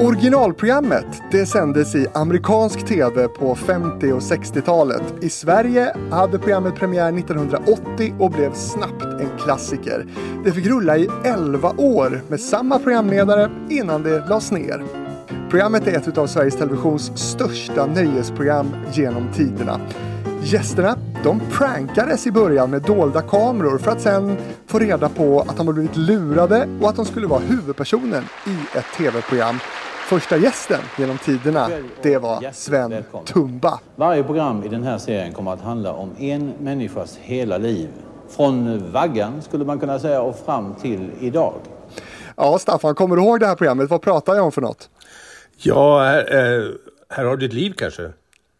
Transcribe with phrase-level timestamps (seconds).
[0.00, 5.02] Originalprogrammet det sändes i amerikansk tv på 50 och 60-talet.
[5.20, 10.06] I Sverige hade programmet premiär 1980 och blev snabbt en klassiker.
[10.44, 14.84] Det fick rulla i 11 år med samma programledare innan det lades ner.
[15.50, 19.80] Programmet är ett av Sveriges Televisions största nöjesprogram genom tiderna.
[20.42, 25.56] Gästerna de prankades i början med dolda kameror för att sen få reda på att
[25.56, 29.58] de hade blivit lurade och att de skulle vara huvudpersonen i ett tv-program.
[30.08, 31.70] Första gästen genom tiderna,
[32.02, 33.80] det var Sven Tumba.
[33.96, 37.88] Varje program i den här serien kommer att handla om en människas hela liv.
[38.28, 41.54] Från vaggan skulle man kunna säga och fram till idag.
[42.36, 43.90] Ja, Staffan, kommer du ihåg det här programmet?
[43.90, 44.90] Vad pratar jag om för något?
[45.56, 46.64] Ja, här, eh,
[47.08, 48.10] här har du ditt liv kanske?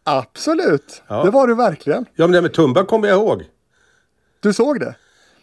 [0.05, 1.24] Absolut, Ja.
[1.24, 2.06] det var du verkligen.
[2.14, 3.44] Ja, men det med Tumba kommer jag ihåg.
[4.41, 4.94] Du såg det?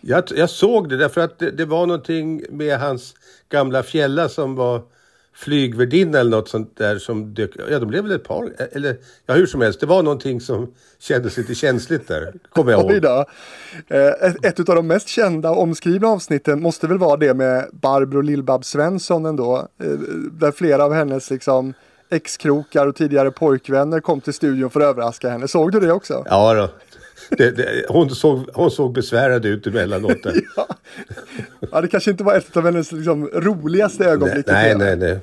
[0.01, 3.13] Jag, jag såg det därför att det, det var någonting med hans
[3.49, 4.81] gamla fjälla som var
[5.35, 7.51] flygvärdinna eller något sånt där som dök...
[7.71, 8.49] Ja, de blev väl ett par.
[8.71, 9.79] Eller ja, hur som helst.
[9.79, 12.34] Det var någonting som kändes lite känsligt där.
[12.49, 13.01] Kommer jag ihåg.
[13.01, 13.25] då.
[13.87, 17.70] Eh, Ett, ett av de mest kända och omskrivna avsnitten måste väl vara det med
[17.71, 19.67] Barbro Lill-Babs Svensson ändå.
[19.84, 19.87] eh,
[20.31, 21.73] Där flera av hennes liksom
[22.09, 25.47] exkrokar och tidigare pojkvänner kom till studion för att överraska henne.
[25.47, 26.23] Såg du det också?
[26.29, 26.70] Ja, då.
[27.29, 30.18] Det, det, hon, såg, hon såg besvärad ut emellanåt.
[30.55, 30.68] Ja.
[31.71, 34.48] ja, det kanske inte var ett av hennes liksom, roligaste ögonblick.
[34.48, 35.20] nej, nej, nej.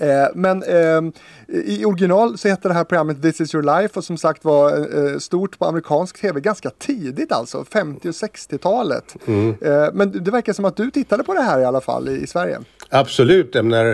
[0.00, 1.02] Eh, men eh,
[1.48, 4.70] i original så heter det här programmet This is your life och som sagt var
[5.12, 9.16] eh, stort på amerikansk tv ganska tidigt alltså, 50 och 60-talet.
[9.60, 12.12] Eh, men det verkar som att du tittade på det här i alla fall i,
[12.22, 12.58] i Sverige.
[12.88, 13.86] Absolut, jag menar,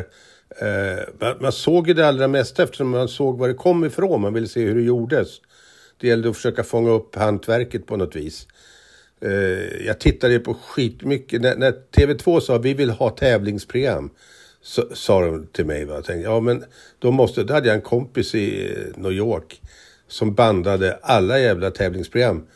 [0.60, 4.20] eh, man- man såg ju det allra mesta eftersom man såg var det kom ifrån.
[4.20, 5.28] Man ville se hur det gjordes.
[6.00, 8.46] Det gällde att försöka fånga upp hantverket på något vis.
[9.20, 11.40] Eh, jag tittade på skitmycket.
[11.40, 14.10] När, när TV2 sa vi vill ha tävlingsprogram.
[14.62, 15.84] Så, sa de till mig.
[15.84, 15.94] Va?
[15.94, 16.64] Jag tänkte, ja men
[16.98, 19.62] då måste, då hade jag en kompis i eh, New York.
[20.08, 22.46] Som bandade alla jävla tävlingsprogram.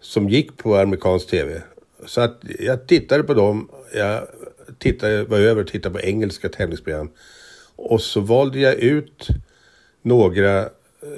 [0.00, 1.62] Som gick på amerikansk TV.
[2.06, 3.68] Så att jag tittade på dem.
[3.94, 4.26] Jag
[4.78, 7.10] tittade, var över och tittade på engelska tävlingsprogram.
[7.76, 9.26] Och så valde jag ut
[10.02, 10.68] några.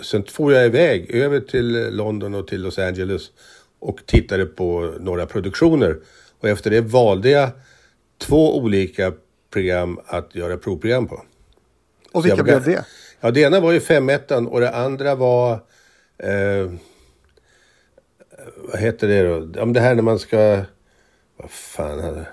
[0.02, 3.22] Sen får jag iväg över till London och till Los Angeles
[3.78, 5.96] och tittade på några produktioner.
[6.40, 7.50] Och efter det valde jag
[8.18, 9.12] två olika
[9.52, 11.22] program att göra provprogram på.
[12.12, 12.84] Och vilka blev det?
[13.20, 14.10] Ja, det ena var ju 5
[14.48, 15.52] och det andra var...
[16.18, 16.70] Eh,
[18.56, 19.40] vad heter det då?
[19.64, 20.62] Men det här när man ska...
[21.36, 22.26] Vad fan hade...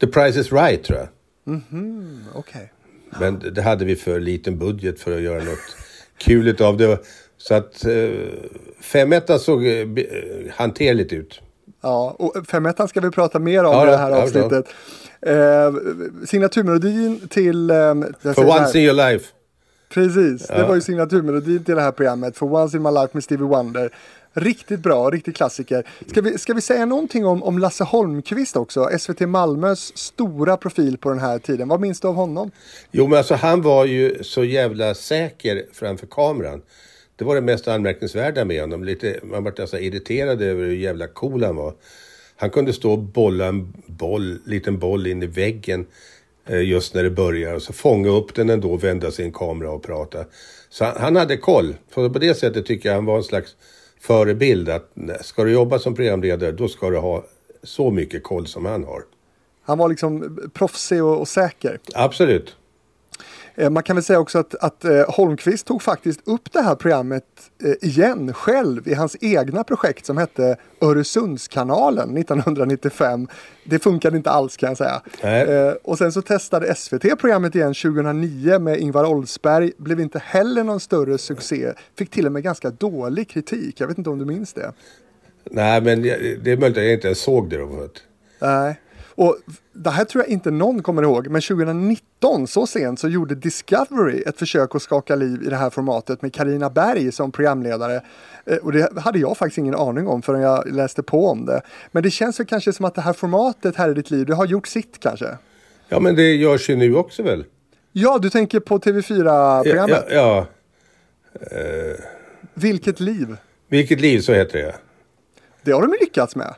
[0.00, 1.08] The Price is Right tror jag.
[2.34, 2.72] Okej.
[3.20, 5.76] Men det- det hade vi för liten budget för att göra något
[6.18, 6.98] kul utav det.
[7.38, 7.92] Så att eh,
[8.80, 9.86] 5 såg eh, eh,
[10.56, 11.40] hanterligt ut.
[11.82, 14.22] Ja, och 5 ska vi prata mer om Ja, i det här ja, ja.
[14.22, 14.66] avsnittet.
[15.26, 15.72] Eh,
[16.26, 17.70] signaturmelodin till...
[17.70, 17.94] Eh,
[18.34, 19.26] For once in your life.
[19.94, 22.36] Precis, det var ju signaturmelodin till det här programmet.
[22.38, 23.90] For Once in My Life med Stevie Wonder.
[24.34, 25.88] Riktigt bra, riktigt klassiker.
[26.06, 28.88] Ska vi, ska vi säga någonting om, om Lasse Holmqvist också?
[28.98, 31.68] SVT Malmös stora profil på den här tiden.
[31.68, 32.50] Vad minns du av honom?
[32.90, 36.62] Jo, men alltså han var ju så jävla säker framför kameran.
[37.16, 38.84] Det var det mest anmärkningsvärda med honom.
[38.84, 41.74] Lite, man vart nästan irriterad över hur jävla cool han var.
[42.36, 45.86] Han kunde stå och bolla en boll, liten boll in i väggen
[46.46, 47.54] eh, just när det börjar.
[47.54, 50.24] Och så fånga upp den ändå, vända sin kamera och prata.
[50.70, 51.74] Så han, han hade koll.
[51.94, 53.56] Så på det sättet tycker jag han var en slags
[54.02, 54.68] förebild.
[54.68, 57.24] Att ska du jobba som programledare, då ska du ha
[57.62, 59.02] så mycket koll som han har.
[59.62, 61.78] Han var liksom proffsig och, och säker.
[61.94, 62.56] Absolut.
[63.54, 66.74] Eh, Man kan väl säga också att, att eh, Holmqvist tog faktiskt upp det här
[66.74, 67.24] programmet
[67.64, 73.28] eh, igen själv i hans egna projekt som hette Öresundskanalen 1995.
[73.64, 75.02] Det funkade inte alls kan jag säga.
[75.22, 75.72] Nej.
[75.84, 79.72] Och sen så testade SVT programmet igen 2009 med Ingvar Oldsberg.
[79.76, 81.72] Blev inte heller någon större succé.
[81.98, 83.80] Fick till och med ganska dålig kritik.
[83.80, 84.72] Jag vet inte om du minns det?
[85.50, 87.88] Nej, men det är möjligt att jag inte såg det då.
[88.38, 88.76] Nej.
[89.14, 89.36] Och
[89.72, 94.22] det här tror jag inte någon kommer ihåg, men 2019 så sent så gjorde Discovery
[94.26, 98.00] ett försök att skaka liv i det här formatet med Karina Berg som programledare.
[98.46, 101.62] Eh, Och det hade jag faktiskt ingen aning om förrän jag läste på om det.
[101.92, 104.34] Men det känns väl kanske som att det här formatet här i ditt liv, det
[104.34, 105.38] har gjort sitt kanske?
[105.88, 107.44] Ja, men det görs ju nu också väl?
[107.92, 110.04] Ja, du tänker på Ja, TV4-programmet.
[110.10, 110.46] ja, ja.
[112.54, 113.36] Vilket liv!
[113.68, 114.74] Vilket liv, så heter det.
[115.62, 116.54] Det har de ju lyckats med.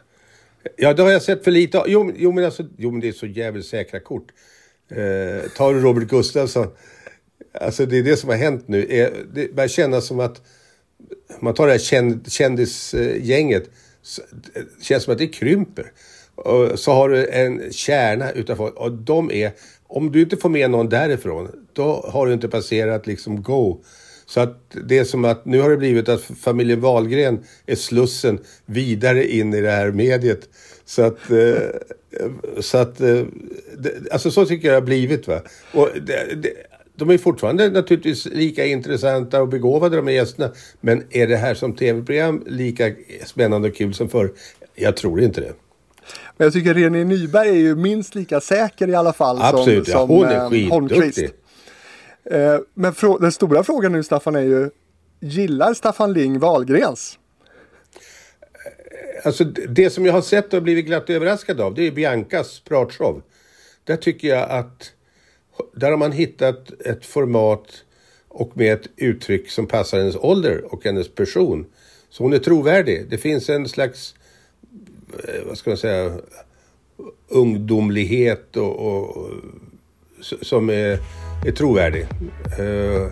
[0.76, 1.84] Ja, det har jag sett för lite av.
[1.88, 4.26] Jo, men- jo, men, alltså, jo men det är så jävligt säkra kort.
[4.90, 6.66] Eh, tar du Robert Gustafsson.
[7.60, 8.84] Alltså det är det som har hänt nu.
[8.84, 10.42] Eh, Det börjar kännas som att
[11.40, 13.70] man tar det här känd, kändisgänget.
[14.02, 14.22] så-
[14.54, 15.92] Det känns som att det krymper.
[16.34, 19.52] Och så har du en kärna utav folk och de är
[19.86, 23.82] om du inte får med någon därifrån, då har du inte passerat liksom go.
[24.26, 28.38] Så att det är som att nu har det blivit att familjen Wahlgren är slussen
[28.66, 30.48] vidare in i det här mediet.
[30.84, 33.22] Så att, eh, så att, eh,
[34.10, 35.40] alltså så tycker jag det har blivit va.
[35.72, 36.52] Och det, det,
[36.96, 40.52] de är fortfarande naturligtvis lika intressanta och begåvade de här gästerna.
[40.80, 42.92] Men är det här som tv-program lika
[43.26, 44.32] spännande och kul som förr?
[44.74, 45.52] Jag tror inte det.
[46.36, 49.92] Men jag tycker René Nyberg är ju minst lika säker i alla fall Absolut, som,
[49.92, 50.70] ja, som hon är eh, skitduktig.
[50.70, 51.34] Holmqvist.
[52.30, 54.70] Eh, men den stora frågan nu Staffan är ju,
[55.20, 57.18] gillar Staffan Ling Wahlgrens?
[58.52, 62.60] Eh, alltså det- som jag har sett och blivit glatt överraskad av, det är Biancas
[62.60, 63.22] pratshow.
[63.84, 64.92] Där tycker jag att
[65.74, 67.66] där har man hittat ett format
[68.28, 71.66] och med ett uttryck som passar hennes ålder och hennes person.
[72.10, 73.06] Så hon är trovärdig.
[73.10, 74.14] Det finns en slags,
[75.28, 76.12] eh, vad ska man säga,
[77.28, 79.30] ungdomlighet och, och,
[80.20, 80.98] som är,
[81.46, 82.06] är trovärdig.
[82.58, 83.08] Eh,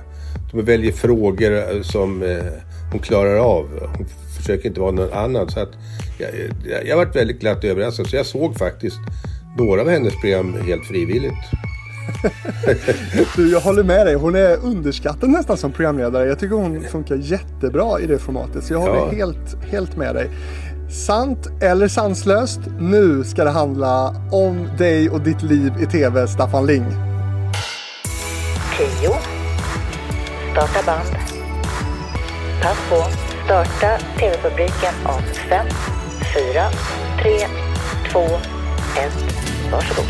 [0.53, 2.39] De väljer frågor eh, som eh,
[2.93, 3.69] hon klarar av.
[3.97, 5.51] Hon försöker inte vara någon annan.
[5.51, 5.71] Så att
[6.19, 6.31] jag,
[6.71, 8.07] jag, jag varit väldigt glatt överraskad.
[8.07, 8.97] Så jag såg faktiskt
[9.59, 11.35] några av hennes program helt frivilligt.
[13.37, 14.15] Du, jag håller med dig.
[14.15, 16.27] Hon är underskattad nästan som programledare.
[16.29, 18.65] Jag tycker hon funkar jättebra i det formatet.
[18.65, 19.11] Så jag håller Ja.
[19.11, 20.29] helt, helt med dig.
[20.91, 22.61] Sant eller sanslöst?
[22.81, 26.85] Nu ska det handla om dig och ditt liv i tv, Staffan Ling.
[28.79, 28.87] 10.
[30.53, 31.09] Starta band.
[32.63, 32.97] Pass på.
[33.45, 35.67] Starta tv-publiken om 5,
[36.35, 36.65] 4,
[37.23, 37.39] 3,
[38.13, 38.31] 2, 1.
[39.73, 40.05] Varsågod.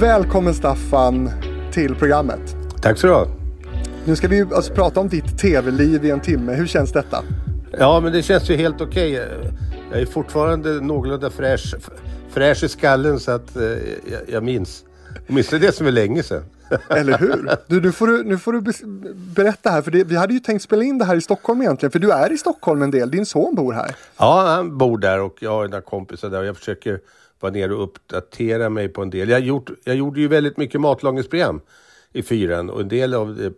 [0.00, 1.30] Välkommen Staffan
[1.72, 2.56] till programmet.
[2.82, 3.26] Tack så du ha.
[4.04, 6.54] Nu ska vi alltså prata om ditt tv-liv i en timme.
[6.54, 7.24] Hur känns detta?
[7.78, 9.12] Ja, men det känns ju helt okej.
[9.92, 11.74] Jag är fortfarande någorlunda fräsch,
[12.30, 14.84] fräsch i skallen så att eh, jag, jag minns.
[15.28, 16.42] Åtminstone det som är länge sedan.
[16.88, 17.50] Eller hur?
[17.66, 18.72] Du, nu får du, nu får du
[19.14, 21.90] berätta här, för det, vi hade ju tänkt spela in det här i Stockholm egentligen,
[21.90, 23.94] för du är i Stockholm en del, din son bor här.
[24.18, 27.00] Ja, han bor där och jag har några kompisar där och jag försöker
[27.40, 29.28] vara nere och uppdatera mig på en del.
[29.28, 31.60] Jag, gjort, jag gjorde ju väldigt mycket matlagningsprogram
[32.12, 33.52] i fyran och en del av det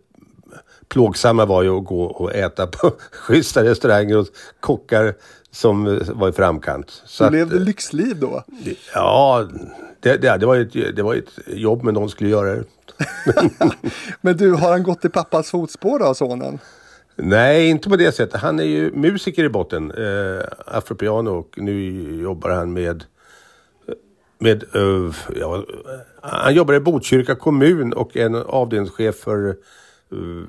[0.88, 4.26] plågsamma var ju att gå och äta på schyssta restauranger och
[4.61, 5.14] kockar
[5.50, 7.03] som var i framkant.
[7.06, 8.44] Så Du att, levde lyxliv då.
[8.94, 9.49] Ja,
[10.02, 12.64] det, det, det, var ett, det var ett jobb men någon skulle göra det.
[14.20, 16.58] Men du, har han gått i pappas fotspår då, sonen?
[17.16, 18.40] Nej, inte på det sättet.
[18.40, 19.90] Han är ju musiker i botten.
[19.90, 23.04] Eh, afropiano och nu jobbar han med...
[24.38, 25.64] med eh, ja,
[26.20, 30.49] han jobbar i Botkyrka kommun och är en avdelningschef för eh,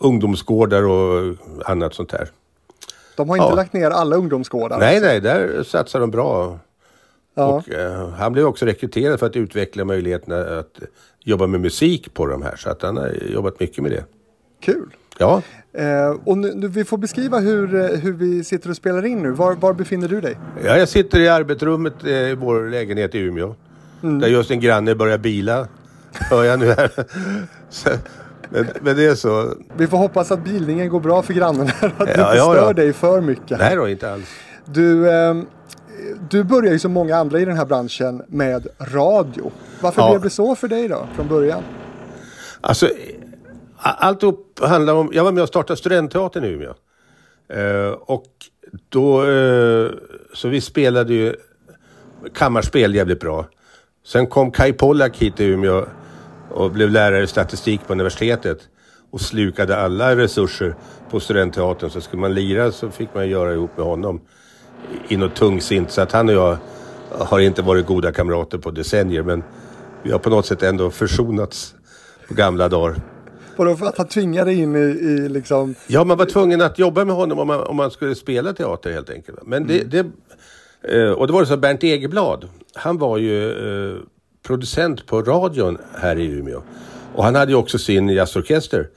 [0.00, 2.28] ungdomsgårdar och annat sånt där.
[3.16, 3.54] De har inte Ja.
[3.54, 4.78] lagt ner alla ungdomsgårdar.
[4.78, 6.58] Nej, nej, där satsar de bra.
[7.38, 7.46] Ja.
[7.46, 10.80] Och, eh, han blev också rekryterad för att utveckla möjligheterna att
[11.24, 12.56] jobba med musik på de här.
[12.56, 14.04] Så att han har jobbat mycket med det.
[14.60, 14.94] Kul.
[15.18, 15.42] Ja,
[15.72, 19.22] Eh, och nu, nu, vi får beskriva hur, eh, hur vi sitter och spelar in
[19.22, 19.30] nu.
[19.30, 20.36] Var, var befinner du dig?
[20.64, 23.54] Ja, jag sitter i arbetsrummet eh, i vår lägenhet i Umeå.
[24.00, 25.66] Där just en granne börjar bila.
[26.12, 26.90] Hör jag nu här.
[27.70, 27.90] Så,
[28.50, 29.54] men, men det är så.
[29.76, 31.88] Vi får hoppas att bilningen går bra för grannen här.
[31.88, 32.72] Att Ja, inte ja, stör ja.
[32.72, 33.58] dig för mycket.
[33.58, 34.28] Nej då, inte alls.
[34.64, 35.46] Du, ehm,
[36.30, 39.52] du börjar ju som många andra i den här branschen med radio.
[39.80, 40.10] Varför Ja.
[40.10, 41.62] blev det så för dig då, från början?
[42.60, 42.86] Alltså,
[43.76, 45.10] a- alltihop handlar om...
[45.12, 46.74] Jag var med och startade Studentteatern i Umeå.
[47.52, 48.24] Eh, och
[48.88, 49.26] då...
[49.30, 49.90] Eh,
[50.34, 51.34] så vi spelade ju
[52.34, 53.46] kammarspel jävligt bra.
[54.06, 55.84] Sen kom Kai Pollak hit till Umeå
[56.50, 58.58] och blev lärare i statistik på universitetet.
[59.10, 60.74] Och slukade alla resurser
[61.10, 61.90] på Studentteatern.
[61.90, 64.20] Så skulle man lira så fick man göra ihop med honom
[65.08, 65.90] i något tungsint.
[65.90, 66.58] Så att han och jag
[67.10, 69.22] har inte varit goda kamrater på decennier.
[69.22, 69.42] Men
[70.02, 71.74] vi har på något sätt ändå försonats
[72.28, 73.00] på gamla dagar.
[73.56, 75.74] Vadå, för att han tvingade in i, i liksom...
[75.86, 78.92] Ja, man var tvungen att jobba med honom om man, om man skulle spela teater
[78.92, 79.38] helt enkelt.
[79.46, 80.06] Men det, det,
[80.82, 83.96] eh, och det var det så att Bernt Egerblad, han var ju eh,
[84.46, 86.62] producent på radion här i Umeå.
[87.14, 88.88] Och han hade ju också sin jazzorkester.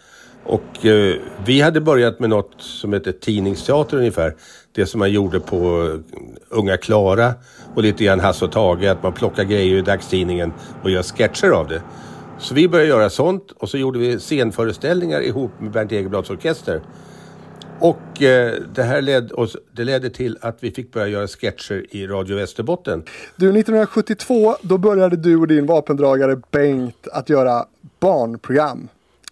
[0.43, 4.35] Och eh, vi hade börjat med något som heter tidningsteater ungefär.
[4.73, 6.17] Det som man gjorde på eh,
[6.49, 7.33] Unga Klara
[7.75, 8.85] och lite grann Hasse och Tage.
[8.85, 11.81] Att man plockar grejer ur dagstidningen och gör sketcher av det.
[12.39, 16.81] Så vi började göra sånt och så gjorde vi scenföreställningar ihop med Bernt Egerblads orkester.
[17.79, 21.85] Och eh, det här led oss, det ledde till att vi fick börja göra sketcher
[21.89, 23.03] i Radio Västerbotten.
[23.35, 27.65] Du, 1972, då började du och din vapendragare Bengt att göra
[27.99, 28.87] barnprogram.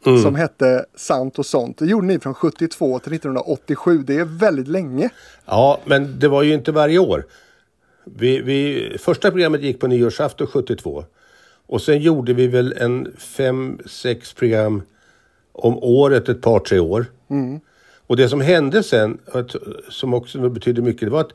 [0.06, 0.22] Mm.
[0.22, 1.78] Som hette Sant och sånt.
[1.78, 4.04] Det gjorde ni från 72 till 1987.
[4.08, 5.10] Det är väldigt länge.
[5.46, 7.26] Ja, men det var ju inte varje år.
[8.04, 11.06] Vi, vi, första programmet gick på nyårsafton 72.
[11.68, 14.82] Och sen gjorde vi väl en fem, sex program
[15.52, 17.06] om året ett par, tre år.
[18.08, 19.18] Och det som hände sen,
[19.90, 21.34] som också betydde mycket, det var att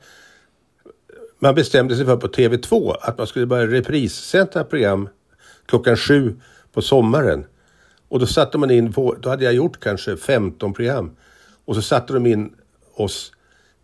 [1.38, 5.09] man bestämde sig för på TV2 att man skulle börja reprissända program
[5.66, 6.37] klockan sju
[6.73, 7.44] på sommaren.
[8.08, 11.11] Och då satte man in, på, då hade jag gjort kanske 15 program.
[11.64, 12.52] Och så satte de in
[12.94, 13.32] oss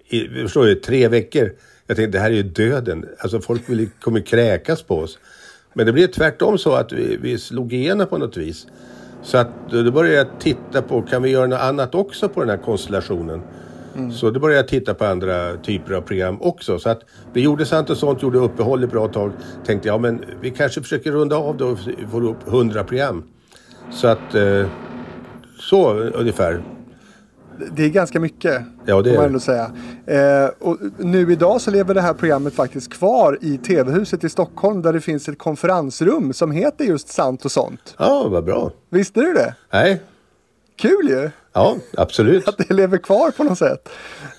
[0.09, 1.53] i, förstår ju, tre veckor.
[1.87, 3.09] Jag tänkte det här är ju döden.
[3.19, 5.19] Alltså folk vill, kommer kräkas på oss.
[5.75, 8.67] Men det blev tvärtom så att vi, vi slog igenom på något vis.
[9.23, 12.51] Så att då började jag titta på, kan vi göra något annat också på den
[12.51, 13.43] här konstellationen?
[14.13, 16.79] Så då började jag titta på andra typer av program också.
[16.79, 17.01] Så att
[17.33, 19.33] vi gjorde sant och sånt, gjorde uppehåll ett bra tag.
[19.67, 21.79] Tänkte ja men vi kanske försöker runda av då och
[22.11, 23.25] få upp 100 program.
[23.91, 24.67] Så att, eh,
[25.59, 26.63] så ungefär.
[27.73, 29.71] Det är ganska mycket, Ja, det man ändå säga.
[30.07, 34.83] Eh, och nu idag så lever det här programmet faktiskt kvar i TV-huset i Stockholm
[34.83, 37.95] där det finns ett konferensrum som heter just Sant och sånt.
[37.99, 38.71] Ja, vad bra.
[38.91, 39.55] Visste du det?
[39.73, 40.03] Nej,
[40.77, 41.31] Kul ju!
[41.53, 42.49] Ja absolut.
[42.49, 43.89] Att det lever kvar på något sätt.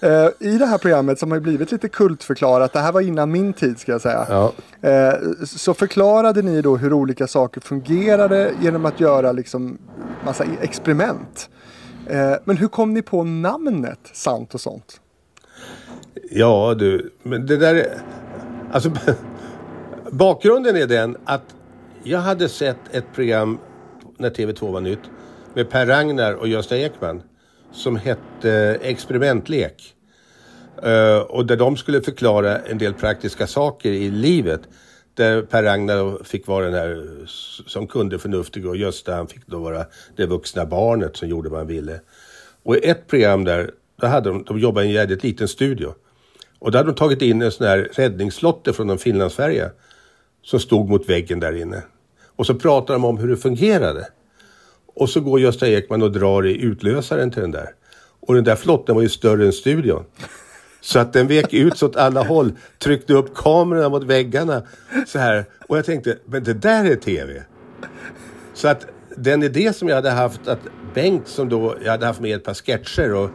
[0.01, 3.53] Eh, I det här programmet som har blivit lite kultförklarat, det här var innan min
[3.53, 4.25] tid ska jag säga.
[4.30, 4.51] Ja.
[4.89, 5.13] Eh,
[5.46, 9.77] så förklarade ni då hur olika saker fungerade genom att göra liksom
[10.25, 11.50] massa experiment.
[12.08, 15.00] Eh, men hur kom ni på namnet Sant och sånt?
[16.32, 18.01] Ja du, men det där är...
[18.72, 18.91] Alltså,
[20.12, 21.56] bakgrunden är den att
[22.03, 23.58] jag hade sett ett program
[24.18, 25.00] när TV2 var nytt
[25.53, 27.22] med Per Ragnar och Gösta Ekman
[27.72, 29.96] som hette Experimentlek.
[30.84, 34.62] Eh, och där de skulle förklara en del praktiska saker i livet.
[35.13, 37.03] Där Per Ragnar fick vara den här
[37.67, 41.60] som kunde förnuftig och Gösta han fick då vara det vuxna barnet som gjorde vad
[41.60, 42.00] han ville.
[42.63, 45.93] Och i ett program där, då hade de, de jobbade i en jävligt liten studio.
[46.60, 49.70] Och då hade de tagit in en sån här räddningslotte från en Finlandsfärja
[50.43, 51.84] som stod mot väggen där inne.
[52.36, 54.08] Och så pratade de om hur det fungerade.
[54.93, 57.69] Och så går Gösta Ekman och drar i utlösaren till den där.
[58.19, 60.03] Och den där flotten var ju större än studion.
[60.81, 64.63] Så att den vek ut så åt alla håll, tryckte upp kamerorna mot väggarna.
[65.07, 65.45] Så här.
[65.67, 67.43] Och jag tänkte, men det där är TV.
[68.53, 68.86] Så att
[69.17, 70.60] den idé som jag hade haft, att
[70.93, 73.29] Bengt som då, jag hade haft med ett par sketcher och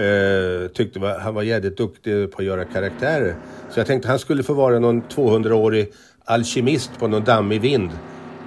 [0.00, 3.36] eh, tyckte var, han var jävligt duktig på att göra karaktärer.
[3.70, 5.92] Så jag tänkte han skulle få vara någon 200-årig
[6.24, 7.90] alkemist på någon dammig vind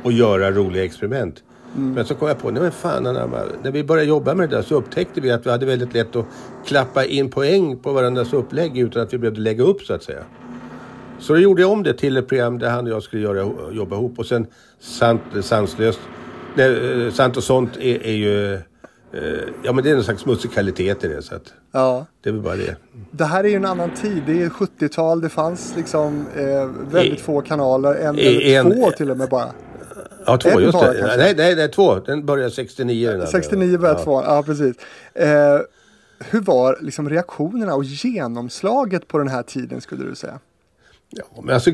[0.03, 1.43] och göra roliga experiment.
[1.77, 4.55] Men så kom jag på, nej men fan Anna, när vi började jobba med det
[4.55, 6.25] där så upptäckte vi att vi hade väldigt lätt att
[6.65, 10.19] klappa in poäng på varandras upplägg utan att vi behövde lägga upp så att säga.
[11.19, 13.51] Så då gjorde jag om det till ett program där han och jag skulle göra,
[13.71, 14.47] jobba ihop och sen
[14.79, 15.99] Sant, sanslöst,
[16.55, 18.59] nej, eh, Sant och sånt är, är ju, eh,
[19.63, 22.05] ja men det är en slags musikalitet i det så att Ja.
[22.23, 22.75] det är väl bara det.
[23.11, 24.21] Det här är ju en annan tid.
[24.25, 25.21] Det är 70-tal.
[25.21, 27.95] Det fanns liksom eh, väldigt I- få kanaler.
[27.95, 29.47] En i- eller en- två till och med bara.
[30.25, 30.99] Ja, två, En just bara det.
[30.99, 31.17] kanske?
[31.17, 31.99] Nej, nej, nej, två.
[31.99, 33.07] Den började 69.
[33.07, 33.27] Den andra.
[33.27, 34.03] 69 började ja.
[34.03, 34.21] två.
[34.21, 34.75] Ja, precis.
[35.13, 35.59] Eh,
[36.19, 40.39] hur var liksom reaktionerna och genomslaget på den här tiden skulle du säga?
[41.09, 41.71] Ja, men alltså,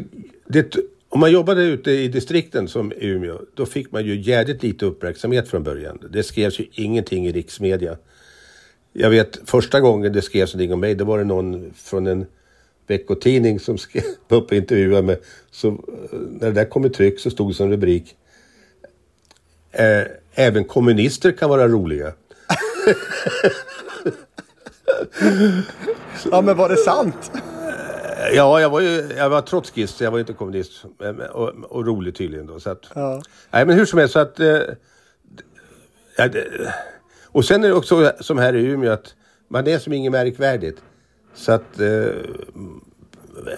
[0.47, 0.75] det,
[1.09, 5.47] om man jobbade ute i distrikten som Umeå, då fick man ju jävligt lite uppmärksamhet
[5.47, 5.99] från början.
[6.09, 7.97] Det skrevs ju ingenting i riksmedia.
[8.93, 12.25] Jag vet första gången det skrevs någonting om mig, då var det någon från en
[12.87, 15.19] veckotidning som skrev upp och intervjuade mig.
[15.51, 15.75] Så eh,
[16.11, 18.15] när det där kom i tryck så stod det som rubrik
[19.71, 22.13] eh, Även kommunister kan vara roliga.
[26.31, 27.31] Ja, men var det sant?
[28.33, 30.85] Ja, jag var ju jag var trotskist, jag var inte kommunist.
[31.31, 32.59] Och, och rolig tydligen då.
[32.59, 33.21] Så att, Ja.
[33.51, 34.39] Nej, men hur som helst så att...
[34.39, 34.59] Eh,
[37.25, 39.15] och sen är det också som här i Umeå att
[39.47, 40.81] man är som inget märkvärdigt.
[41.33, 42.05] Så att eh,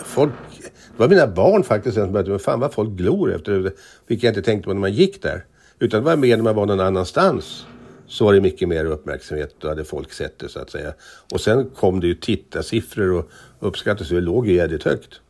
[0.06, 0.32] folk...
[0.62, 3.72] Det var mina barn faktiskt som började, men fan vad folk glor efter det.
[4.08, 5.46] Vilket jag inte tänkte på när man gick där.
[5.84, 7.66] Utan det var mer när man var någon annanstans.
[8.08, 9.56] Så var det mycket mer uppmärksamhet.
[9.60, 10.94] Då hade folk sett det så att säga.
[11.34, 14.10] Och sen kom det ju tittarsiffror och uppskattades.
[14.10, 15.22] Det låg ju jävligt högt.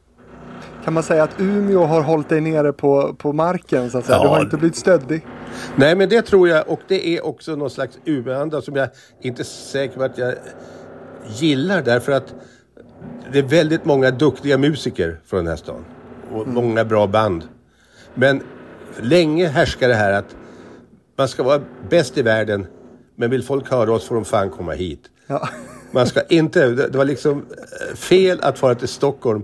[0.84, 4.18] Kan man säga att Umeå har hållit dig nere på, på marken så att säga?
[4.18, 4.24] Ja.
[4.24, 5.26] Du har inte blivit stöddig?
[5.76, 8.90] Nej, men det tror jag och det är också någon slags Umeåanda som jag
[9.22, 10.34] inte är säker på att jag
[11.28, 12.34] gillar därför att
[13.32, 15.86] det är väldigt många duktiga musiker från den här stan
[16.32, 17.44] och många bra band.
[18.14, 18.42] Men
[19.02, 20.36] länge härskar det här att
[21.16, 22.68] man ska vara bäst i världen
[23.16, 25.10] men vill folk höra oss får de fan komma hit.
[25.28, 25.50] Ja.
[25.92, 27.46] Man ska inte, det var liksom
[27.90, 29.44] eh, fel att fara till Stockholm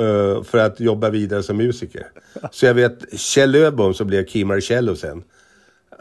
[0.00, 2.06] eh, för att jobba vidare som musiker.
[2.50, 5.22] Så jag vet Kjell Öbom som blev Key Marcello sen.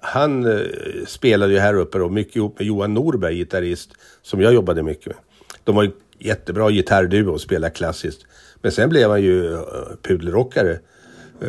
[0.01, 0.62] Han eh,
[1.08, 3.89] spelade ju här uppe då, mycket ihop med Johan Norberg, gitarrist,
[4.22, 5.16] som jag jobbade mycket med.
[5.63, 8.25] De var ju jättebra gitarrduo och spelade klassiskt.
[8.62, 9.58] Men sen blev han ju
[10.01, 10.80] pudelrockare.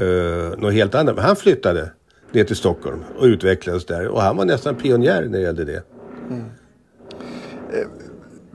[0.02, 1.14] uh, något helt annat.
[1.14, 1.92] Men han flyttade
[2.32, 4.08] ner till Stockholm och utvecklades där.
[4.08, 5.82] Och han var nästan pionjär när det gällde det.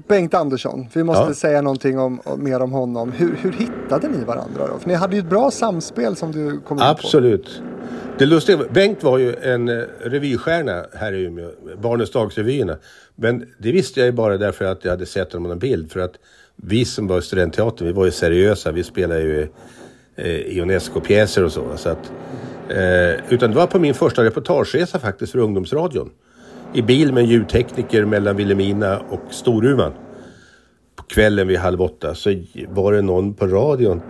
[0.08, 1.34] Bengt Andersson, vi måste Ja.
[1.34, 3.12] säga någonting om, mer om honom.
[3.12, 4.80] Hur, hur hittade ni varandra då?
[4.80, 6.84] För ni hade ju ett bra samspel som du kom in på.
[6.84, 7.62] Absolut.
[8.18, 11.50] Det lustiga, Bengt var ju en eh, revystjärna här i Umeå,
[11.82, 12.78] Barnens dagsrevyerna.
[13.16, 15.92] Men det visste jag ju bara därför att jag hade sett honom på en bild.
[15.92, 16.14] För att
[16.56, 18.72] vi som var i studentteatern, vi var ju seriösa.
[18.72, 19.48] Vi spelade ju
[20.16, 21.64] eh, i Unesco-pjäser och så.
[21.78, 22.12] så att,
[22.70, 26.10] eh, utan det var på min första reportageresa faktiskt för ungdomsradion.
[26.74, 29.94] I bil med en ljudtekniker mellan Vilhelmina och Storuman.
[30.96, 34.02] På kvällen vid halv åtta så var det någon på radion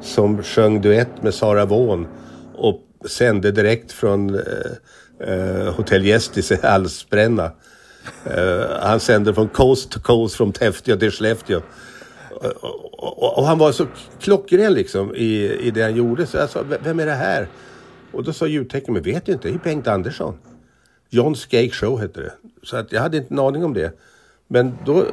[0.00, 2.06] som sjöng duett med Sara Vaughan
[2.54, 4.42] och sände direkt från eh,
[5.28, 7.50] eh, Hotell Gästis i Hallsbränna.
[8.24, 11.60] Eh, han sände från coast to coast, från Täfteå till Skellefteå.
[12.92, 13.86] Och, och, och han var så
[14.20, 16.26] klockren liksom i, i det han gjorde.
[16.26, 17.48] Så alltså, jag sa, vem är det här?
[18.12, 20.34] Och då sa ljudteknikern, men vet du inte, det är Bengt Andersson.
[21.10, 22.32] John Skake Show hette det.
[22.62, 23.98] Så att jag hade inte en aning om det.
[24.48, 25.04] Men då eh,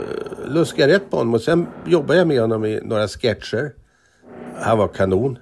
[0.47, 3.73] luskade jag rätt på honom och sen jobbade jag med honom i några sketcher.
[4.55, 5.37] Han var kanon.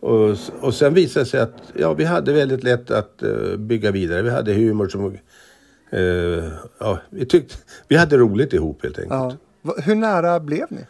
[0.00, 3.90] Och, och sen visade det sig att ja, vi hade väldigt lätt att eh, bygga
[3.90, 4.22] vidare.
[4.22, 5.18] Vi hade humor som...
[5.90, 6.00] eh,
[6.78, 7.54] ja, vi, tyckte,
[7.88, 9.38] vi hade roligt ihop helt enkelt.
[9.62, 9.74] Ja.
[9.84, 10.86] Hur nära blev ni?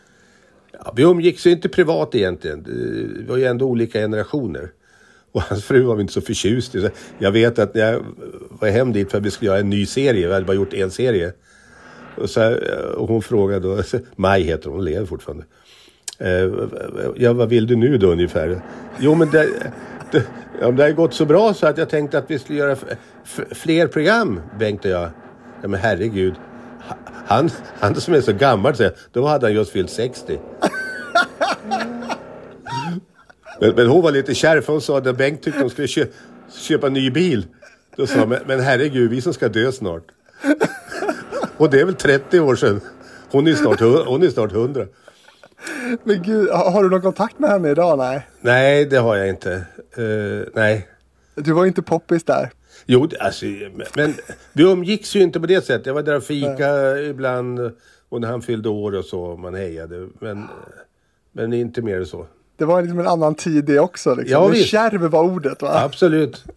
[0.73, 2.63] Ja, vi umgicks ju inte privat egentligen.
[2.63, 4.71] Det var ju ändå olika generationer.
[5.35, 6.91] Och hans fru var inte så förtjust i.
[7.19, 8.05] Jag vet att när jag
[8.49, 10.75] var hem dit för att vi skulle göra en ny serie, vi hade bara gjort
[10.75, 11.33] en serie.
[12.17, 12.57] Och, så,
[12.97, 13.83] och hon frågade då,
[14.17, 15.45] Maj heter hon, hon lever fortfarande.
[16.19, 16.51] Eh,
[17.17, 18.61] ja, vad vill du nu då ungefär?
[18.99, 19.49] Jo, men det,
[20.11, 20.23] det,
[20.61, 22.77] ja, det har ju gått så bra så att jag tänkte att vi skulle göra
[23.51, 25.11] fler program, Bengt och jag.
[25.63, 26.35] Ja, men herregud.
[27.27, 27.51] Han,
[27.81, 30.39] han som är så gammal, så då hade han just fyllt 60.
[33.65, 36.07] Men, men hon var lite kärv hon sa att Bengt tyckte hon skulle kö,
[36.53, 37.47] köpa en ny bil.
[37.97, 40.03] Då sa men, men herregud, vi som ska dö snart.
[41.57, 42.81] Och det är väl 30 år sedan.
[43.31, 44.87] Hon är snart, hon är snart 100.
[46.03, 47.99] Men gud, har du någon kontakt med henne idag?
[47.99, 48.27] Nej.
[48.41, 49.53] Nej, det har jag inte.
[49.97, 50.89] Eh, nej.
[51.35, 52.51] Du var inte poppis där.
[52.87, 53.47] Jo, alltså,
[53.95, 54.15] men-
[54.53, 55.87] vi umgicks ju inte på det sättet.
[55.87, 57.61] Jag var där och fika ibland
[58.09, 60.09] och när han fyllde år och så, man hejade.
[60.19, 60.47] Men,
[61.33, 62.27] men inte mer än så.
[62.57, 64.15] Det var liksom en annan tid det också.
[64.15, 64.33] Liksom.
[64.33, 64.69] Ja, visst.
[64.69, 65.81] Kärv var ordet va?
[65.85, 66.45] Absolut.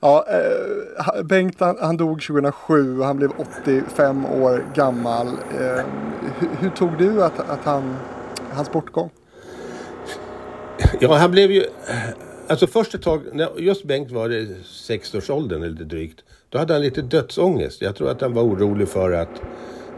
[0.00, 3.30] Ja, eh, Bengt han, han dog 2007 och han blev
[3.62, 5.26] 85 år gammal.
[5.26, 5.84] Eh,
[6.38, 7.96] hur, hur tog du att, att han,
[8.52, 9.10] hans bortgång?
[11.00, 11.64] Ja, han blev ju...
[12.46, 14.56] Alltså först ett tag, när just Bengt var i
[14.88, 16.20] 60-årsåldern eller drygt.
[16.48, 17.82] Då hade han lite dödsångest.
[17.82, 19.42] Jag tror att han var orolig för att...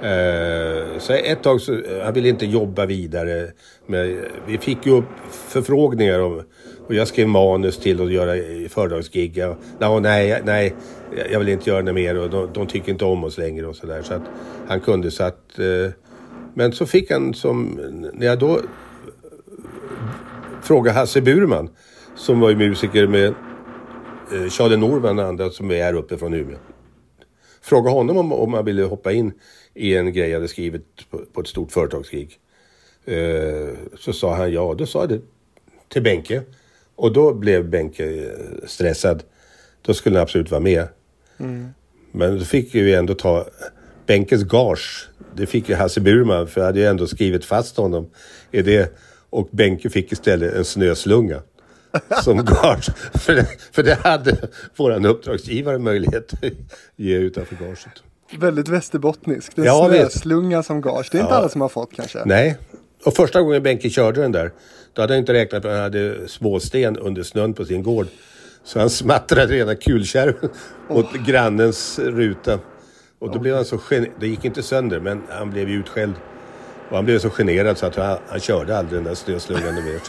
[0.03, 3.51] Eh, så ett tag så, eh, han ville inte jobba vidare.
[3.87, 6.43] Men vi fick ju upp förfrågningar om,
[6.87, 8.33] och jag skrev manus till att göra
[8.69, 9.37] föredragsgig.
[9.79, 10.75] Jag, nej, nej,
[11.33, 13.77] jag vill inte göra det mer och de, de tycker inte om oss längre och
[13.77, 14.03] sådär.
[14.03, 14.23] Så att
[14.69, 15.59] han kunde så att...
[15.59, 15.93] Eh,
[16.55, 17.81] men så fick han som,
[18.13, 18.61] när jag då
[20.63, 21.69] frågade Hasse Burman
[22.17, 23.35] som var ju musiker med
[24.51, 26.59] Charlie Norman och andra som är här uppe från Umeå.
[27.63, 29.33] Fråga honom om, om han ville hoppa in
[29.77, 32.39] i en grej jag hade skrivit på, på ett stort företagsgig.
[33.05, 35.21] Eh, så sa han ja, då sa jag det
[35.89, 36.43] till Benke.
[36.95, 39.23] Och då blev Benke eh, stressad.
[39.83, 40.89] Då skulle han absolut vara med.
[42.13, 43.47] Men då fick vi ändå ta
[44.07, 45.09] Benkes gage.
[45.35, 48.11] Det fick ju Hasse Burman för jag hade ju ändå skrivit fast honom
[48.51, 48.99] i det.
[49.31, 51.43] Och Benke fick istället en snöslunga
[52.25, 52.91] som gage.
[53.15, 56.53] För det, för det hade våran uppdragsgivare möjlighet att
[56.97, 58.03] ge utanför gaget.
[58.39, 59.59] Väldigt västerbottniskt.
[59.59, 60.13] En Ja, visst.
[60.13, 61.09] snöslunga som gage.
[61.13, 62.23] Det är inte alla som har fått kanske.
[62.25, 62.57] Nej.
[63.05, 64.53] Och första gången Benke körde den där,
[64.93, 68.07] då hade han inte räknat med att han hade småsten under snön på sin gård.
[68.65, 70.51] Så han smattrade rena kulkärven
[70.89, 72.59] mot grannens ruta.
[73.19, 76.13] Och då blev han så gen- Det gick inte sönder, men han blev ju utskälld.
[76.91, 80.01] Och han blev så generad så att han, han körde aldrig den där snöslungan mer.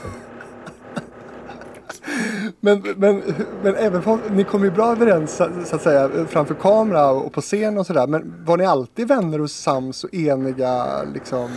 [2.60, 3.24] Men, men,
[3.64, 7.34] men även på, ni kom ju bra överens så, så att säga framför kamera och
[7.34, 8.08] på scen och sådär.
[8.08, 11.50] Men var ni alltid vänner och sams och eniga liksom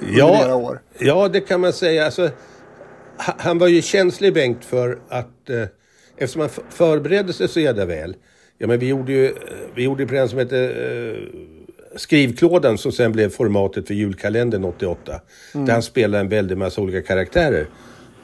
[0.00, 0.80] under era år?
[0.98, 2.04] Ja, det kan man säga.
[2.04, 2.22] Alltså,
[3.16, 5.62] ha- han var ju känslig Bengt för att eh,
[6.16, 8.16] eftersom han förberedde sig så jävla väl.
[8.58, 9.34] Ja, men vi gjorde ju
[9.74, 11.40] vi gjorde ett program som hette eh,
[11.96, 15.20] Skrivklådan som sen blev formatet för julkalendern 88.
[15.52, 17.66] Där han spelade en väldig massa olika karaktärer.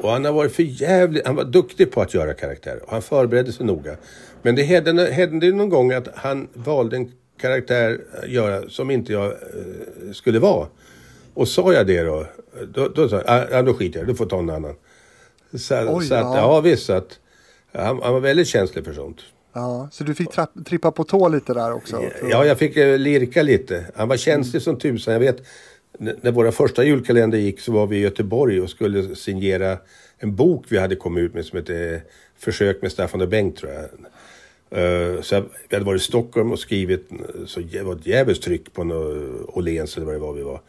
[0.03, 2.83] Och han har varit för jävlig, han var duktig på att göra karaktärer.
[2.85, 3.97] Och han förberedde sig noga.
[4.43, 9.13] Men det hände, hände någon gång att han valde en karaktär att göra som inte
[9.13, 10.67] jag eh, skulle vara.
[11.35, 12.27] Och sa jag det då,
[12.75, 14.75] då, då sa jag, ah, ja, då skiter jag du får ta en annan.
[15.55, 16.37] Så, Oj, så att, ja.
[16.37, 17.19] ja visst, att,
[17.73, 19.21] han, han var väldigt känslig för sånt.
[19.55, 22.03] Ja, så du fick trapp, trippa på tå lite där också?
[22.31, 23.87] Ja, jag fick eh, lirka lite.
[23.95, 24.65] Han var känslig Mm.
[24.65, 25.13] som tusan.
[25.13, 25.37] Jag vet,
[26.03, 29.79] när våra första julkalender gick så var vi i Göteborg och skulle signera
[30.19, 32.03] en bok vi hade kommit ut med som hette
[32.39, 33.83] Försök med Staffan och Bengt tror jag.
[34.71, 37.09] Eh, så jag, vi hade varit i Stockholm och skrivit,
[37.47, 38.83] så det var ett jävligt tryck på
[39.49, 40.61] Åhléns eller vad det var vi var.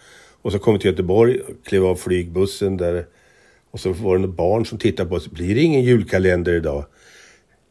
[0.41, 3.05] Och så kom vi till Göteborg, klev av flygbussen där
[3.71, 5.27] och så var det några barn som tittade på oss.
[5.27, 6.85] Blir det ingen julkalender idag?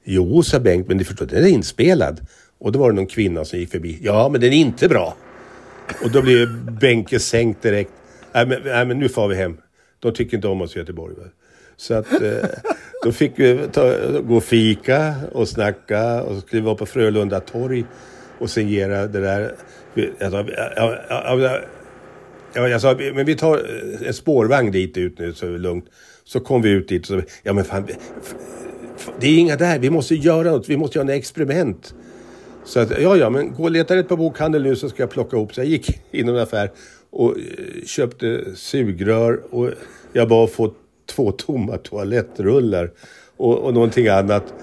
[0.04, 2.20] Jo, sa Bengt, men du förstår, den är inspelad.
[2.58, 3.98] Och då var det någon kvinna som gick förbi.
[4.02, 5.16] Ja, men den är inte bra.
[6.04, 7.92] Och då blev Benke sänkt direkt.
[8.32, 9.56] Nej men, nej, men nu får vi hem.
[10.00, 11.14] De tycker inte om oss i Göteborg.
[11.14, 11.24] Va?
[11.76, 12.48] Så att eh,
[13.02, 16.86] då fick vi ta, gå och fika och snacka och så skulle vi vara på
[16.86, 17.84] Frölunda torg
[18.38, 19.54] och signera det där.
[20.18, 20.44] Jag sa,
[20.76, 20.98] jag,
[21.40, 21.60] jag,
[22.54, 25.58] jag, jag sa, men vi tar eh, en spårvagn dit ut nu så är det
[25.58, 25.84] lugnt.
[26.24, 27.86] Så kom vi ut dit och så, ja men fan,
[29.20, 31.94] det är inga där, vi måste göra något, vi måste göra något experiment.
[32.64, 35.10] Så att, ja, ja, men gå och leta rätt på bokhandel nu så ska jag
[35.10, 35.54] plocka ihop.
[35.54, 36.70] Så jag gick in i en affär
[37.10, 39.70] och eh, köpte sugrör och
[40.12, 40.74] jag bad få
[41.06, 42.90] två tomma toalettrullar
[43.36, 44.54] och, och någonting annat.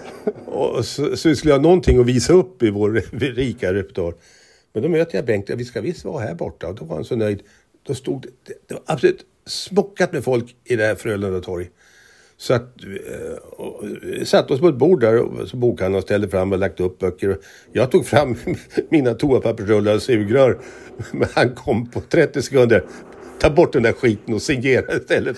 [0.46, 2.92] Och så, så skulle jag ha någonting att visa upp i vår
[3.36, 4.14] rika repertoar.
[4.74, 6.68] Men då möter jag Bengt, vi ska visst vara här borta.
[6.68, 7.42] Och då var han så nöjd.
[7.84, 11.70] Då stod det, det var absolut smockat med folk i det här Frölunda torg.
[12.42, 16.52] Så att, eh, eh, satt oss på ett bord där, och så bokhandlaren ställde fram
[16.52, 17.38] och lagt upp böcker.
[17.72, 18.36] Jag tog fram
[18.90, 20.60] mina toapappersrullar och sugrör.
[21.12, 22.84] Men han kom på 30 sekunder.
[23.40, 25.38] Ta bort den där skiten och signera istället.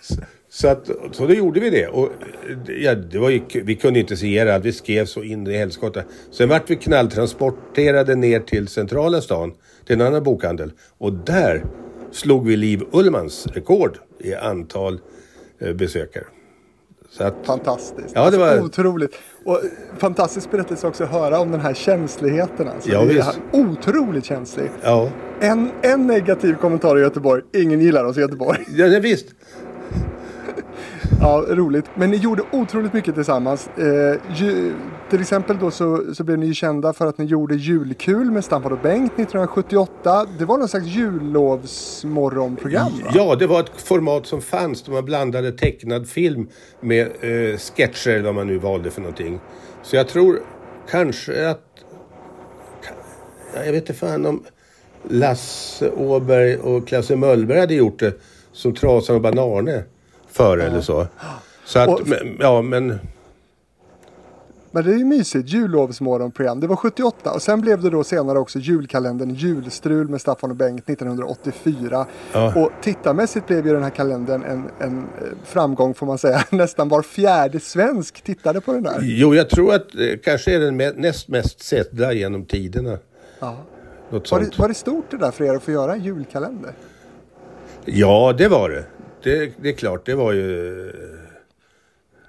[0.00, 0.14] Så,
[0.50, 1.86] så, att, så då gjorde vi det.
[1.86, 4.64] Och, eh, ja, det var ju, vi kunde inte signera allt.
[4.64, 6.02] Vi skrev så in i helskotta.
[6.30, 9.52] Sen vart vi knalltransporterade ner till centrala stan.
[9.86, 10.72] Till en annan bokhandel.
[10.98, 11.64] Och där
[12.12, 15.00] slog vi Liv Ullmans rekord i antal eh,
[15.74, 16.24] besökare.
[17.10, 18.12] Så att, Fantastiskt.
[18.14, 19.18] Ja, det var- Alltså, otroligt.
[19.44, 19.60] Och
[19.98, 22.68] fantastisk berättelse också att höra om den här känsligheten.
[22.68, 22.90] Alltså.
[22.90, 23.26] Ja, Det är.
[23.52, 24.70] Otroligt känslig.
[24.82, 27.42] ja, En, en negativ kommentar i Göteborg.
[27.52, 28.58] Ingen gillar oss i Göteborg.
[28.76, 29.26] ja nej, visst.
[31.20, 31.84] Ja, roligt.
[31.94, 33.68] Men ni gjorde otroligt mycket tillsammans.
[33.78, 34.16] Eh,
[35.12, 38.44] till exempel då så, så blev ni ju kända för att ni gjorde Julkul med
[38.44, 40.26] Staffan och Bengt 1978.
[40.38, 43.10] Det var någon slags jullovsmorgonprogram va?
[43.14, 46.48] Ja, det var ett format som fanns där man blandade tecknad film
[46.80, 49.40] med eh, sketcher eller vad man nu valde för någonting.
[49.82, 50.40] Så jag tror
[50.90, 51.62] kanske att...
[53.54, 54.44] Jag vet inte fan om
[55.08, 58.20] Lasse Åberg och Klasse Möllberg hade gjort det
[58.52, 59.84] som Trasan och Banarne
[60.28, 61.06] förr eller så.
[61.64, 62.98] Så att, Och- men, ja men...
[64.72, 65.48] Men det är ju mysigt.
[65.48, 66.60] Jullovsmorgonprogram.
[66.60, 70.56] Det var 78 och sen blev det då senare också julkalendern Julstrul med Staffan och
[70.56, 72.06] Bengt 1984.
[72.32, 72.52] Ja.
[72.56, 75.04] Och tittarmässigt blev ju den här kalendern en, en eh,
[75.44, 76.44] framgång får man säga.
[76.50, 78.98] Nästan var fjärde svensk tittade på den där.
[79.02, 82.98] Jo, jag tror att eh, kanske är den näst mest sedda genom tiderna.
[83.40, 83.56] Ja.
[84.10, 86.72] Var, det, var det stort det där för er att få göra en julkalender?
[87.84, 88.84] Ja, det var det.
[89.22, 89.52] det.
[89.62, 90.92] Det är klart, det var ju...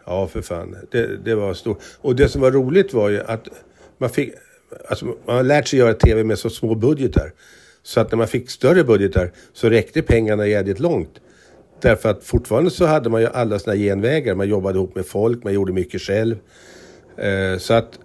[0.06, 0.76] Ja, för fan.
[0.92, 1.82] Det, det var stort.
[2.02, 3.48] Och det som var roligt var ju att
[3.98, 4.34] man fick...
[4.88, 7.32] Alltså, man har lärt sig göra tv med så små budgetar.
[7.84, 11.22] Så att när man fick större budgetar så räckte pengarna jävligt långt.
[11.82, 14.36] Därför att fortfarande så hade man ju alla sina genvägar.
[14.36, 16.36] Man jobbade ihop med folk, man gjorde mycket själv.
[17.18, 18.00] Eh, så att,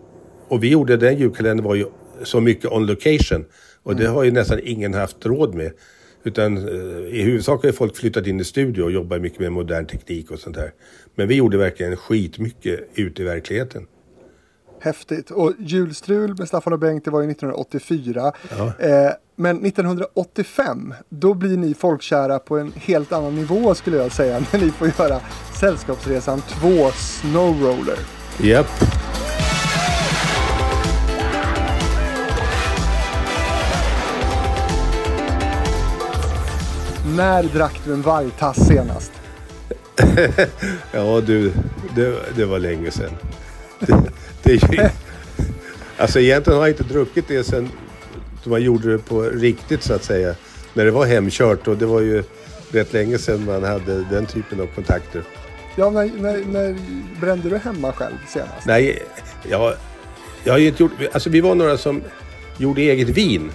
[0.48, 1.86] och vi gjorde, den julkalendern var ju
[2.22, 3.44] så mycket on location.
[3.82, 5.72] Och det har ju nästan ingen haft råd med.
[6.28, 9.86] Utan eh, i huvudsak har folk flyttat in i studio och jobbar mycket med modern
[9.86, 10.72] teknik och sånt där.
[11.14, 13.86] Men vi gjorde verkligen skitmycket ute i verkligheten.
[14.80, 15.30] Häftigt.
[15.30, 18.32] Och Julstrul med Staffan och Bengt det var ju 1984.
[18.78, 24.40] Eh, men 1985 då blir ni folkkära på en helt annan nivå skulle jag säga.
[24.52, 25.20] När ni får göra
[25.60, 27.98] Sällskapsresan 2 Snowroller.
[28.42, 28.66] Japp.
[37.18, 39.12] När drack du en vargtass senast?
[40.92, 41.52] Ja du,
[41.94, 43.12] det, det var länge sedan.
[44.42, 44.92] Det, det
[45.96, 47.68] alltså egentligen har jag inte druckit det sen
[48.44, 50.34] man gjorde det på riktigt så att säga.
[50.74, 52.22] När det var hemkört och det var ju
[52.70, 55.22] rätt länge sedan man hade den typen av kontakter.
[55.76, 56.76] Ja, när, när, när
[57.20, 58.66] brände du hemma själv senast?
[58.66, 59.02] Nej,
[59.50, 59.74] jag,
[60.44, 60.92] jag har ju inte gjort...
[61.12, 62.02] Alltså vi var några som
[62.56, 63.50] gjorde eget vin.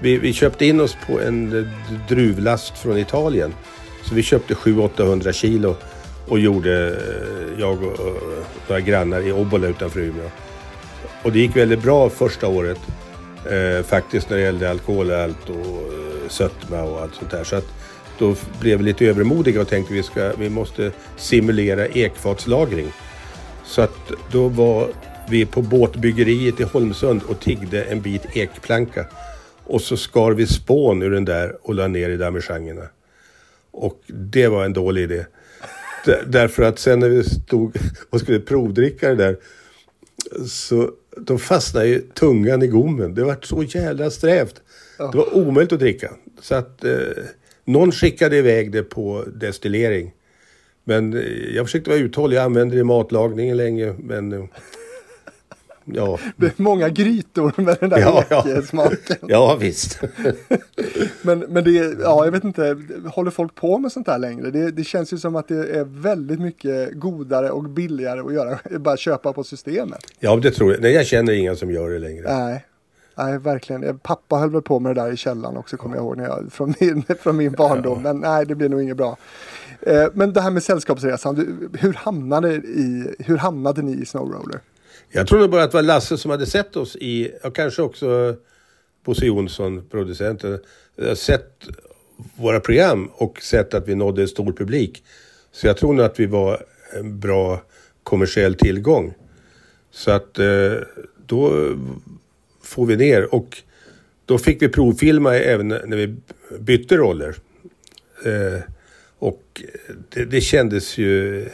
[0.00, 1.70] Vi, vi köpte in oss på en
[2.08, 3.54] druvlast från Italien.
[4.04, 5.76] Så vi köpte 700-800 kilo
[6.28, 10.30] och gjorde, eh, jag och och några grannar i Obbola utanför Umeå.
[11.22, 12.78] Och det gick väldigt bra första året.
[13.50, 17.44] Eh, faktiskt när det gällde alkoholhalt och eh, sötma och allt sånt där.
[17.44, 17.66] Så att
[18.18, 22.92] då blev vi lite övermodiga och tänkte vi, ska, vi måste simulera ekfatslagring.
[23.64, 24.88] Så att då var
[25.28, 29.06] vi på båtbyggeriet i Holmsund och tiggde en bit ekplanka.
[29.68, 32.88] Och så skar vi spån ur den där och la ner i damejeangerna.
[33.70, 35.24] Och det var en dålig idé.
[36.26, 37.76] Därför att sen när vi stod
[38.10, 39.36] och skulle provdricka det där
[40.46, 43.14] så då fastnade ju tungan i gommen.
[43.14, 44.62] Det var så jävla strävt.
[44.98, 46.10] Det var omöjligt att dricka.
[46.40, 46.92] Så att eh,
[47.64, 50.12] någon skickade iväg det på destillering.
[50.84, 52.36] Men eh, jag försökte vara uthållig.
[52.36, 53.94] Jag använde det i matlagningen länge.
[53.98, 54.44] Men eh,
[55.94, 56.18] ja.
[56.56, 58.44] Många grytor med den där Ja, ja.
[58.48, 59.16] ekesmaken.
[59.20, 60.00] ja, visst.
[61.22, 61.70] Men, men det,
[62.00, 62.76] ja, jag vet inte,
[63.14, 64.50] håller folk på med sånt här längre?
[64.50, 68.58] Det, det känns ju som att det är väldigt mycket godare och billigare att göra,
[68.78, 70.00] bara köpa på systemet.
[70.20, 70.80] Ja, det tror jag.
[70.82, 72.36] Nej, jag känner inga som gör det längre.
[72.38, 72.64] Nej,
[73.14, 73.98] nej verkligen.
[73.98, 76.52] Pappa höll väl på med det där i källaren också, kommer jag ihåg, när jag,
[76.52, 78.02] från, min, från min barndom.
[78.02, 79.16] Men nej, det blir nog inget bra.
[79.80, 84.60] Eh, men det här med sällskapsresan, hur, hamnade i, hur hamnade ni i Snowroller?
[85.10, 88.36] Jag trodde bara att det var Lasse som hade sett oss i, och kanske också
[89.04, 90.58] Bosse Jonsson, producenten,
[91.14, 91.68] sett
[92.36, 95.04] våra program och sett att vi nådde en stor publik.
[95.52, 97.62] Så jag tror nog att vi var en bra
[98.02, 99.14] kommersiell tillgång.
[99.90, 100.72] Så att eh,
[101.26, 101.52] då
[102.62, 103.62] får vi ner och
[104.26, 106.16] då fick vi provfilma även när vi
[106.58, 107.36] bytte roller.
[108.24, 108.60] Eh,
[109.18, 109.62] och
[110.08, 111.44] det, det kändes ju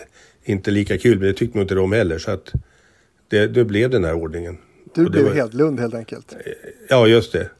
[0.45, 2.19] inte lika kul, men det tyckte nog inte de heller.
[2.19, 2.53] Så att
[3.35, 4.59] det, det blev den här ordningen.
[4.95, 6.37] Du blev var- Hedlund helt enkelt.
[6.89, 7.51] Ja, just det.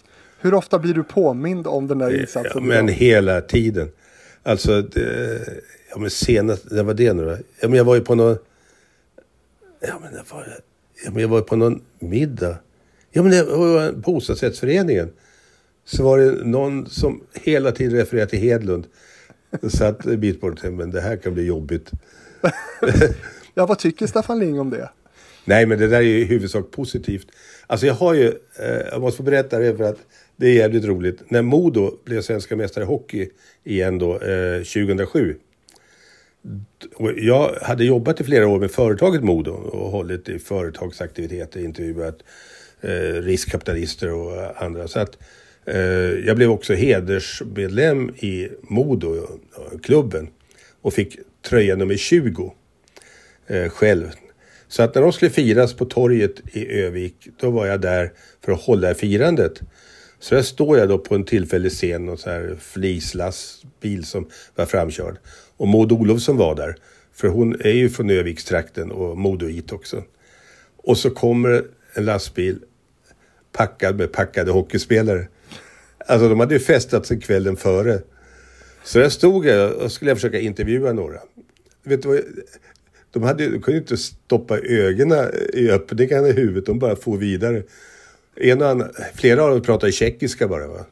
[0.41, 2.51] Hur ofta blir du påmind om den där insatsen?
[2.55, 3.89] Ja, men hela tiden.
[4.43, 5.41] Alltså, det,
[5.91, 7.31] ja men senast, när var det nu då?
[7.61, 8.37] Ja, men jag var ju på någon...
[9.81, 10.47] Ja, men det var,
[11.05, 12.57] ja, men jag var ju på någon middag.
[13.11, 15.11] Ja, men det var bostadsrättsföreningen.
[15.85, 18.87] Så var det någon som hela tiden refererade till Hedlund.
[19.61, 21.91] Jag satt en bit bort och tänkte, men det här kan bli jobbigt.
[23.57, 24.89] Ja, vad tycker Staffan Ling om det?
[25.45, 27.27] Nej, men det där är ju i huvudsak positivt.
[27.67, 28.29] Alltså jag har ju,
[28.59, 29.99] eh, jag måste få berätta det för att
[30.37, 31.31] det är jävligt roligt.
[31.31, 33.29] När Modo blev svenska mästare i hockey
[33.65, 35.37] igen då, eh, 2007.
[36.95, 42.19] Och jag hade jobbat i flera år med företaget Modo och hållit i företagsaktiviteter, intervjuat
[42.81, 44.89] eh, riskkapitalister och andra.
[44.89, 45.19] Så att
[45.65, 45.77] eh,
[46.27, 50.29] jag blev också hedersmedlem i Modo, eh, klubben.
[50.81, 52.55] Och fick tröja nummer 20
[53.47, 54.11] eh, själv.
[54.75, 58.13] Så att när de skulle firas på torget i Övik, då var jag där
[58.45, 59.61] för att hålla i firandet.
[60.19, 64.67] Så där står jag då på en tillfällig scen, och så här flislastbil som var
[64.67, 65.17] framkörd.
[65.57, 66.77] Och Maud Olofsson var där,
[67.13, 70.03] för hon är ju från Övikstrakten och modoit också.
[70.77, 72.59] Och så kommer en lastbil
[73.53, 75.29] packad med packade hockeyspelare.
[75.99, 78.01] Alltså de hade ju festat sig kvällen före.
[78.85, 81.21] Så där stod jag och skulle jag försöka intervjua några.
[81.85, 82.21] Vet du vad?
[83.15, 87.17] De, hade, de kunde ju inte stoppa ögonen i öppningarna i huvudet, de bara for
[87.17, 87.63] vidare.
[88.37, 90.67] En annan, flera av dem pratade tjeckiska bara.
[90.67, 90.87] Va?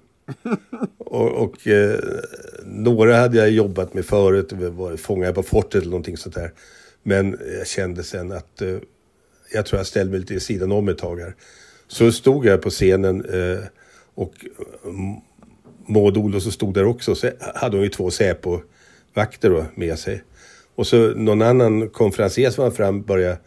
[0.99, 1.99] och och eh,
[2.65, 4.53] några hade jag jobbat med förut,
[5.01, 6.53] fångade på fortet eller någonting sånt där.
[7.03, 8.77] Men jag kände sen att eh,
[9.53, 11.35] jag tror jag ställde mig lite i sidan om ett tag här.
[11.89, 13.65] Så stod jag på scenen eh,
[14.15, 14.47] och
[14.85, 15.17] mm,
[15.87, 17.15] Maud Olofsson stod där också.
[17.15, 20.23] Så hade hon ju två Säpo-vakter med sig.
[20.83, 23.39] Och så någon annan konferencier som var fram började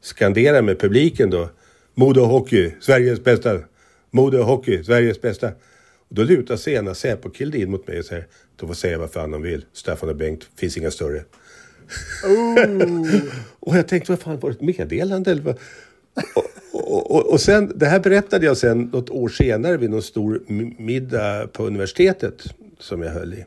[0.00, 1.48] skandera med publiken då.
[1.94, 3.58] Modo Hockey, Sveriges bästa.
[4.10, 5.46] Modo Hockey, Sveriges bästa.
[6.08, 8.26] Och då lutar sig ena Säpo-killen in mot mig och säger,
[8.56, 9.64] de får säga vad fan de vill.
[9.72, 11.24] Staffan och Bengt, finns inga större.
[13.60, 15.58] och jag tänkte, vad fan var det ett meddelande eller vad?
[16.34, 20.02] och, och, och, och sen, det här berättade jag sen något år senare vid någon
[20.02, 20.42] stor
[20.78, 22.44] middag på universitetet
[22.78, 23.44] som jag höll i.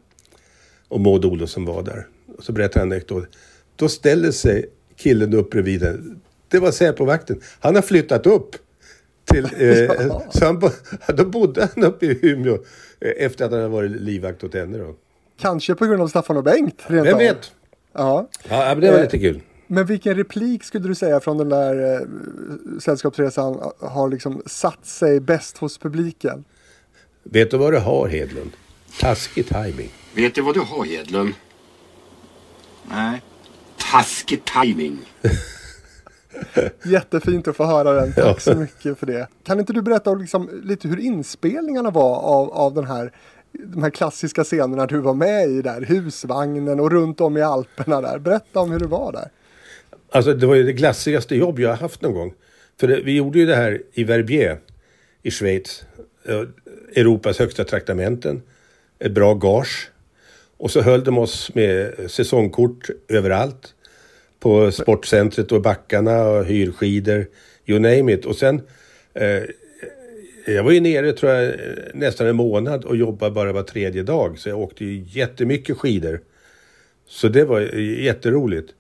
[0.88, 2.08] Och Maud Olofsson var där.
[2.38, 3.28] Och så berättade han en anekdot.
[3.76, 6.16] Då ställer sig killen upp bredvid henne.
[6.48, 7.42] Det var Säpovakten.
[7.60, 8.56] Han har flyttat upp.
[9.26, 10.62] Till, eh, så han,
[11.18, 12.54] då bodde han uppe i Umeå
[13.00, 14.78] eh, efter att han hade varit livvakt åt henne.
[14.78, 14.96] Då.
[15.40, 16.84] Kanske på grund av Staffan och Bengt.
[16.88, 17.52] Rent Vem vet?
[17.94, 18.30] Ja.
[18.50, 19.42] Ja, men det var Eh, lite kul.
[19.68, 22.08] Men vilken replik skulle du säga från den där eh,
[22.80, 26.44] sällskapsresan har liksom satt sig bäst hos publiken?
[27.24, 28.52] Vet du vad du har Hedlund?
[29.00, 29.90] Taskig timing.
[30.16, 31.34] Vet du vad du har, Hedlund?
[32.90, 33.22] Nej.
[33.92, 34.98] Taskig timing.
[36.86, 38.14] Jättefint att få höra den.
[38.14, 38.40] Tack Ja.
[38.40, 39.28] så mycket för det.
[39.44, 43.12] Kan inte du berätta om liksom, lite hur inspelningarna var av, av den här,
[43.52, 45.82] de här klassiska scenerna du var med i där?
[45.82, 48.20] Husvagnen och runt om i Alperna där.
[48.20, 49.30] Berätta om hur det var där.
[50.12, 52.34] Alltså det var ju det glassigaste jobb jag har haft någon gång.
[52.80, 54.60] För det, vi gjorde ju det här i Verbier
[55.24, 55.84] i Schweiz.
[56.26, 56.42] Eh,
[56.96, 58.42] Europas högsta traktamenten.
[59.00, 59.90] Ett bra gage.
[60.58, 63.74] Och så höll de oss med säsongkort överallt.
[64.40, 67.28] På sportcentret och backarna och hyrskidor,
[67.66, 68.26] you name it.
[68.26, 68.62] Och sen,
[69.14, 69.44] eh,
[70.46, 71.56] jag var ju nere tror jag
[71.94, 74.40] nästan en månad och jobbade bara var tredje dag.
[74.40, 76.22] Så jag åkte ju jättemycket skidor.
[77.08, 78.74] Så det var jätteroligt.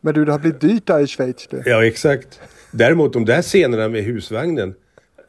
[0.00, 1.62] Men du, det har blivit dyrt där i Schweiz du.
[1.66, 2.40] Ja, exakt.
[2.70, 4.74] Däremot de där scenerna med husvagnen.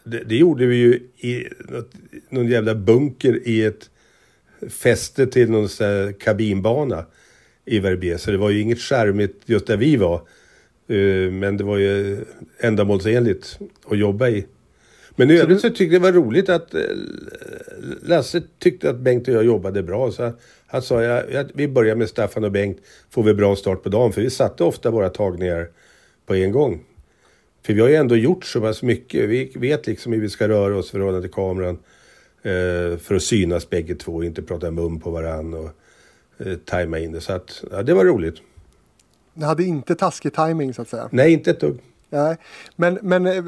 [0.03, 1.91] Det, det gjorde vi ju i något,
[2.29, 3.89] någon jävla bunker i ett
[4.69, 7.05] fäste till någon sån här kabinbana
[7.65, 8.17] i Verbier.
[8.17, 10.15] Så det var ju inget charmigt just där vi var.
[10.87, 12.25] Eh, Men det var ju
[12.59, 14.45] ändamålsenligt att jobba i.
[15.15, 16.81] Men i övrigt så tyckte jag det var roligt att eh,
[18.01, 20.11] Lasse tyckte att Bengt och jag jobbade bra.
[20.11, 20.31] Så
[20.67, 22.77] han sa ja, vi börjar med Staffan och Bengt,
[23.09, 24.13] får vi bra start på dagen.
[24.13, 25.69] För vi satte ofta våra tagningar
[26.25, 26.83] på en gång.
[27.65, 29.29] För vi har ju ändå gjort så pass mycket.
[29.29, 31.77] Vi vet liksom hur vi ska röra oss i förhållande till kameran.
[32.43, 35.69] Eh, för att synas bägge två och inte prata mun på varann och
[36.45, 37.21] eh, tajma in det.
[37.21, 38.35] Så att, ja, det var roligt.
[39.33, 41.09] Ni hade inte taskig timing så att säga.
[41.11, 41.79] Nej, inte ett dugg.
[42.09, 42.37] Nej.
[42.75, 43.43] Men, men eh,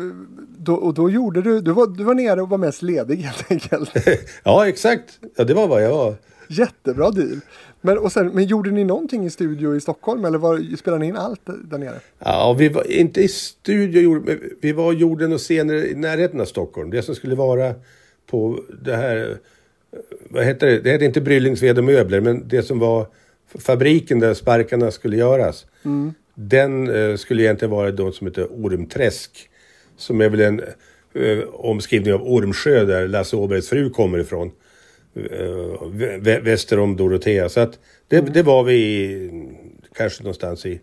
[0.58, 3.52] då, och då gjorde du, du var, du var nere och var mest ledig helt
[3.52, 3.92] enkelt.
[4.44, 5.20] ja, exakt.
[5.36, 6.16] Ja, det var vad jag var.
[6.50, 7.40] Jättebra deal.
[7.82, 11.08] Men, och sen, men gjorde ni någonting i studio i Stockholm eller var, spelade ni
[11.08, 12.00] in allt där nere?
[12.20, 14.26] Ja, vi var inte i studio,
[14.62, 16.90] vi var och gjorde något scener i närheten av Stockholm.
[16.90, 17.74] Det som skulle vara
[18.28, 19.38] på det här,
[20.30, 20.80] vad heter det?
[20.80, 23.08] Det heter inte Bryllingsved och möbler, men det som var
[23.60, 25.66] fabriken där sparkarna skulle göras.
[26.36, 29.50] Den eh, skulle egentligen vara de som heter Ormträsk.
[29.98, 30.62] Som är väl en
[31.14, 34.52] eh, omskrivning av Ormsjö där Lasse Åbergs fru kommer ifrån.
[35.16, 35.22] Eh,
[35.82, 37.50] vä- vä- väster om Dorotea.
[37.50, 39.30] Så att det, det var vi i,
[39.96, 40.80] kanske någonstans i,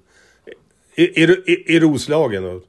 [0.96, 2.62] i, i, i Roslagen och,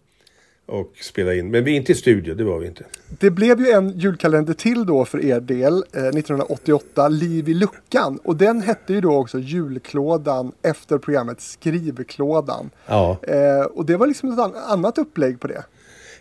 [0.65, 1.51] och spela in.
[1.51, 2.83] Men vi är inte i studio, det var vi inte.
[3.19, 8.19] Det blev ju en julkalender till då för er del eh, 1988, Liv i luckan.
[8.23, 12.69] Och den hette ju då också Julklådan efter programmet Skrivklådan.
[12.87, 13.17] Ja.
[13.27, 15.63] Eh, och det var liksom ett an- annat upplägg på det.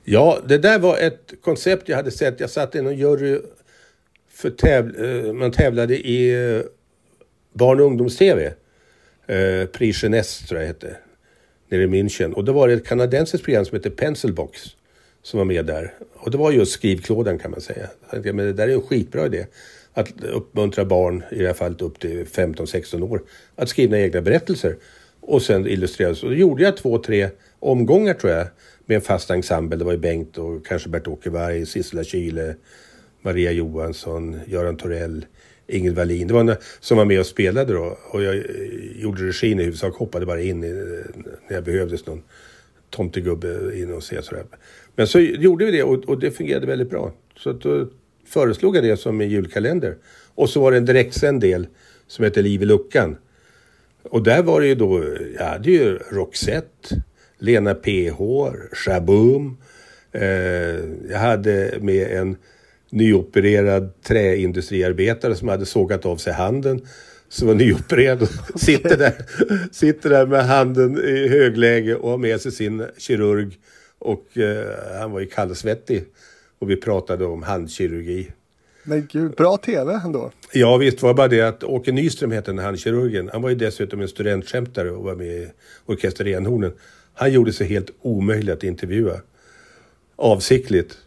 [0.04, 2.40] Ja, det där var ett koncept jag hade sett.
[2.40, 3.40] Jag satt i någon jury
[4.30, 6.62] för täv- eh, man tävlade i eh,
[7.52, 8.54] barn och ungdoms-tv.
[9.26, 10.96] Eh, Prix Jeunesse tror jag hette.
[11.72, 12.32] Nere i München.
[12.32, 14.60] Och då var det ett kanadensiskt program som hette Pencilbox.
[15.22, 15.94] Som var med där.
[16.14, 17.88] Och det var just skrivklådan kan man säga.
[18.10, 19.46] Men det där är en skitbra idé.
[19.92, 23.22] Att uppmuntra barn, i det här fallet upp till 15-16 år,
[23.56, 24.76] att skriva egna berättelser.
[25.20, 26.22] Och sen illustreras.
[26.22, 28.46] Och då gjorde jag två, tre omgångar tror jag.
[28.86, 29.76] Med en fast ensemble.
[29.76, 32.54] Det var ju Bengt och kanske Bert-Åke Varg, Sissela Kyle,
[33.22, 35.26] Maria Johansson, Göran Torell,
[35.66, 36.28] Ingrid Wallin.
[36.28, 37.98] Det var en, eh, som var med och spelade då.
[38.10, 38.42] Och jag eh,
[38.94, 42.22] gjorde regin i huvudsak, hoppade bara in i, eh, när jag behövdes någon
[42.90, 44.44] tomtegubbe in och se sådär.
[44.96, 47.12] Men så gjorde vi det och, och det fungerade väldigt bra.
[47.36, 47.88] Så då
[48.26, 49.96] föreslog jag det som en julkalender.
[50.34, 51.66] Och så var det en direktsänd del
[52.06, 53.16] som hette Liv i luckan.
[54.02, 55.04] Och där var det ju då,
[55.38, 57.02] jag hade ju Roxette,
[57.38, 58.20] Lena PH,
[58.72, 59.56] Shaboom.
[60.12, 60.24] Eh,
[61.10, 62.36] jag hade med en
[62.92, 66.80] nyopererad träindustriarbetare som hade sågat av sig handen.
[67.28, 68.28] Som var nyopererad och
[68.60, 69.14] sitter, där,
[69.72, 73.58] sitter där med handen i högläge och har med sig sin kirurg.
[73.98, 76.04] Och eh, han var ju kallsvettig.
[76.58, 78.30] Och vi pratade om handkirurgi.
[78.84, 80.30] Men gud, bra tv ändå.
[80.52, 83.30] Ja visst var det bara det att Åke Nyström hette den han kirurgen.
[83.32, 85.48] Han var ju dessutom en studentskämtare och var med i
[85.86, 86.72] Orkester Renhornen.
[87.14, 89.20] Han gjorde sig helt omöjlig att intervjua.
[90.16, 90.98] Avsiktligt.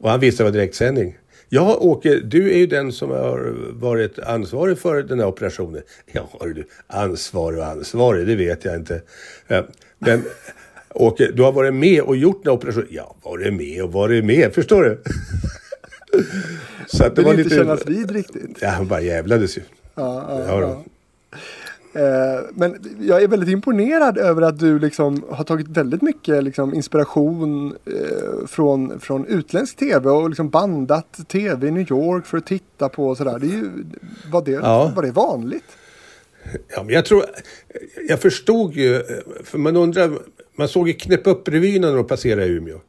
[0.00, 1.18] Och han visste det var direktsändning.
[1.48, 5.82] Ja, Åke, du är ju den som har varit ansvarig för den här operationen.
[6.12, 9.02] Ja, du, ansvarig och ansvarig, det vet jag inte.
[9.98, 10.22] Men
[10.94, 12.88] Åke, du har varit med och gjort den här operationen.
[12.90, 15.02] Ja, varit med och varit med, förstår du?
[16.86, 17.56] Så att det Det var inte lite...
[17.56, 18.58] kännas vid riktigt.
[18.60, 19.62] Ja, han bara jävlades ju.
[19.94, 20.84] Ja, ja, Ja,
[22.54, 27.74] men jag är väldigt imponerad över att du liksom har tagit väldigt mycket liksom inspiration
[27.86, 32.88] eh, från, från utländsk tv och liksom bandat tv i New York för att titta
[32.88, 33.38] på och sådär.
[33.38, 33.70] Det är ju,
[34.30, 34.92] var, det, Ja.
[34.96, 35.64] var det vanligt?
[36.68, 37.24] Ja, men jag tror...
[38.08, 39.02] Jag förstod ju...
[39.44, 40.10] För man undrar...
[40.56, 42.80] Man såg ju Knäpp upp-revyn när de passerade Umeå.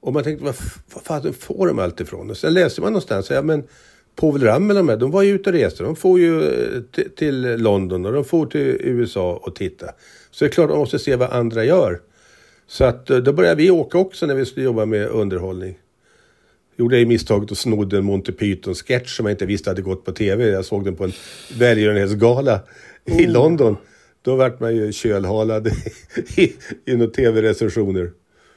[0.00, 2.30] Och man tänkte, vad, f- vad fan får de allt ifrån?
[2.30, 3.62] Och sen läste man någonstans, ja men
[4.16, 5.82] Povel Ramel och de de var ju ute och reste.
[5.82, 6.82] De får ju eh,
[7.16, 9.86] till, London och de får till USA och titta.
[10.30, 12.00] Så det är klart, man måste se vad andra gör.
[12.66, 15.78] Så att eh, då började vi åka också när vi skulle jobba med underhållning.
[16.76, 20.04] Gjorde jag ju misstaget och snodde en Monty Python-sketch som jag inte visste hade gått
[20.04, 20.48] på tv.
[20.48, 21.12] Jag såg den på en
[21.58, 22.60] välgörenhetsgala
[23.04, 23.76] i London.
[24.22, 25.66] Då vart man ju kölhalad
[26.36, 26.52] i,
[26.84, 28.10] i några tv-recensioner.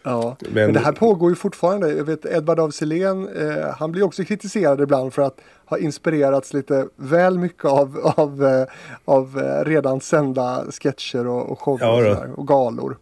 [0.03, 1.93] Ja, men, Men- det här pågår ju fortfarande.
[1.93, 6.53] Jag vet Edvard af Sillén, eh, han blir också kritiserad ibland för att ha inspirerats
[6.53, 8.65] lite väl mycket av, av, eh,
[9.05, 12.97] av eh, redan sända sketcher och, och shower Ja, och, sådär, och galor.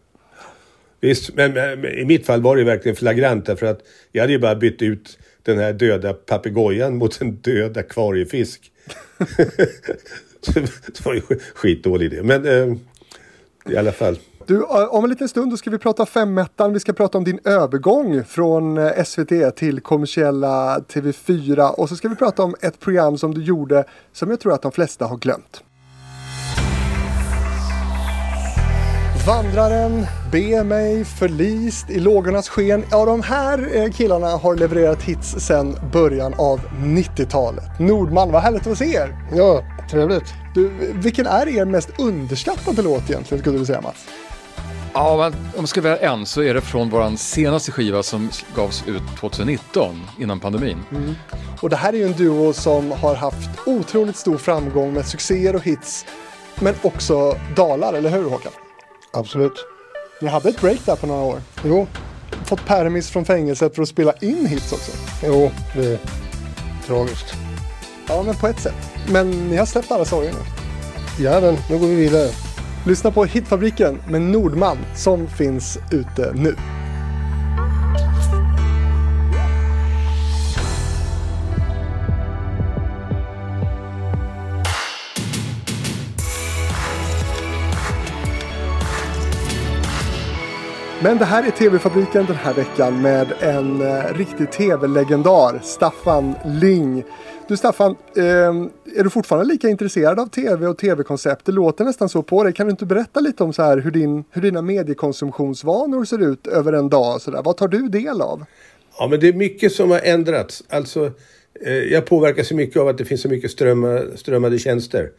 [1.00, 3.80] Visst, men, men i mitt fall var det verkligen flagrant därför att
[4.12, 8.72] jag hade ju bara bytt ut den här döda papegojan mot en död akvariefisk.
[10.54, 12.22] Det var ju sk- skitdålig idé.
[12.22, 12.76] Men eh,
[13.72, 14.18] i alla fall.
[14.48, 16.72] Du, eh, om en liten stund då ska vi prata femmettan.
[16.72, 22.08] Vi ska prata om din övergång från eh, SVT till kommersiella TV4 och så ska
[22.08, 25.16] vi prata om ett program som du gjorde som jag tror att de flesta har
[25.16, 25.62] glömt.
[29.26, 32.84] Vandraren, Be mig, Förlist, I lågornas sken.
[32.90, 37.80] Ja, de här eh, killarna har levererat hits sedan början av 90-talet.
[37.80, 39.16] Nordman, vad härligt att se er!
[39.34, 40.34] Ja, trevligt.
[40.54, 44.06] Du, vilken är er mest underskattade låt egentligen, skulle du säga Mats?
[44.94, 48.30] Ja, men om jag ska välja en så är det från vår senaste skiva som
[48.56, 50.78] gavs ut 2019 innan pandemin.
[51.60, 55.54] Och det här är ju en duo som har haft otroligt stor framgång med succéer
[55.56, 56.06] och hits.
[56.60, 58.52] Men också dalar, eller hur Håkan?
[59.12, 59.66] Absolut.
[60.20, 61.40] Ni hade ett break där på några år.
[61.64, 61.86] Jo,
[62.44, 64.92] Fått permis från fängelset för att spela in hits också.
[65.24, 65.98] jo, det är
[66.86, 67.34] tragiskt.
[68.08, 68.74] Ja, men på ett sätt.
[69.08, 70.38] Men ni har släppt alla sorger nu.
[71.24, 72.28] Ja, men nu går vi vidare.
[72.88, 76.54] Lyssna på Hitfabriken med Nordman som finns ute nu.
[91.02, 97.04] Men det här är TV-fabriken den här veckan med en eh, riktig TV-legendar, Staffan Ling.
[97.48, 98.24] Du Staffan, eh,
[98.96, 101.46] är du fortfarande lika intresserad av TV och TV-koncept?
[101.46, 102.52] Det låter nästan så på dig.
[102.52, 106.46] Kan du inte berätta lite om så här hur, din, hur dina mediekonsumtionsvanor ser ut
[106.46, 107.20] över en dag?
[107.20, 107.42] Så där?
[107.42, 108.44] Vad tar du del av?
[108.98, 110.64] Ja, men det är mycket som har ändrats.
[110.68, 111.12] Alltså,
[111.66, 115.10] eh, jag påverkas ju mycket av att det finns så mycket strömma, strömmade tjänster.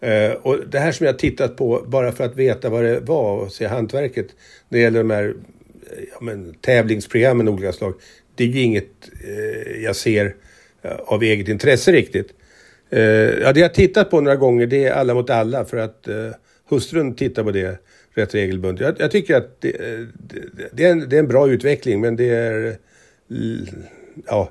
[0.00, 3.36] Eh, och det här som jag tittat på bara för att veta vad det var
[3.36, 4.26] och se hantverket
[4.68, 7.94] när det gäller de här eh, ja, men, tävlingsprogrammen av olika slag.
[8.34, 10.32] Det är ju inget eh, jag ser eh,
[11.06, 12.28] av eget intresse riktigt.
[12.90, 15.76] Eh, ja, det jag har tittat på några gånger det är Alla mot alla för
[15.76, 16.14] att eh,
[16.68, 17.78] hustrun tittar på det
[18.14, 18.80] rätt regelbundet.
[18.86, 22.00] Jag, jag tycker att det, eh, det, det, är en, det är en bra utveckling
[22.00, 22.76] men det är
[24.26, 24.50] ja,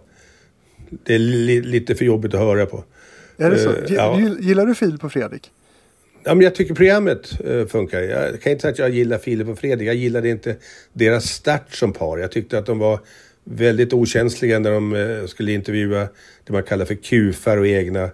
[1.06, 2.84] det är li, lite för jobbigt att höra på.
[3.38, 3.70] Är det så?
[3.70, 4.18] Eh, Gi- ja.
[4.20, 5.52] gill- Gillar du Filip och Fredrik?
[6.24, 8.02] Ja, men jag tycker programmet eh, funkar.
[8.02, 9.88] Jag kan inte säga att jag gillar Filip och Fredrik.
[9.88, 10.56] Jag gillade inte
[10.94, 12.18] deras start som par.
[12.18, 13.00] Jag tyckte att de var
[13.44, 16.08] väldigt okänsliga när de eh, skulle intervjua
[16.44, 18.10] det man kallar för kufar och egna.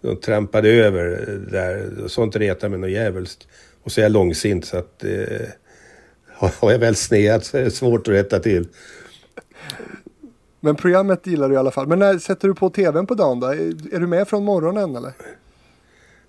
[0.00, 2.08] De trampade över eh, där.
[2.08, 3.48] Sånt retar mig något djävulskt.
[3.82, 5.48] Och så är jag långsint så att eh,
[6.60, 8.68] har jag väl sneat så är det svårt att rätta till.
[10.60, 11.86] Men programmet gillar du i alla fall.
[11.86, 13.46] Men när sätter du på tvn på dagen då?
[13.46, 15.12] Är, är du med från morgonen eller?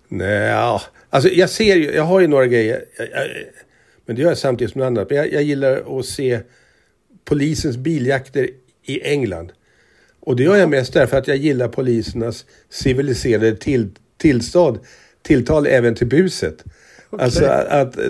[0.08, 0.80] Nej,
[1.10, 2.86] alltså jag ser ju, jag har ju några grejer.
[2.98, 3.28] Jag, jag,
[4.06, 5.10] men det gör jag samtidigt som något annat.
[5.10, 6.40] Men jag, jag gillar att se
[7.32, 8.50] polisens biljakter
[8.84, 9.52] i England.
[10.20, 14.80] Och det gör jag mest därför att jag gillar polisernas civiliserade till, tillstånd,
[15.22, 16.64] tilltal även till buset.
[17.10, 18.04] Alltså att, att eh,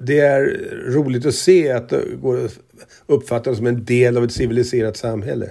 [0.00, 0.40] det är
[0.86, 2.58] roligt att se att det går att
[3.06, 5.50] uppfatta som en del av ett civiliserat samhälle.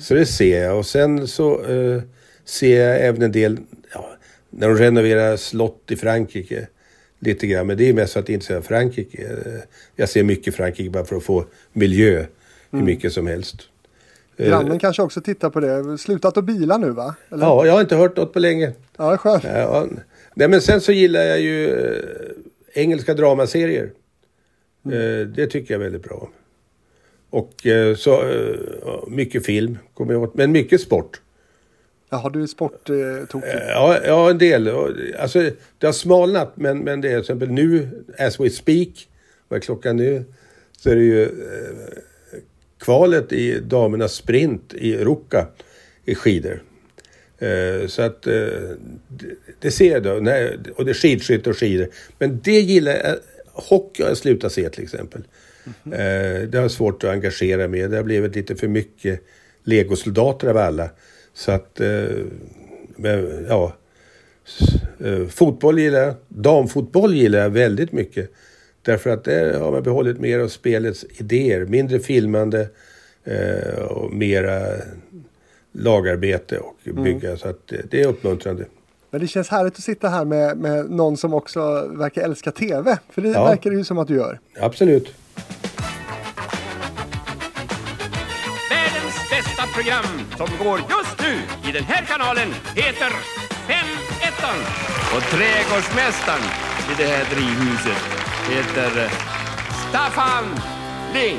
[0.00, 0.78] Så det ser jag.
[0.78, 2.02] Och sen så eh,
[2.44, 3.58] ser jag även en del,
[3.92, 4.10] ja,
[4.50, 6.66] när de renoverar slott i Frankrike.
[7.20, 9.22] Lite grann, men det är mest för att intressera Frankrike.
[9.22, 9.60] Eh,
[9.96, 12.24] Jag ser mycket Frankrike bara för att få miljö
[12.70, 13.56] hur mycket som helst.
[14.36, 15.98] Eh, Grannen kanske också tittar på det.
[15.98, 17.14] Slutat att bila nu va?
[17.30, 17.46] Eller?
[17.46, 18.72] Ja, jag har inte hört något på länge.
[18.96, 19.44] Ja, skönt.
[19.44, 19.86] Ja,
[20.34, 23.90] nej, men sen så gillar jag ju eh, engelska dramaserier.
[24.84, 26.28] Eh, det tycker jag är väldigt bra.
[27.30, 27.66] Och
[27.96, 28.22] så
[29.08, 30.30] mycket film, kommer jag ihåg.
[30.34, 31.20] Men mycket sport.
[32.10, 33.48] Jaha, du är sporttokig.
[33.48, 34.68] Eh, Ja, ja, en del.
[35.18, 37.88] Alltså, det har smalnat, men, men det är till exempel nu,
[38.18, 39.08] as we speak,
[39.48, 40.24] vad är klockan nu?
[40.78, 41.28] Så är det ju eh,
[42.80, 45.46] kvalet i damernas sprint i Ruka
[46.04, 46.62] i skidor.
[47.38, 48.32] Eh, så att eh,
[49.08, 50.12] det, det ser jag då.
[50.14, 51.88] Nej, och det är skidskytte och skidor.
[52.18, 53.16] Men det gillar jag.
[53.52, 55.22] Hockey har jag slutat se till exempel.
[55.84, 57.86] Eh, det har jag svårt att engagera mig i.
[57.86, 59.20] Det har blivit lite för mycket
[59.64, 60.90] legosoldater av alla.
[61.38, 61.88] Så att, eh,
[63.48, 63.72] ja.
[65.04, 66.14] Eh, Fotboll gillar jag.
[66.28, 68.30] Damfotboll gillar jag väldigt mycket.
[68.82, 71.64] Därför att där har man behållit mer av spelets idéer.
[71.64, 72.68] Mindre filmande
[73.24, 74.62] eh, och mera
[75.72, 77.36] lagarbete och bygga.
[77.36, 78.64] Så att det, det är uppmuntrande.
[79.10, 82.98] Men det känns härligt att sitta här med, med någon som också verkar älska tv.
[83.10, 83.44] För det Ja.
[83.44, 84.38] verkar det ju som att du gör.
[84.60, 85.14] Absolut.
[89.88, 93.10] Program som går just nu i den här kanalen heter
[93.68, 93.86] 5-1.
[95.16, 96.42] Och trädgårdsmästaren
[96.90, 98.02] i det här drivhuset
[98.48, 99.10] heter eh,
[99.88, 100.44] Staffan
[101.14, 101.38] Ling.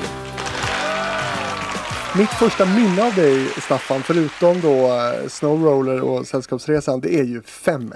[2.18, 7.42] Mitt första minne av dig Staffan, förutom då eh, Snowroller och Sällskapsresan, det är ju
[7.42, 7.94] 5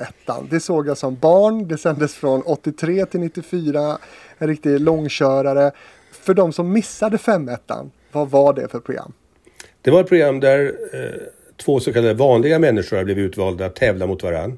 [0.50, 3.98] Det såg jag som barn, det sändes från 83 till 94,
[4.38, 5.72] en riktig långkörare.
[6.12, 7.50] För de som missade 5
[8.12, 9.14] vad var det för program?
[9.84, 11.22] Det var ett program där eh,
[11.58, 14.58] två så kallade vanliga människor blev utvalda att tävla mot varann.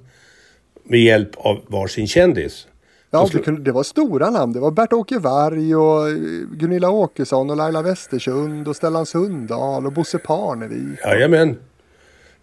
[0.84, 2.68] Med hjälp av varsin kändis.
[3.12, 4.54] Ja, det, var stora namn.
[4.54, 6.16] Det var Bert-Åke Varg och eh,
[6.52, 11.00] Gunilla Åkesson och Laila Westersund och Stellan Sundahl och Bosse Parnevik.
[11.04, 11.58] Jajamän.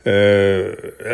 [0.07, 0.13] Uh,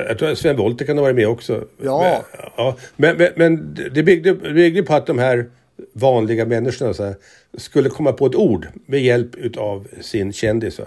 [0.08, 1.64] jag tror att Sven Wollter kan ha varit med också.
[1.82, 2.22] Ja.
[2.32, 5.46] Men, ja, men, men, men det, byggde, byggde på att de här
[5.92, 7.14] vanliga människorna så här,
[7.56, 10.80] skulle komma på ett ord med hjälp utav sin kändis.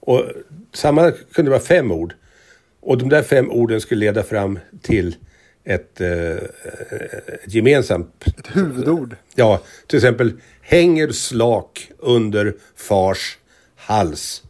[0.00, 0.24] Och
[0.72, 2.14] samma kunde vara fem ord.
[2.80, 5.16] Och de där fem orden skulle leda fram till
[5.64, 6.36] ett, eh,
[7.44, 8.24] ett gemensamt...
[8.38, 9.16] Ett huvudord.
[9.34, 13.38] Ja, till exempel hänger slak under fars
[13.76, 14.42] hals.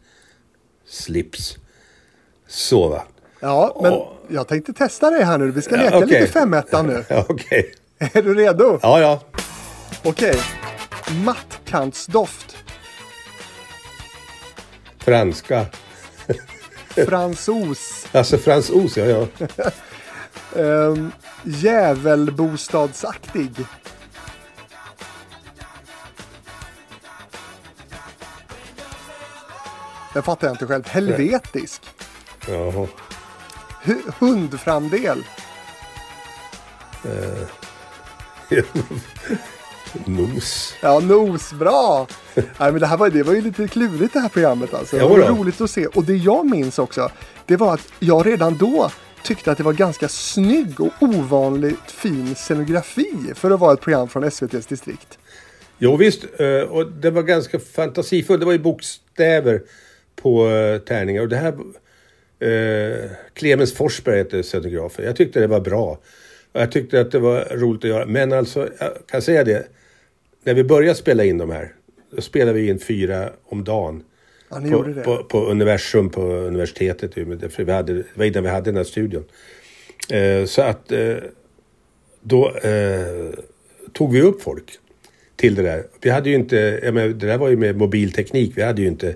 [0.85, 1.57] Slips.
[2.47, 3.03] Så va.
[3.39, 5.51] Ja, men och, jag tänkte testa dig här nu.
[5.51, 6.19] Vi ska leka ja, okay.
[6.19, 7.03] lite femettan nu.
[7.09, 7.73] Ja, Okej.
[7.99, 8.11] Okay.
[8.13, 8.79] Är du redo?
[8.81, 9.21] Ja, ja.
[10.03, 10.29] Okej.
[10.29, 10.41] Okay.
[11.23, 12.57] Mattkantsdoft.
[14.99, 15.65] Franska.
[17.07, 18.05] Fransos.
[18.11, 19.27] Alltså fransos, ja ja.
[20.61, 21.11] um,
[21.43, 23.51] Djävulbostadsaktig.
[30.13, 30.87] Den fattar jag inte själv.
[30.87, 31.81] Helvetisk.
[32.47, 32.87] Jaha.
[33.85, 35.23] H- hundframdel.
[37.05, 37.47] Uh.
[40.05, 40.73] Nos.
[40.81, 41.53] Ja, nos.
[41.53, 42.07] Bra!
[42.35, 44.97] Nej, men det, här var, det var ju lite klurigt det här programmet alltså.
[44.97, 45.85] Det var roligt att se.
[45.85, 47.11] Och det jag minns också,
[47.45, 48.91] det var att jag redan då
[49.23, 54.07] tyckte att det var ganska snygg och ovanligt fin scenografi för att vara ett program
[54.07, 55.17] från SVTs distrikt.
[55.77, 58.39] Jo visst, eh, och det var ganska fantasifullt.
[58.39, 59.61] Det var ju bokstäver
[60.15, 61.21] på eh, tärningar.
[61.21, 61.53] Och det här...
[62.39, 65.05] Eh, Clemens Forsberg heter scenografen.
[65.05, 65.99] Jag tyckte det var bra.
[66.53, 68.05] Jag tyckte att det var roligt att göra.
[68.05, 69.67] Men alltså, jag kan säga det.
[70.45, 71.73] När vi började spela in de här,
[72.11, 74.03] då spelade vi in fyra om dagen.
[74.49, 75.01] Ja, ni på, gjorde det.
[75.01, 77.13] På, på universum på universitetet.
[77.13, 79.23] För vi hade, det var innan vi hade den här studion.
[80.09, 81.15] Eh, så att eh,
[82.21, 83.33] då eh,
[83.93, 84.79] tog vi upp folk
[85.35, 85.83] till det där.
[86.01, 88.51] Vi hade ju inte, jag menar, det där var ju med mobilteknik.
[88.55, 89.15] Vi hade ju inte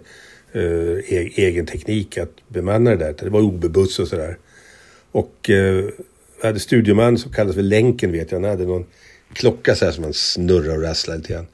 [0.52, 3.16] eh, e egen teknik att bemanna det där.
[3.20, 4.38] Det var OB-buss och sådär.
[5.12, 5.86] Och eh,
[6.42, 8.40] vi hade studioman som kallades för Länken vet jag.
[8.40, 8.86] Han hade någon
[9.34, 11.48] klocka så här som man snurrar och rasslar lite grann.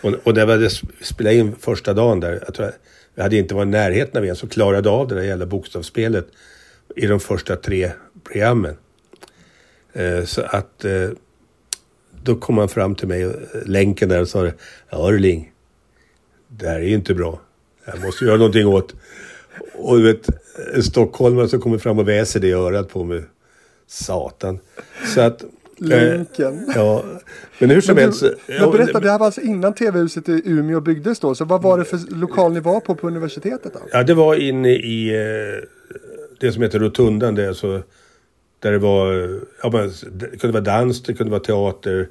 [0.00, 0.70] Och, och när vi hade
[1.02, 2.72] spelat in första dagen där, jag tror
[3.14, 6.26] vi hade inte varit i närheten av en som klarade av det där jävla bokstavsspelet
[6.96, 7.90] i de första tre
[8.24, 8.76] programmen.
[9.92, 11.10] Eh, så att eh,
[12.22, 13.30] då kom han fram till mig, eh,
[13.66, 14.50] länken där och sa
[14.90, 15.44] Ja du
[16.48, 17.40] det här är ju inte bra.
[17.84, 18.94] Jag måste göra någonting åt.
[19.74, 20.28] Och du vet,
[20.74, 23.22] en stockholmare som kommer fram och väser det i örat på mig.
[23.86, 24.58] Satan.
[25.14, 25.44] Så att
[25.78, 26.72] Länken.
[26.74, 27.04] Ja,
[27.58, 28.24] men hur som men helst.
[28.46, 31.34] Men berätta, det här var alltså innan tv-huset i Umeå byggdes då.
[31.34, 33.80] Så vad var det för lokal ni var på på universitetet då?
[33.92, 35.64] Ja, det var inne i eh,
[36.40, 37.34] det som heter Rotundan.
[37.34, 37.82] Det, alltså,
[38.60, 39.12] där det var,
[39.62, 42.08] ja, men, det kunde vara dans, det kunde vara teater,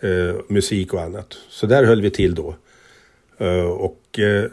[0.00, 1.38] eh, musik och annat.
[1.48, 2.56] Så där höll vi till då.
[3.40, 4.50] Uh, och eh,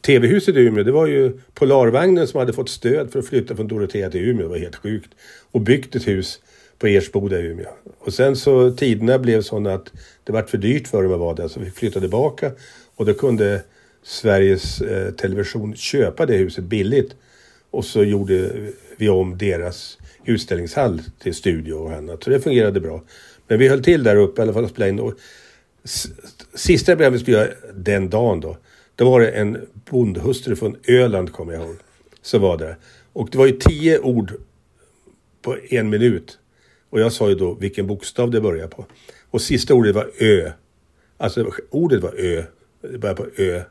[0.00, 3.68] TV-huset i Umeå, det var ju Polarvagnen som hade fått stöd för att flytta från
[3.68, 4.42] Dorotea till Umeå.
[4.42, 5.10] Det var helt sjukt.
[5.52, 6.40] Och byggt ett hus
[6.82, 7.68] på Ersboda i Umeå.
[7.98, 9.92] Och sen så tiderna blev sådana att
[10.24, 12.52] det var för dyrt för dem att vara där så vi flyttade tillbaka
[12.96, 13.62] och då kunde
[14.02, 17.16] Sveriges eh, Television köpa det huset billigt.
[17.70, 18.50] Och så gjorde
[18.96, 22.24] vi om deras utställningshall till studio och annat.
[22.24, 23.02] Så det fungerade bra.
[23.48, 25.00] Men vi höll till där uppe i alla fall och spelade in.
[25.00, 25.14] Och
[26.54, 28.56] sista programmet vi skulle göra den dagen då.
[28.96, 31.76] Då var det en bondhustru från Öland kommer jag ihåg.
[32.22, 32.76] Som var där.
[33.12, 34.32] Och det var ju tio ord
[35.42, 36.38] på en minut.
[36.92, 38.86] Och jag sa ju då vilken bokstav det börjar på.
[39.30, 40.50] Och sista ordet var Ö.
[41.18, 42.42] Alltså ordet var Ö.
[42.82, 43.62] Det började på Ö.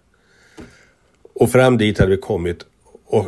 [1.34, 2.66] Och fram dit hade vi kommit.
[3.06, 3.26] Och,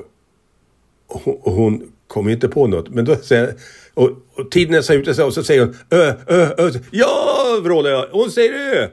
[1.07, 2.89] och, och hon kom inte på något.
[2.89, 3.53] Men då säger
[3.93, 6.71] och, och tiden är så ute och så säger hon Ö, Ö, Ö.
[6.91, 8.07] Ja, vrålar jag.
[8.11, 8.87] Hon säger Ö.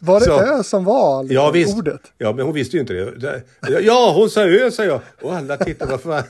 [0.00, 1.76] Var det Ö som var liksom, ja, visst.
[1.76, 2.00] ordet?
[2.18, 3.42] Ja, men hon visste ju inte det.
[3.82, 5.00] Ja, hon sa Ö, sa jag.
[5.22, 6.22] Och alla tittade, vad fan.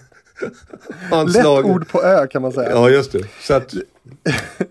[1.34, 2.70] Lätt ord på Ö kan man säga.
[2.70, 3.24] Ja, just det.
[3.40, 3.74] Så att,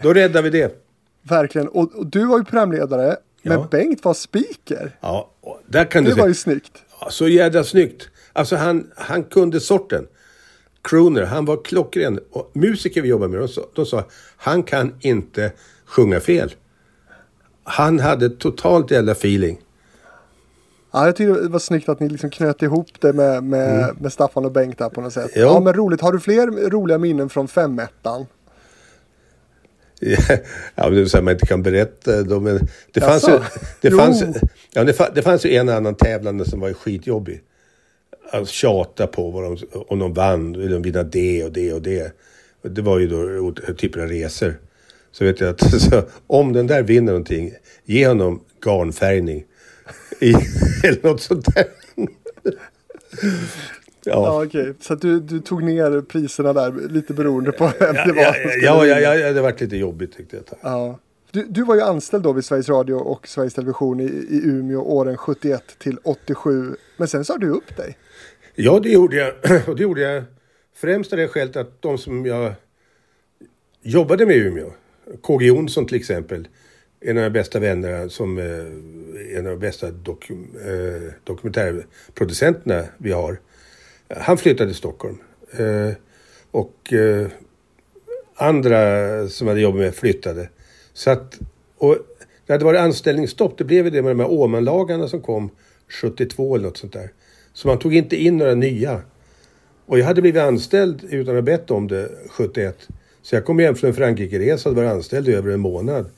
[0.02, 0.82] då räddar vi det.
[1.22, 1.68] Verkligen.
[1.68, 3.58] Och, och du var ju programledare, Ja.
[3.60, 4.98] men Bengt var speaker.
[5.02, 5.32] Ja,
[5.68, 6.72] där kan du Det var ju snyggt.
[7.02, 8.10] Ja, Så jädra snyggt.
[8.34, 10.08] Alltså han, han kunde sorten.
[10.82, 12.20] Crooner, han var klockren.
[12.32, 14.04] Och musiker vi jobbade med, de sa, de sa
[14.38, 15.52] han kan inte
[15.86, 16.54] sjunga fel.
[17.64, 19.62] Han hade totalt jävla feeling.
[20.96, 24.14] Ja, jag tycker det var snyggt att ni liksom knöt ihop det med, med, med
[24.14, 25.32] Staffan och Bengt där på något sätt.
[25.36, 25.42] Ja.
[25.42, 25.60] Ja.
[25.60, 26.02] men roligt.
[26.02, 28.26] Har du fler roliga minnen från femettan?
[30.76, 32.24] Ja, det så här man inte kan berätta.
[32.24, 33.40] dem, Men det, fanns ju,
[33.82, 33.98] det, Jo.
[33.98, 34.24] fanns,
[34.74, 37.42] ja, det, fa- det fanns ju en annan tävlande som var skitjobbig.
[38.32, 41.82] Alltså tjata på vad de, om de vann, vill de vinna det och det och
[41.82, 42.14] det.
[42.62, 44.60] Det var ju då typer av resor.
[45.12, 47.54] Så vet jag att så, om den där vinner någonting,
[47.86, 49.46] ge honom garnfärgning.
[50.20, 50.34] I,
[50.84, 51.66] eller något sånt där.
[51.96, 52.12] Ja,
[54.06, 54.74] Ja, okej.
[54.80, 58.36] Så att du, du tog ner priserna där lite beroende på vem det var ja,
[58.62, 59.16] ja, ja, vinna.
[59.16, 60.58] ja, det varit lite jobbigt tyckte jag.
[60.62, 61.00] Ja.
[61.32, 64.82] Du, du var ju anställd då vid Sveriges Radio och Sveriges Television i, i Umeå
[64.82, 66.76] åren 71 till 87.
[66.98, 67.98] Men sen sa du upp dig.
[68.56, 69.34] Ja, det gjorde jag.
[69.68, 70.24] Och det gjorde jag
[70.76, 72.54] främst av det skälet att de som jag
[73.82, 74.72] jobbade med i Umeå,
[75.22, 76.48] KG Jonsson till exempel,
[77.08, 83.12] en av de bästa vännerna som eh, en av de bästa dok, eh, dokumentärproducenterna vi
[83.12, 83.40] har.
[84.10, 85.18] Han flyttade till Stockholm.
[85.52, 85.92] Eh,
[86.52, 87.28] och eh,
[88.36, 90.50] andra som hade jobbat med flyttade.
[90.94, 91.40] Så att,
[91.78, 91.98] och
[92.46, 93.58] det hade varit anställningsstopp.
[93.58, 95.50] Det blev ju det med de här Åmanlagarna som kom
[96.02, 97.12] 72 eller något sånt där.
[97.54, 99.02] Så man tog inte in några nya.
[99.86, 102.88] Och jag hade blivit anställd utan att ha bett om det 71.
[103.22, 106.10] Så jag kom hem från en Frankrike-resa och var anställd i över en månad.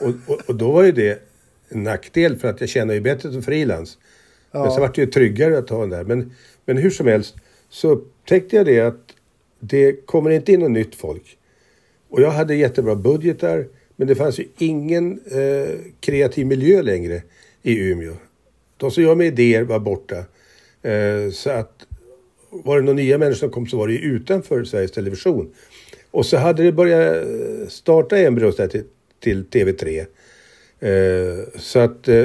[0.00, 1.22] Och, och, och då var ju det
[1.68, 3.98] en nackdel för att jag tjänar ju bättre som frilans.
[4.52, 6.04] Men så vart det ju tryggare att ha den där.
[6.04, 6.32] Men,
[6.64, 7.34] men hur som helst
[7.68, 9.14] så upptäckte jag det att
[9.60, 11.38] det kommer inte in något nytt folk.
[12.08, 13.66] Och jag hade jättebra budgetar.
[13.96, 17.22] Men det fanns ju ingen eh, kreativ miljö längre
[17.62, 18.12] i Umeå.
[18.76, 20.16] De som gör med idéer var borta.
[20.82, 21.86] Eh, så att
[22.50, 25.54] var det några nya människor som kom så var det ju utanför Sveriges Television.
[26.10, 28.84] Och så hade det börjat eh, starta embryos där till,
[29.24, 30.06] till TV3.
[30.80, 32.24] Eh, så att eh,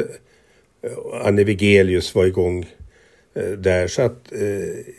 [1.23, 2.65] Anne Wigelius var igång
[3.33, 3.87] eh, där.
[3.87, 4.33] Så att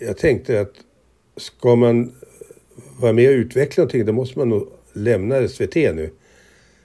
[0.00, 0.72] jag tänkte att
[1.36, 2.12] ska man
[3.00, 6.10] vara med och utveckla någonting då måste man nog lämna SVT nu.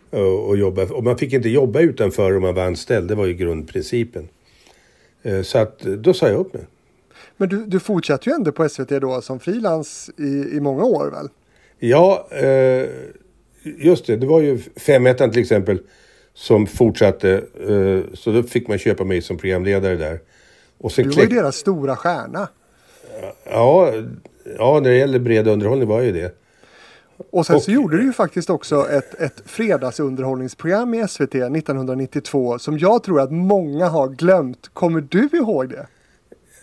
[0.09, 0.83] Och, jobba.
[0.83, 3.07] Och man fick inte jobba utanför om man var anställd.
[3.07, 4.27] Det var ju grundprincipen.
[5.43, 6.63] Så att då sa jag upp mig.
[7.37, 11.11] Men du, du fortsatte ju ändå på SVT då som frilans i, i många år
[11.11, 11.29] väl?
[11.79, 12.89] Ja, eh,
[13.77, 14.15] just det.
[14.15, 15.79] Det var ju 5 till exempel
[16.33, 17.31] som fortsatte.
[17.69, 20.19] Eh, så då fick man köpa mig som programledare där.
[20.77, 22.47] Och sen Du var ju kläck- deras stora stjärna.
[23.49, 23.93] ja,
[24.57, 26.35] ja, när det gäller bred underhållning var jag ju det.
[27.31, 32.59] Och sen Och- så gjorde du ju faktiskt också ett, ett fredagsunderhållningsprogram i SVT 1992
[32.59, 34.69] som jag tror att många har glömt.
[34.73, 35.87] Kommer du ihåg det?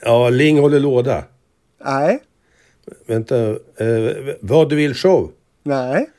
[0.03, 1.24] Ja, Ling håller låda.
[1.84, 2.22] Nej,
[3.07, 3.57] Vänta, eh,
[4.40, 5.30] vad du vill show.
[5.62, 6.11] nej.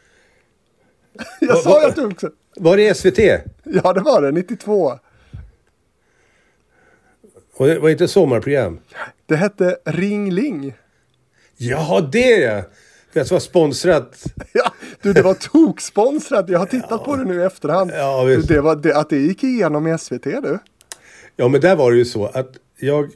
[1.39, 2.31] Jag sa ju att du också...
[2.55, 3.19] Var det SVT?
[3.63, 4.31] Ja, det var det.
[4.31, 4.99] 92.
[7.55, 8.79] Och det var inte sommarprogram?
[9.25, 10.73] Det hette Ring Ling.
[11.57, 12.63] Ja, det ja!
[13.13, 14.23] Det var sponsrat.
[14.53, 16.49] Ja, du, det var toksponsrat.
[16.49, 17.91] Jag har tittat på det nu i efterhand.
[17.93, 20.59] Ja, du, det var, det, att det gick igenom i SVT du.
[21.35, 23.09] Ja, men där var det ju så att jag...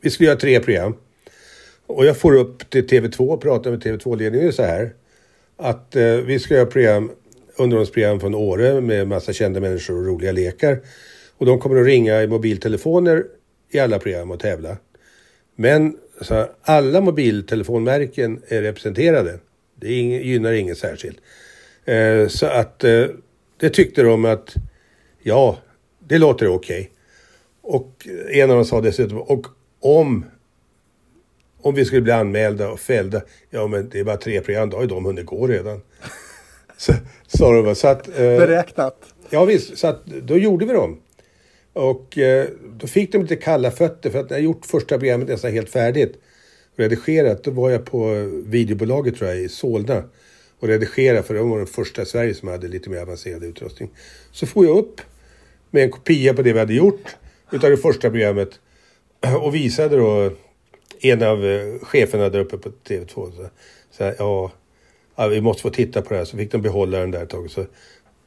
[0.00, 0.94] Vi skulle göra tre program.
[1.86, 4.94] Och jag får upp till TV2 och pratar med TV2-ledningen så här.
[5.62, 7.10] Att eh, vi ska göra program,
[7.56, 10.80] underhållsprogram från Åre med massa kända människor och roliga lekar.
[11.38, 13.24] Och de kommer att ringa i mobiltelefoner
[13.70, 14.76] i alla program och tävla.
[15.56, 19.38] Men så alla mobiltelefonmärken är representerade.
[19.74, 21.18] Det gynnar ingen särskilt.
[21.84, 23.04] Eh, så att eh,
[23.56, 24.54] det tyckte de att
[25.22, 25.58] ja,
[25.98, 26.90] det låter okej.
[27.60, 29.46] Och eh, en av dem sa dessutom, och
[29.80, 30.24] om,
[31.62, 34.76] om vi skulle bli anmälda och fällda, ja men det är bara tre program, då
[34.76, 35.80] har ju de hunnit gå redan.
[36.76, 36.92] Så,
[37.26, 37.74] sa de.
[37.74, 38.96] Så att, eh, Beräknat.
[39.30, 41.00] Ja visst, så att då gjorde vi dem.
[41.72, 42.46] Och eh,
[42.78, 45.70] då fick de lite kalla fötter för att när jag gjort första programmet nästan helt
[45.70, 46.18] färdigt
[46.76, 50.04] redigerat, då var jag på videobolaget tror jag i Solna
[50.60, 53.90] och redigerade för de var den första i Sverige som hade lite mer avancerad utrustning.
[54.32, 55.00] Så får jag upp
[55.70, 57.16] med en kopia på det vi hade gjort
[57.52, 58.50] utav det första programmet
[59.40, 60.30] och visade då
[61.00, 63.08] en av eh, cheferna där uppe på TV2.
[63.08, 63.48] Så,
[63.90, 64.52] så här, ja,
[65.16, 66.24] ja, vi måste få titta på det här.
[66.24, 67.50] Så fick de behålla den där ett tag.
[67.50, 67.66] Så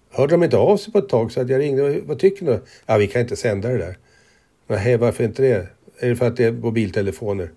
[0.09, 2.01] hörde de inte av sig på ett tag så att jag ringde.
[2.05, 2.59] Vad tycker ni?
[2.85, 3.97] Ja, vi kan inte sända det där.
[4.67, 5.67] Nej, varför inte det?
[5.99, 7.51] Är det för att det är mobiltelefoner?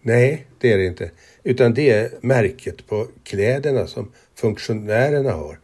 [0.00, 1.10] Nej, det är det inte.
[1.42, 5.58] Utan det är märket på kläderna som funktionärerna har.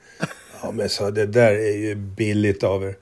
[0.63, 2.97] Ja, men så det där är ju billigt av er.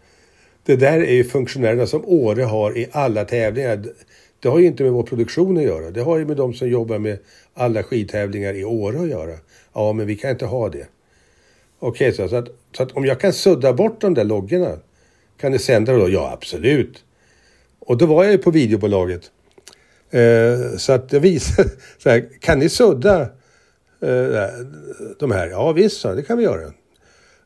[0.65, 3.85] det där är ju funktionärerna som Åre har i alla tävlingar.
[4.41, 5.91] Det har ju inte med vår produktion att göra.
[5.91, 7.19] Det har ju med de som jobbar med
[7.55, 9.37] alla skidtävlingar i Åre att göra.
[9.73, 10.87] Ja, men vi kan inte ha det.
[11.79, 14.77] Okej, så, så, att, så att om jag kan sudda bort de där loggorna,
[15.41, 16.09] kan ni sända då?
[16.09, 17.05] Ja, absolut.
[17.79, 19.31] Och då var jag ju på videobolaget.
[20.11, 21.69] Eh, så att jag visade,
[21.99, 23.21] så här, kan ni sudda
[24.01, 24.49] eh,
[25.19, 25.49] de här?
[25.49, 26.73] Ja visst, så, det kan vi göra.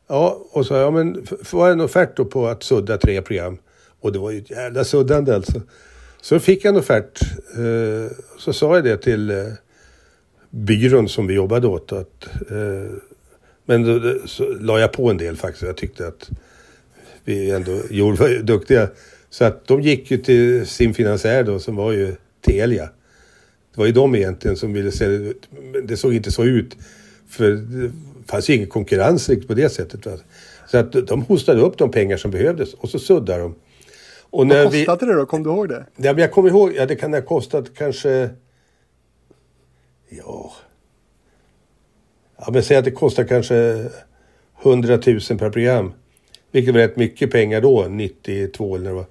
[0.08, 3.58] Ja, och så ja men var det en offert då på att sudda tre program.
[4.00, 5.60] Och det var ju ett jävla suddande alltså.
[6.24, 7.22] Så fick jag en offert.
[7.56, 9.36] Eh, så sa jag det till eh,
[10.50, 11.92] byrån som vi jobbade åt.
[11.92, 12.90] Att, eh,
[13.64, 15.62] men då, så la jag på en del faktiskt.
[15.62, 16.30] Jag tyckte att
[17.24, 18.88] vi ändå gjorde, var duktiga.
[19.30, 22.88] Så att de gick ju till sin finansiär då som var ju Telia.
[23.74, 25.34] Det var ju de egentligen som ville se det.
[25.72, 26.76] Men det såg inte så ut.
[27.28, 27.90] För det
[28.26, 30.06] fanns ju ingen konkurrens riktigt på det sättet.
[30.06, 30.12] Va?
[30.70, 33.54] Så att de hostade upp de pengar som behövdes och så suddade de.
[34.34, 35.26] Och Vad kostade det då?
[35.26, 35.86] Kom du ihåg det?
[35.96, 38.30] Ja, men jag kommer ihåg, ja det kan ha kostat kanske...
[40.08, 40.52] Ja...
[42.36, 43.88] Ja men säg att det kostar kanske
[44.62, 45.92] 100 000 per program.
[46.52, 49.04] Vilket var rätt mycket pengar då, 92 eller vad.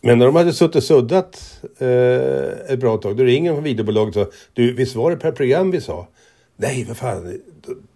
[0.00, 3.64] Men när de hade suttit och suddat eh, ett bra tag, då ringer de från
[3.64, 6.08] videobolaget och sa Du, visst var det per program vi sa?
[6.56, 7.40] Nej, vad fan,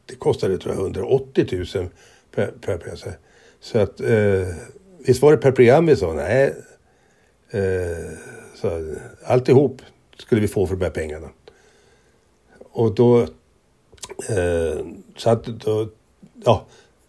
[0.07, 1.89] det kostade tror jag 180 000
[2.35, 3.15] per, per program.
[3.61, 4.49] Så att, eh,
[5.07, 6.13] visst var det per program vi sa?
[6.13, 6.55] Nej.
[7.51, 8.19] Eh,
[8.55, 8.95] så,
[9.25, 9.83] alltihop
[10.19, 11.29] skulle vi få för de här pengarna.
[12.59, 13.21] Och då...
[14.29, 14.87] Eh,
[15.17, 15.89] så att då...
[16.45, 16.67] Ja,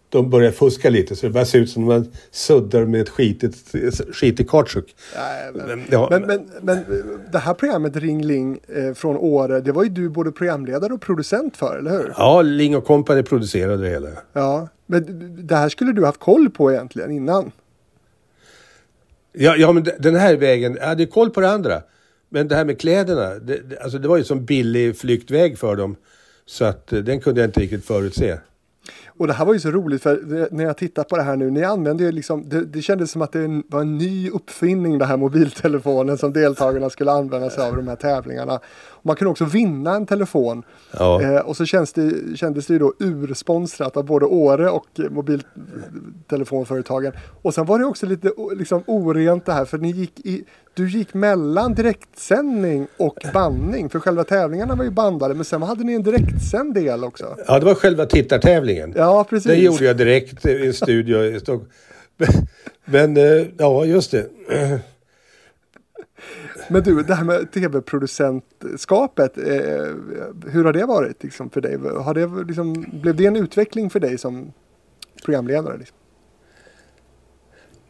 [0.08, 3.08] de börjar fuska lite så det börjar se ut som att man suddar med ett
[3.08, 3.74] skitigt,
[4.12, 4.96] skitig kautschuk.
[5.54, 6.08] men, ja.
[6.10, 6.84] men, men, men
[7.32, 11.00] det här programmet Ring Ling eh, från Åre, det var ju du både programledare och
[11.00, 12.14] producent för, eller hur?
[12.16, 14.08] Ja, Ling och Company producerade det hela.
[14.32, 15.04] Ja, men
[15.46, 17.52] det här skulle du haft koll på egentligen innan?
[19.38, 21.82] Ja, ja men den här vägen, jag hade koll på det andra.
[22.28, 25.96] Men det här med kläderna, det, alltså det var ju som billig flyktväg för dem.
[26.46, 28.38] Så att eh, den kunde jag inte riktigt förutse.
[29.06, 31.50] Och det här var ju så roligt för när jag tittar på det här nu,
[31.50, 35.04] ni använde ju liksom, det, det kändes som att det var en ny uppfinning det
[35.04, 38.60] här mobiltelefonen som deltagarna skulle använda sig av i de här tävlingarna.
[39.06, 40.62] Man kunde också vinna en telefon.
[40.98, 41.22] Ja.
[41.22, 47.12] Eh, och så känns det, kändes det ju då ursponsrat av både Åre och mobiltelefonföretagen.
[47.42, 50.44] Och sen var det också lite liksom, orent det här för ni gick i,
[50.74, 53.90] du gick mellan direktsändning och bandning.
[53.90, 57.36] För själva tävlingarna var ju bandade men sen hade ni en direktsänd del också.
[57.46, 58.92] Ja, det var själva tittartävlingen.
[58.96, 59.46] Ja, precis.
[59.46, 61.70] Det gjorde jag direkt i en studio i Stockholm.
[62.84, 64.26] Men, eh, ja, just det.
[66.68, 69.44] Men du, det här med tv-producentskapet, eh,
[70.46, 71.78] hur har det varit liksom, för dig?
[71.78, 74.52] Har det, liksom, blev det en utveckling för dig som
[75.24, 75.78] programledare?
[75.78, 75.96] Liksom?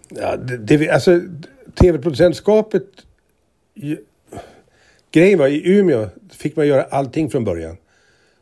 [0.08, 1.20] Ja, det, det, alltså
[1.74, 2.86] tv-producentskapet...
[5.10, 7.76] Grejen var i Umeå fick man göra allting från början.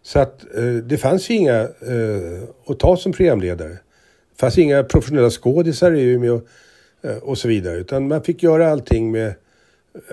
[0.03, 3.69] Så att eh, det fanns ju inga eh, att ta som programledare.
[3.69, 6.41] Det fanns inga professionella skådisar i Umeå
[7.03, 7.77] eh, och så vidare.
[7.77, 9.35] Utan man fick göra allting med eh,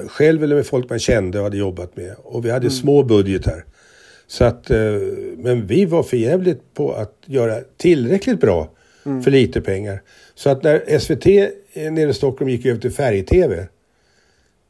[0.07, 2.15] själv eller med folk man kände och hade jobbat med.
[2.17, 2.71] Och vi hade mm.
[2.71, 3.65] små budgetar.
[4.27, 4.77] Så att, eh,
[5.37, 8.69] men vi var förjävligt på att göra tillräckligt bra
[9.05, 9.23] mm.
[9.23, 10.01] för lite pengar.
[10.35, 11.25] Så att när SVT
[11.75, 13.67] nere i Stockholm gick över till färg-tv.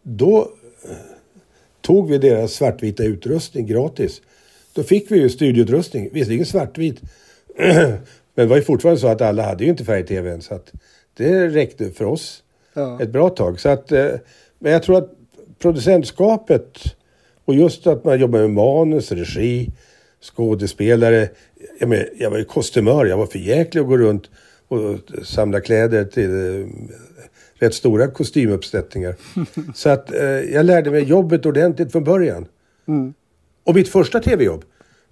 [0.04, 0.52] Då
[0.84, 0.96] eh,
[1.82, 4.22] tog vi deras svartvita utrustning gratis.
[4.74, 7.02] Då fick vi ju studioutrustning, visserligen svartvit.
[7.58, 8.00] Men
[8.36, 10.42] det var ju fortfarande så att alla hade ju inte färg-tv än.
[10.42, 10.72] Så att
[11.14, 12.44] det räckte för oss
[12.74, 13.02] ja.
[13.02, 13.60] ett bra tag.
[13.60, 14.10] Så att, eh,
[14.62, 15.14] men jag tror att
[15.60, 16.96] producentskapet
[17.46, 19.72] och just att man jobbar med manus, regi,
[20.22, 21.30] skådespelare.
[21.80, 24.30] Jag, men, jag var ju kostymör, jag var för jäklig att gå runt
[24.68, 26.68] och samla kläder till eh,
[27.54, 29.16] rätt stora kostymuppsättningar.
[29.76, 32.46] Så att eh, jag lärde mig jobbet ordentligt från början.
[32.88, 33.14] Mm.
[33.64, 34.64] Och mitt första tv-jobb,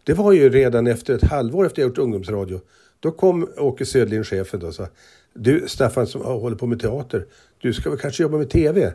[0.03, 2.61] det var ju redan efter ett halvår efter jag gjort ungdomsradio.
[2.99, 4.87] Då kom Åke Södlin, chefen, och sa
[5.33, 7.25] Du Staffan som håller på med teater,
[7.61, 8.93] du ska väl kanske jobba med tv?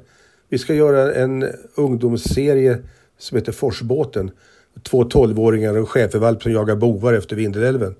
[0.48, 2.78] Vi ska göra en ungdomsserie
[3.18, 4.30] som heter Forsbåten.
[4.82, 7.94] Två tolvåringar och en schäfervalp som jagar bovar efter Vindelälven.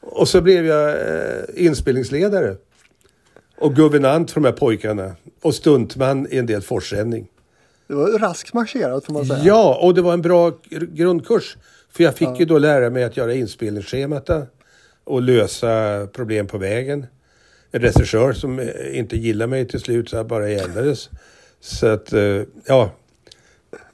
[0.00, 2.56] Och så blev jag eh, inspelningsledare.
[3.58, 5.12] Och guvernant för de här pojkarna.
[5.42, 7.28] Och stuntman i en del forsränning.
[7.86, 9.40] Det var raskt marscherat får man säga.
[9.44, 11.56] Ja, och det var en bra grundkurs.
[11.90, 12.36] För jag fick ja.
[12.38, 14.46] ju då lära mig att göra inspelningsschemata
[15.04, 17.06] och lösa problem på vägen.
[17.70, 21.10] En regissör som eh, inte gillade mig till slut så jag bara jävlades.
[21.60, 22.20] Så att, eh,
[22.66, 22.90] ja.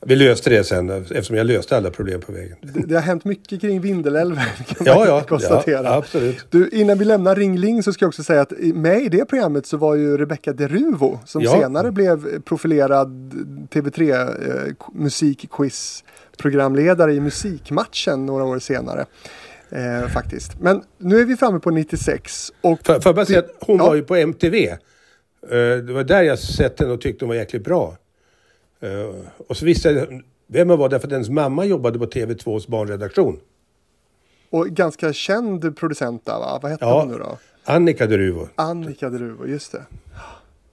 [0.06, 2.56] Vi löste det sen eftersom jag löste alla problem på vägen.
[2.62, 5.82] Det, det har hänt mycket kring Vindelälven kan Ja, man ja, konstatera.
[5.84, 6.46] ja, absolut.
[6.50, 9.66] Du, innan vi lämnar Ringling så ska jag också säga att med i det programmet
[9.66, 11.52] så var ju Rebecca Deruvo som Ja.
[11.60, 13.08] senare blev profilerad
[13.70, 16.04] TV3 eh, musikquiz
[16.38, 19.06] programledare i Musikmatchen några år senare.
[19.70, 20.60] Eh, faktiskt.
[20.60, 23.76] Men nu är vi framme på 96 och Får får jag bara säga att hon
[23.76, 23.86] Ja.
[23.86, 24.76] var ju på MTV.
[25.50, 27.96] Eh, Det var där jag sett henne och tyckte hon var jäkligt bra.
[28.80, 29.14] Eh,
[29.46, 33.40] Och så visste jag vem hon var därför att hennes mamma jobbade på TV2s barnredaktion.
[34.50, 36.58] Och ganska känd producent där va?
[36.62, 37.00] Vad hette Ja.
[37.00, 37.38] hon nu då?
[37.64, 38.48] Annika Deruvo.
[38.54, 39.82] Annika Deruvo, just det.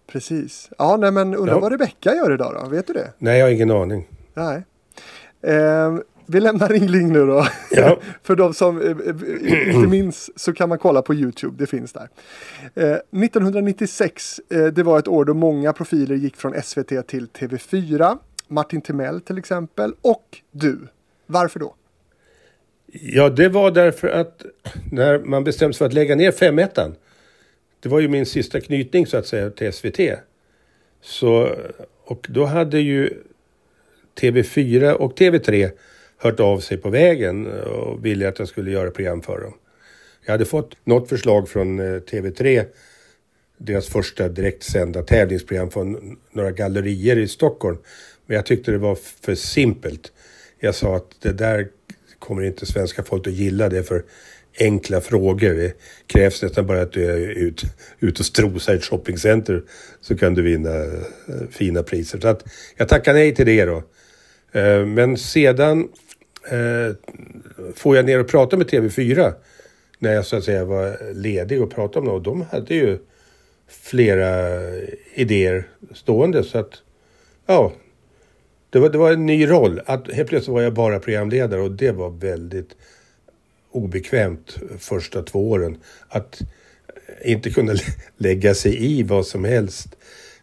[0.08, 0.70] Precis.
[0.78, 1.60] Ja, nej men undrar Ja.
[1.60, 2.70] vad Rebecca gör idag då?
[2.70, 3.14] Vet du det?
[3.18, 4.08] Nej, jag har ingen aning.
[4.34, 4.64] Nej.
[5.42, 5.96] Eh,
[6.32, 7.48] vi lämnar Ringling nu då.
[7.72, 8.00] Ja.
[8.24, 11.94] För de som eh, eh, inte minns så kan man kolla på Youtube, det finns
[11.94, 12.10] där.
[12.76, 18.18] Eh, 1996, eh, det var ett år då många profiler gick från SVT till TV4.
[18.48, 20.80] Martin Timell till exempel, och du.
[21.26, 21.76] Varför då?
[22.92, 24.46] Ja, det var därför att
[24.92, 26.60] när man bestämde sig för att lägga ner 5
[27.80, 30.00] det var ju min sista knytning så att säga till SVT.
[31.02, 31.56] Så,
[32.06, 33.10] och då hade ju
[34.16, 35.72] TV4 och TV3
[36.22, 39.54] hört av sig på vägen och ville att jag skulle göra program för dem.
[40.26, 42.66] Jag hade fått något förslag från eh, TV3,
[43.58, 47.78] deras första direktsända tävlingsprogram från några gallerier i Stockholm.
[48.26, 50.12] Men jag tyckte det var för simpelt.
[50.60, 51.68] Jag sa att det där
[52.20, 53.70] kommer inte svenska folk att gilla.
[53.70, 54.04] Det är för
[54.60, 55.54] enkla frågor.
[55.54, 55.74] Det
[56.08, 57.64] krävs nästan bara att du är ut,
[58.00, 59.64] ut och strosar i ett shoppingcenter
[60.02, 62.20] så kan du vinna eh, fina priser.
[62.20, 62.44] Så att
[62.78, 63.84] jag tackar nej till det då.
[64.52, 65.90] Eh, men sedan
[66.50, 66.96] eh,
[67.76, 69.34] får jag ner och prata med TV4
[70.00, 72.12] när jag så att säga var ledig och pratade om det.
[72.12, 73.00] Och de hade ju
[73.68, 74.60] flera
[75.14, 76.44] idéer stående.
[76.44, 76.82] Så att,
[77.46, 77.74] ja,
[78.70, 79.82] det var, det var en ny roll.
[79.86, 82.76] Att, helt plötsligt var jag bara programledare och det var väldigt
[83.72, 85.78] obekvämt första två åren.
[86.08, 86.39] Att
[87.26, 87.74] inte kunna
[88.18, 89.96] lägga sig i vad som helst.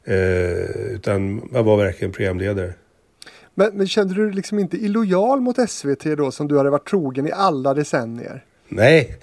[0.05, 2.75] Eh, utan man var verkligen programledare.
[3.59, 6.89] Men, men kände du dig liksom inte illojal mot SVT då som du hade varit
[6.89, 8.45] trogen i alla decennier?
[8.69, 9.17] Nej,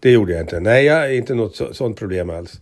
[0.00, 0.60] det gjorde jag inte.
[0.60, 2.60] Nej, jag har inte något så, sånt problem alls.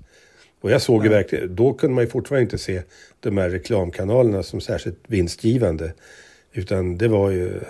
[0.61, 2.83] Och jag såg ju verkligen, då kunde man ju fortfarande inte se
[3.21, 5.93] de här reklamkanalerna som särskilt vinstgivande.
[6.53, 7.61] Utan det var ju...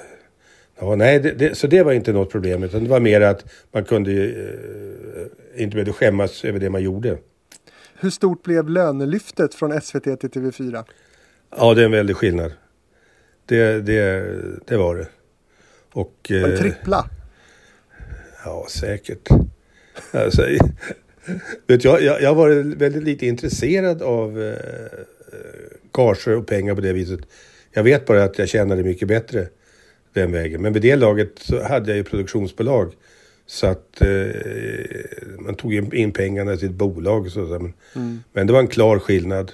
[0.81, 2.63] Ja, nej, det, det, så det var inte något problem.
[2.63, 4.49] Utan det var mer att man kunde ju,
[5.55, 7.19] eh, inte behövde skämmas över det man gjorde.
[7.95, 10.85] Hur stort blev lönelyftet från SVT till TV4?
[11.57, 12.53] Ja, det är en väldig skillnad.
[13.51, 14.37] Det, det,
[14.67, 15.07] det var det.
[15.93, 17.11] Och, Var det eh, trippla?
[18.45, 19.29] Ja, säkert.
[20.13, 20.43] Alltså,
[21.67, 24.55] vet jag, jag, jag varit väldigt lite intresserad av eh,
[25.93, 27.21] gager och pengar på det viset.
[27.73, 29.49] Jag vet bara att jag tjänade mycket bättre
[30.13, 30.63] den vägen.
[30.63, 32.93] Men vid det laget så hade jag ju produktionsbolag.
[33.47, 34.09] Så att eh,
[35.39, 37.27] man tog in pengarna till ett bolag.
[37.27, 37.73] och Så, men,
[38.33, 39.53] men det var en klar skillnad.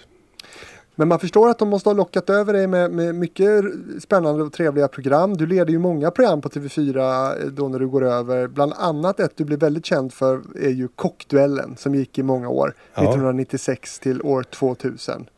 [0.98, 3.64] Men man förstår att de måste ha lockat över dig med, med mycket
[4.00, 5.36] spännande och trevliga program.
[5.36, 8.46] Du leder ju många program på TV4 då när du går över.
[8.46, 12.48] Bland annat ett du blev väldigt känd för är ju Kockduellen som gick i många
[12.48, 12.74] år.
[12.94, 13.02] Ja.
[13.02, 15.28] 1996 till år 2000.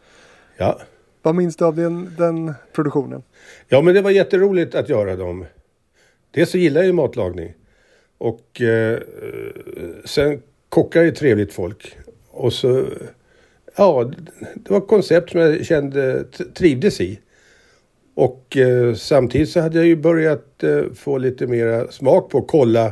[0.56, 0.80] Ja.
[1.22, 3.22] Vad minns du av den, den produktionen?
[3.68, 5.44] Ja, men det var jätteroligt att göra dem.
[6.30, 7.54] Dels så gillar jag ju matlagning.
[8.18, 8.98] Och eh,
[10.04, 11.98] sen kockar ju trevligt folk.
[12.30, 12.86] Och så,
[13.78, 14.10] ja,
[14.54, 16.24] det var ett koncept som jag kände
[16.54, 17.18] trivdes i.
[18.14, 22.48] Och eh, samtidigt så hade jag ju börjat eh, få lite mera smak på att
[22.48, 22.86] kolla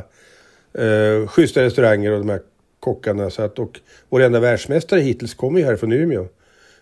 [0.73, 2.41] eh, schyssta restauranger och de här
[2.79, 3.29] kockarna.
[3.29, 3.79] Så att, och
[4.09, 6.27] vår enda världsmästare hittills kommer ju här från Umeå,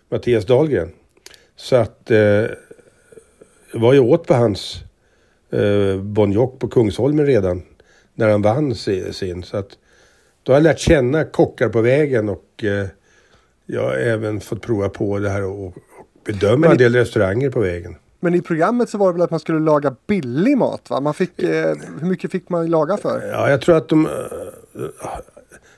[0.08, 0.90] Mattias Dahlgren.
[1.56, 2.18] Så att eh,
[3.72, 4.76] jag var ju åt på hans
[5.50, 7.62] eh, Bonjock på Kungsholmen redan
[8.14, 9.42] när han vann sin.
[9.42, 9.70] Så att
[10.42, 12.86] då har jag lärt känna kockar på vägen och eh,
[13.66, 15.74] jag har även fått prova på det här och, och
[16.24, 17.96] bedöma i- en del restauranger på vägen.
[18.20, 21.00] Men i programmet så var det väl att man skulle laga billig mat va?
[21.00, 23.28] Man fick, eh, hur mycket fick man laga för?
[23.32, 24.06] Ja, jag tror att de...
[24.06, 24.12] eh,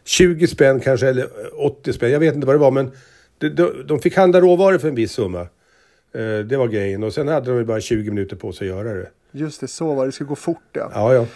[0.05, 1.29] 20 spänn kanske, eller
[1.65, 2.11] 80 spänn.
[2.11, 2.91] Jag vet inte vad det var, men
[3.39, 5.41] de, de, de fick handla råvaror för en viss summa.
[5.41, 7.03] Eh, det var grejen.
[7.03, 9.09] Och sen hade de ju bara 20 minuter på sig att göra det.
[9.33, 10.09] Just det, så var det.
[10.09, 10.91] Det skulle gå fort ja.
[10.95, 11.27] Ja, ja.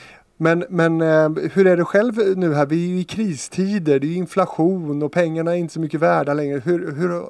[0.42, 2.66] Men, men eh, hur är det själv nu här?
[2.66, 6.34] Vi är ju i kristider, det är inflation och pengarna är inte så mycket värda
[6.34, 6.62] längre.
[6.64, 7.22] Hur, hur,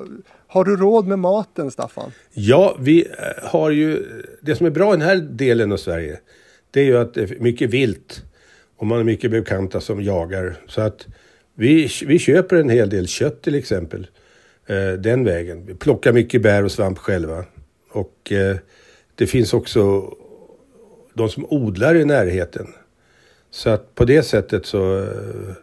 [0.47, 2.11] har du råd med maten Staffan?
[2.33, 4.05] Ja, vi eh, har ju...
[4.41, 6.19] Det som är bra i den här delen av Sverige,
[6.71, 8.23] det är ju att det är mycket vilt.
[8.77, 10.57] Och man är mycket bekanta som jagar.
[10.67, 11.07] Så att
[11.55, 14.07] vi, vi köper en hel del kött till exempel.
[14.67, 15.67] Eh, den vägen.
[15.67, 17.45] Vi plockar mycket bär och svamp själva.
[17.91, 18.33] Och
[19.15, 20.13] det finns också
[21.15, 22.67] de som odlar i närheten.
[23.55, 25.55] Så att på det sättet så eh,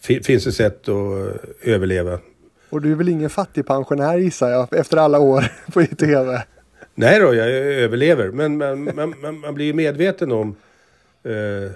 [0.00, 2.18] fi- finns det sätt att eh, överleva.
[2.70, 6.38] Och du är väl ingen fattigpensionär gissar jag efter alla år på ITV?
[6.94, 8.28] Nej då, jag överlever.
[8.30, 10.56] Men man, man, man, man blir ju medveten om
[11.24, 11.70] eh,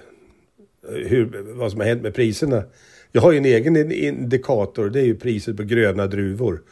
[0.89, 2.63] hur, vad som har hänt med priserna.
[3.13, 4.91] Jag har ju en egen in- indikator.
[4.91, 6.63] Det är ju priset på gröna druvor.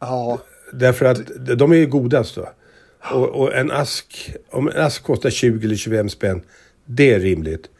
[0.00, 0.38] Ja,
[0.72, 1.20] Därför att
[1.58, 2.48] de är ju godast då.
[3.12, 6.42] Och, och en ask, om en ask kostar 20 eller 25 spänn,
[6.84, 7.70] det är rimligt.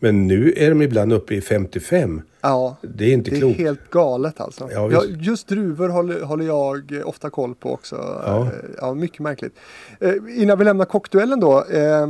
[0.00, 2.22] Men nu är de ibland uppe i 55.
[2.40, 2.76] ja.
[2.82, 3.58] Det är inte Det är klokt.
[3.58, 4.68] helt galet alltså.
[4.72, 7.96] Ja, Ja, just druvor håller, håller jag ofta koll på också.
[8.26, 8.42] Ja.
[8.42, 8.48] Eh,
[8.80, 9.52] ja mycket märkligt.
[10.00, 11.58] Eh, innan vi lämnar kockduellen då.
[11.58, 12.06] Eh,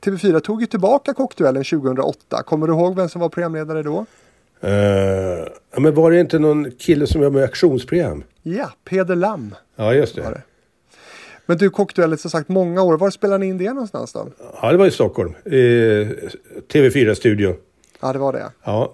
[0.00, 2.42] TV4 tog ju tillbaka kockduellen 2008.
[2.42, 4.06] Kommer du ihåg vem som var programledare då?
[5.70, 8.22] Ja, men var det inte någon kille som jobbade med aktionsprogram?
[8.42, 10.42] Ja, Peder Lam Ja, just var det.
[11.46, 12.96] Men du, kockduellen som sagt många år.
[12.96, 14.28] Var spelade ni in det någonstans då?
[14.62, 15.34] Ja, det var i Stockholm.
[15.44, 15.52] Eh,
[16.72, 17.56] TV4-studio.
[18.00, 18.50] Ja, det var det.
[18.64, 18.92] Ja.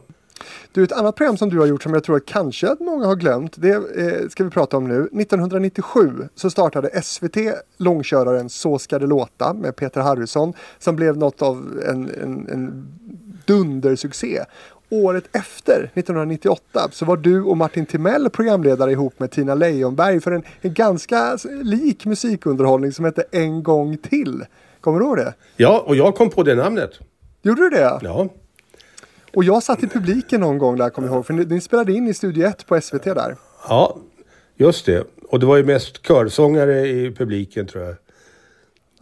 [0.72, 3.06] Du, ett annat program som du har gjort som jag tror att kanske att många
[3.06, 3.52] har glömt.
[3.56, 5.08] Det eh, ska vi prata om nu.
[5.20, 7.36] 1997 så startade SVT
[7.76, 10.52] långköraren Så ska det låta med Peter Harrison.
[10.78, 12.88] Som blev något av en, en, en
[13.44, 14.44] dundersuccé.
[14.92, 20.32] Året efter, 1998, så var du och Martin Timell programledare ihop med Tina Leijonberg för
[20.32, 24.44] en, en ganska lik musikunderhållning som hette En gång till.
[24.80, 25.34] Kommer du ihåg det?
[25.56, 26.90] ja, och jag kom på det namnet.
[27.42, 27.98] Gjorde du det?
[28.02, 28.28] Ja,
[29.34, 31.26] Och jag satt i publiken någon gång där, kommer jag ihåg.
[31.26, 33.36] För ni, ni spelade in i Studio 1 på SVT där.
[33.68, 33.96] ja
[34.56, 35.06] just det.
[35.28, 37.94] Och det var ju mest körsångare i publiken tror jag.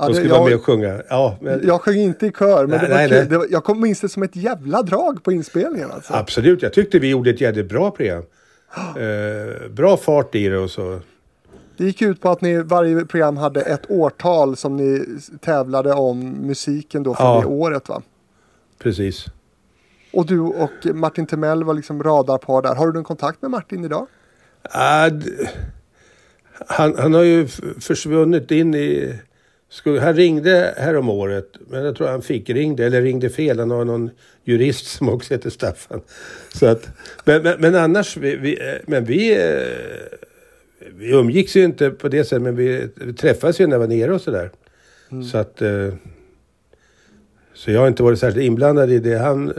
[0.00, 1.02] Ja, De det- skulle jag, vara med och sjunga.
[1.08, 3.28] Ja, men jag sjöng inte i kör, men Nej, det var nej, kul.
[3.28, 5.90] Det var, jag kom minns det som ett jävla drag på inspelningen.
[5.90, 6.14] Alltså.
[6.14, 6.62] absolut.
[6.62, 8.22] Jag tyckte vi gjorde ett jävligt bra program.
[8.96, 11.00] Eh, bra fart i det och så.
[11.76, 15.04] Det gick ut på att ni varje program hade ett årtal som ni
[15.40, 17.40] tävlade om musiken då för Ja.
[17.40, 18.02] det året va?
[18.78, 19.24] Precis.
[20.12, 22.74] Och du och Martin Timell var liksom radarpar där.
[22.74, 24.06] Har du någon kontakt med Martin idag?
[25.12, 25.46] D-
[26.66, 27.46] han, han har ju
[27.80, 29.18] försvunnit in i...
[29.70, 33.58] Skulle, han ringde här om året, men jag tror han fick ringde, eller ringde fel.
[33.58, 34.10] Han har någon
[34.44, 36.00] jurist som också heter Staffan.
[36.54, 36.88] Så att,
[37.24, 40.18] men, men, men annars, vi, vi, eh, men vi, eh,
[40.96, 43.86] vi umgicks ju inte på det sättet, men vi, vi träffades ju när jag var
[43.86, 44.50] nere och sådär.
[45.32, 45.62] Så att...
[45.62, 45.94] eh,
[47.54, 49.52] Så jag har inte varit särskilt inblandad i det han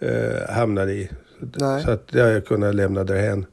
[0.00, 1.10] eh, hamnade i.
[1.38, 1.82] Nej.
[1.82, 3.46] Så att det har jag kunnat lämna därhän.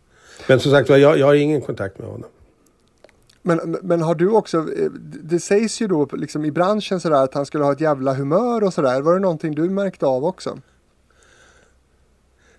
[0.47, 2.29] Men som sagt jag, jag har ingen kontakt med honom.
[3.41, 4.91] Men, men har du också, eh,
[5.23, 8.63] det sägs ju då liksom i branschen sådär att han skulle ha ett jävla humör
[8.63, 9.01] och sådär.
[9.01, 10.59] Var det någonting du märkte av också?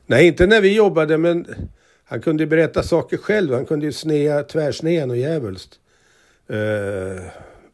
[0.07, 1.47] Nej, inte när vi jobbade, men
[2.05, 3.55] han kunde berätta saker själv.
[3.55, 5.79] Han kunde ju snea, tvärsnea och djävulskt
[6.49, 7.23] eh,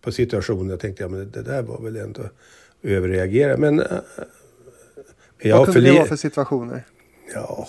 [0.01, 0.71] på situationen.
[0.71, 2.23] Jag tänkte, ja men det där var väl ändå
[2.83, 3.57] överreagera.
[3.57, 3.81] Men...
[3.81, 3.87] Eh,
[5.41, 6.83] jag Vad kunde det vara för situationer?
[7.35, 7.69] Ja.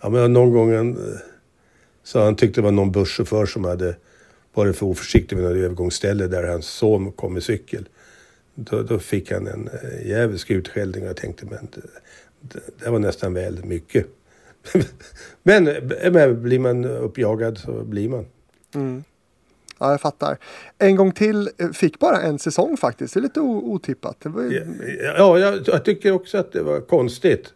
[0.00, 1.18] Ja, men någon gång han, eh,
[2.02, 3.96] så han tyckte det var någon busschaufför som hade
[4.54, 7.88] varit för oförsiktig vid något övergångsställe där hans son kom med cykel.
[8.54, 11.68] Då, då fick han en eh, djävulsk utskällning och jag tänkte, men
[12.40, 14.06] det, det, var nästan väl mycket.
[15.42, 18.26] men, eh, men blir man uppjagad så blir man.
[19.78, 20.38] Ja, jag fattar.
[20.78, 23.14] En gång till eh, fick bara en säsong faktiskt.
[23.14, 24.16] Det är lite otippat.
[24.24, 24.64] Ju...
[25.18, 27.52] Ja, jag, jag tycker också att det var konstigt.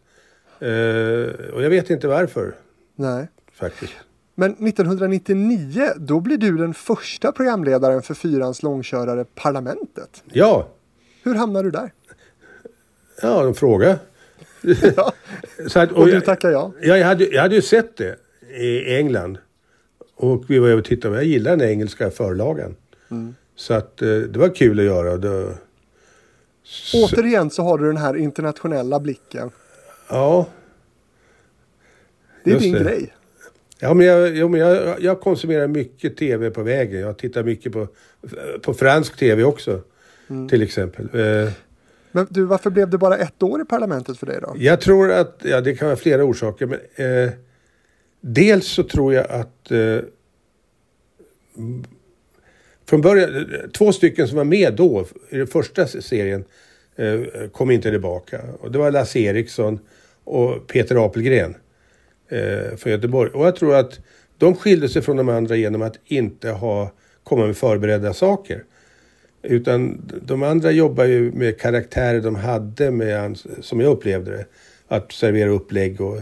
[0.61, 2.55] Eh, och jag vet inte varför
[2.97, 3.28] Nej.
[3.53, 3.92] faktiskt.
[4.39, 10.22] Men 1999, då blir du den första programledaren för Fyrans långkörare Parlamentet.
[10.32, 10.68] Ja,
[11.22, 11.93] Hur hamnar du där?
[13.22, 13.99] ja en fråga.
[14.97, 15.12] Ja.
[15.74, 16.72] Att, Och du jag- tackar ja.
[16.82, 18.16] Ja, jag hade, jag hade ju sett det
[18.61, 19.39] i England.
[20.14, 21.12] Och vi var över och tittade.
[21.14, 22.76] och Jag gillar den engelska förlagen.
[23.11, 23.34] Mm.
[23.57, 25.12] Så att eh, det var kul att göra.
[25.12, 25.55] och Det,
[26.62, 29.51] så, Återigen så har du den här internationella blicken.
[30.09, 30.47] ja,
[32.45, 32.80] Det är Just din det.
[32.84, 33.14] grej.
[33.78, 37.00] Ja, men jag, men jag, jag konsumerar mycket tv på vägen.
[37.00, 37.88] Jag tittar mycket på,
[38.62, 39.80] på fransk tv också.
[40.28, 40.48] Mm.
[40.48, 41.04] Till exempel.
[41.04, 41.52] Eh,
[42.12, 44.54] Men du, varför blev det bara ett år i Parlamentet för dig då?
[44.58, 47.30] Jag tror att, ja det kan vara flera orsaker, men eh,
[48.20, 49.98] dels så tror jag att eh,
[52.88, 56.44] från början, två stycken som var med då i den första serien
[56.96, 57.20] eh,
[57.52, 58.40] kom inte tillbaka.
[58.60, 59.78] Och det var Lasse Eriksson
[60.24, 61.54] och Peter Apelgren
[62.28, 63.30] eh, från Göteborg.
[63.30, 64.00] Och jag tror att
[64.38, 66.92] de skilde sig från de andra genom att inte ha
[67.24, 68.64] komma med förberedda saker.
[69.42, 74.46] Utan de andra jobbar ju med karaktärer de hade med, som jag upplevde det.
[74.88, 76.18] Att servera upplägg och,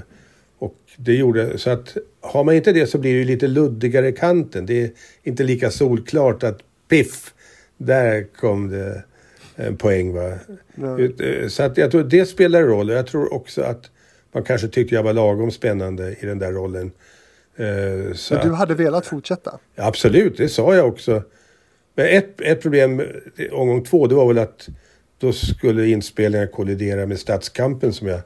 [0.59, 4.09] och det gjorde så att har man inte det så blir det ju lite luddigare
[4.09, 4.67] i kanten.
[4.67, 4.91] Det är
[5.23, 7.35] inte lika solklart att piff,
[7.77, 9.03] Där kom det
[9.57, 10.13] en poäng.
[10.15, 10.33] Va?
[10.75, 11.01] Ja.
[11.01, 12.91] Eh, Så att jag tror det spelar roll.
[12.91, 13.91] Och jag tror också att
[14.35, 16.91] man kanske tyckte jag var lagom spännande i den där rollen.
[17.57, 19.59] Eh, Så Men du hade velat fortsätta?
[19.77, 21.23] Absolut, det sa jag också.
[21.95, 23.03] Men ett, ett problem
[23.53, 24.69] omgång två, det var väl att
[25.19, 28.21] då skulle inspelningarna kollidera med stadskampen som jag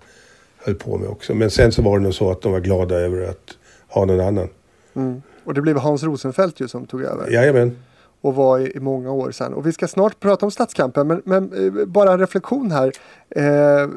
[0.59, 1.35] höll på med också.
[1.35, 3.57] Men sen så var det nog så att de var glada över att
[3.89, 4.49] ha någon annan.
[4.95, 5.23] Mm.
[5.45, 7.31] Och det blev Hans Rosenfeldt ju som tog över.
[7.31, 7.77] Jajamän.
[8.21, 9.55] och var i, i många år sedan.
[9.55, 12.93] Och vi ska snart prata om stadskampen men, men eh, bara en reflektion här.
[13.31, 13.89] Eh,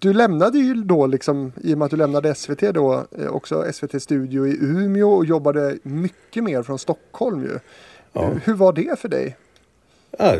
[0.00, 3.72] du lämnade ju då liksom, i och med att du lämnade SVT då, eh, också
[3.72, 7.58] SVT Studio i Umeå och jobbade mycket mer från Stockholm ju.
[8.12, 8.30] Ja.
[8.44, 9.36] Hur var det för dig?
[10.18, 10.36] Ja,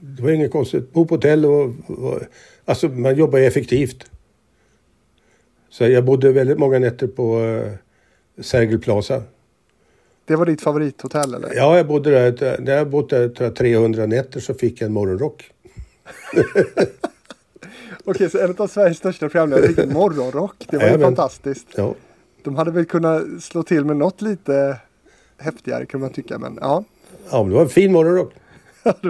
[0.00, 0.92] det var inget konstigt.
[0.92, 2.20] Bo på hotell och, och...
[2.64, 4.10] Alltså man jobbar effektivt.
[5.70, 7.72] Så jag bodde väldigt många nätter på uh,
[8.40, 9.22] Sergel Plaza.
[10.24, 11.54] Det var ditt favorithotell eller?
[11.54, 12.60] Ja, jag bodde där.
[12.60, 15.50] När jag bodde där tror jag, 300 nätter så fick jag en morgonrock.
[18.04, 20.66] Okej, så en av Sveriges största programledare fick morgonrock.
[20.70, 21.66] Det var ju fantastiskt.
[21.76, 21.94] Ja.
[22.42, 24.76] De hade väl kunnat slå till med något lite
[25.38, 26.38] häftigare kan man tycka.
[26.38, 26.84] Men ja.
[27.30, 28.32] ja, men det var en fin morgonrock.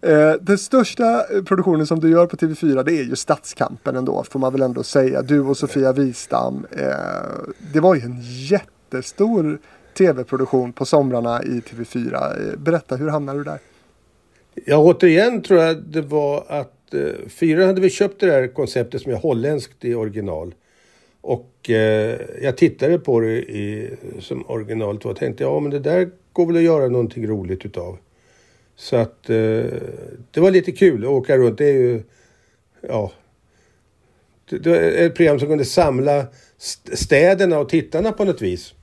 [0.00, 4.24] Eh, den största eh, produktionen som du gör på TV4 det är ju Stadskampen ändå
[4.24, 5.22] får man väl ändå säga.
[5.22, 6.66] Du och Sofia Wistam.
[6.70, 6.88] Eh,
[7.72, 9.58] det var ju en jättestor
[9.98, 12.14] tv-produktion på somrarna i TV4.
[12.14, 13.58] Eh, berätta, hur hamnade du där?
[14.54, 19.02] Ja, återigen tror jag det var att eh, fyra hade vi köpt det där konceptet
[19.02, 20.54] som är holländskt i original.
[21.20, 25.78] Och eh, jag tittade på det i, som originalet var och tänkte ja men det
[25.78, 27.98] där går väl att göra någonting roligt utav.
[28.76, 29.64] Så att eh,
[30.30, 31.58] det var lite kul att åka runt.
[31.58, 32.02] Det är ju,
[32.80, 33.12] ja.
[34.50, 36.26] Det, var ett program som kunde samla
[36.58, 38.74] st- städerna och tittarna på något vis.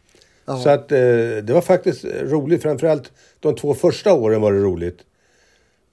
[0.46, 0.58] Ja.
[0.58, 0.98] Så att eh,
[1.44, 2.62] det var faktiskt roligt.
[2.62, 4.98] Framförallt de två första åren var det roligt.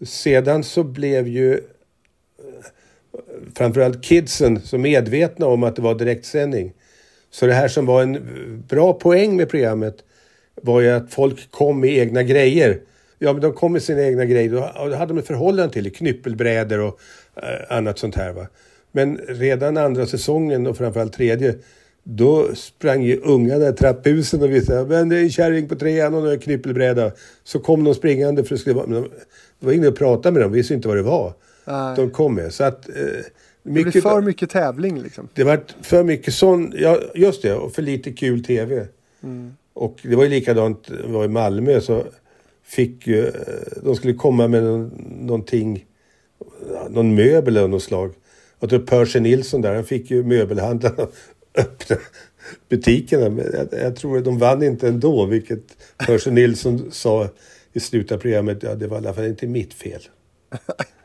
[0.04, 1.60] Sedan så blev ju
[3.54, 6.72] framförallt kidsen så medvetna om att det var direktsändning.
[7.30, 8.18] Så det här som var en
[8.68, 10.04] bra poäng med programmet
[10.62, 12.80] var ju att folk kom med egna grejer.
[13.18, 14.80] Ja, men de kom med sina egna grejer.
[14.82, 15.90] Och då hade de ett förhållande till det.
[15.90, 17.00] Knyppelbrädor och
[17.36, 18.32] eh, annat sånt här.
[18.32, 18.46] Va?
[18.92, 21.54] Men redan andra säsongen och framförallt tredje
[22.04, 26.14] då sprang ju ungarna i trapphusen och visste men det är en kärring på trean
[26.14, 27.12] och en knyppelbräda.
[27.44, 28.86] Så kom de springande för det skulle vara...
[28.86, 29.08] Men de,
[29.60, 31.32] det var ingen att prata med dem, de visste inte vad det var.
[31.64, 31.96] Nej.
[31.96, 32.52] De kom med.
[32.54, 32.88] Så att...
[32.88, 35.28] Eh, Det blev mycket, för mycket tävling liksom.
[35.34, 38.86] det var för mycket sån, ja just det, och för lite kul tv.
[39.74, 42.04] Och det var ju likadant, det var i Malmö så
[42.64, 43.32] fick ju, eh,
[43.82, 44.88] de skulle komma med någon,
[45.20, 45.86] någonting,
[46.90, 48.12] någon möbel av något slag.
[48.58, 51.06] Och då Percy Nilsson där, han fick ju möbelhandlarna
[51.54, 51.96] öppna
[52.68, 53.28] butikerna.
[53.28, 57.28] Men jag, jag tror att de vann inte ändå, vilket Percy Nilsson sa
[57.72, 60.02] i slutet av programmet, ja det var i alla fall inte mitt fel.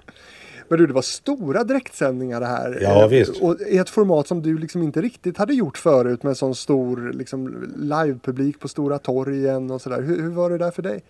[0.68, 2.80] Men du, det var stora direktsändningar det här.
[2.82, 3.42] Ja, Eh, visst.
[3.42, 7.12] Och i ett format som du liksom inte riktigt hade gjort förut med sån stor
[7.14, 10.02] liksom, livepublik på Stora torgen och sådär.
[10.02, 11.04] Hur, hur var det där för dig?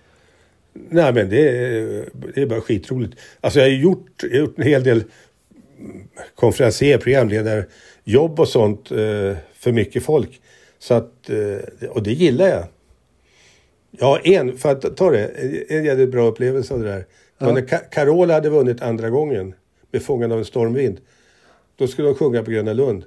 [0.73, 3.19] Nej men det är, det är bara skitroligt.
[3.41, 5.03] Alltså jag har gjort, jag har gjort en hel del
[6.35, 10.41] konferencier, programledarjobb och sånt eh, för mycket folk.
[10.79, 12.63] Så att, eh, och det gillar jag.
[13.91, 15.25] Ja, en, för att ta det,
[15.69, 17.05] en jävligt bra upplevelse av det där.
[17.37, 17.51] Ja.
[17.51, 19.53] när Carola hade vunnit andra gången
[19.91, 20.99] med Fångad av en stormvind.
[21.75, 23.03] Då skulle de sjunga på Gröna Lund.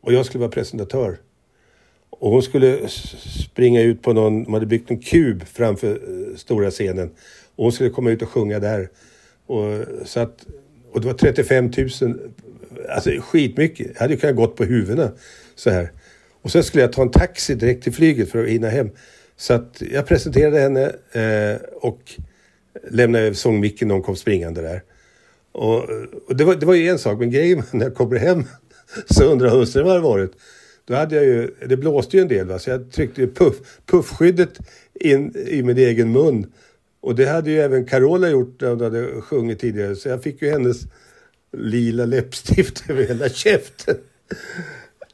[0.00, 1.18] Och jag skulle vara presentatör.
[2.10, 6.70] Och hon skulle springa ut på någon, de hade byggt en kub framför eh, stora
[6.70, 7.10] scenen.
[7.56, 8.88] Och hon skulle komma ut och sjunga där.
[9.46, 10.46] Och, så att,
[10.92, 12.18] och det var 35 000,
[12.88, 13.86] alltså skitmycket.
[13.94, 15.12] Jag hade ju kunnat gått på huvudena
[15.54, 15.92] så här.
[16.42, 18.90] Och sen skulle jag ta en taxi direkt till flyget för att hinna hem.
[19.36, 22.20] Så att jag presenterade henne eh, och
[22.90, 24.82] lämnade över sångmicken när hon kom springande där.
[25.52, 25.84] Och,
[26.28, 28.44] och det, var, det var ju en sak, men grejen när jag kommer hem
[29.10, 30.32] så undrar hustrun vad det varit.
[30.84, 34.58] Då hade jag ju, det blåste ju en del va, så jag tryckte puff, puffskyddet
[34.94, 36.52] in i min egen mun.
[37.00, 40.42] Och det hade ju även Carola gjort när hon hade sjungit tidigare, så jag fick
[40.42, 40.76] ju hennes
[41.56, 43.96] lila läppstift över hela käften.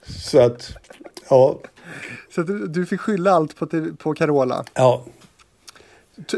[0.07, 0.73] Så att,
[1.29, 1.61] ja,
[2.35, 3.67] Så att du, du fick skylla allt på,
[3.99, 4.65] på Carola.
[4.75, 5.07] ja,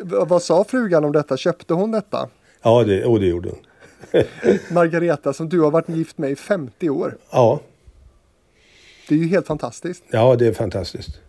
[0.05, 1.37] vad sa frugan om detta?
[1.37, 2.29] Köpte hon detta?
[2.63, 3.59] ja det, och det gjorde hon.
[4.75, 7.17] Margareta som du har varit gift med i 50 år.
[7.31, 7.61] Ja,
[9.09, 10.03] Det är ju helt fantastiskt.
[10.11, 11.21] ja det är fantastiskt.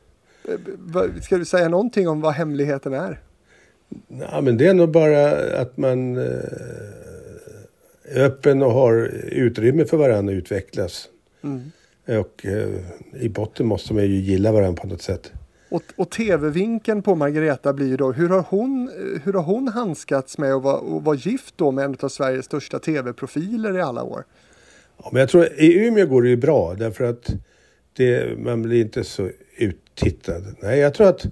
[0.48, 3.19] Eh, Ska du säga någonting om vad hemligheten är?
[4.32, 6.23] Ja, men det är nog bara att man eh,
[8.03, 8.94] är öppen och har
[9.32, 11.07] utrymme för varandra att utvecklas.
[12.07, 12.69] Och eh,
[13.19, 15.32] i botten måste man ju gilla varandra på något sätt.
[15.72, 18.91] Och, och tv-vinkeln på Margareta blir ju då, hur har hon,
[19.23, 22.45] hur har hon handskats med att vara, att vara gift då med en av Sveriges
[22.45, 24.23] största tv-profiler i alla år?
[24.98, 27.34] Ja, men jag tror i Umeå går det ju bra därför att
[27.93, 30.43] det, man blir inte så uttittad.
[30.60, 31.26] Nej, jag tror att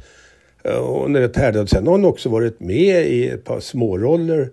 [0.64, 1.70] eh, hon är rätt härdad.
[1.70, 4.50] Sen har hon också varit med i ett par småroller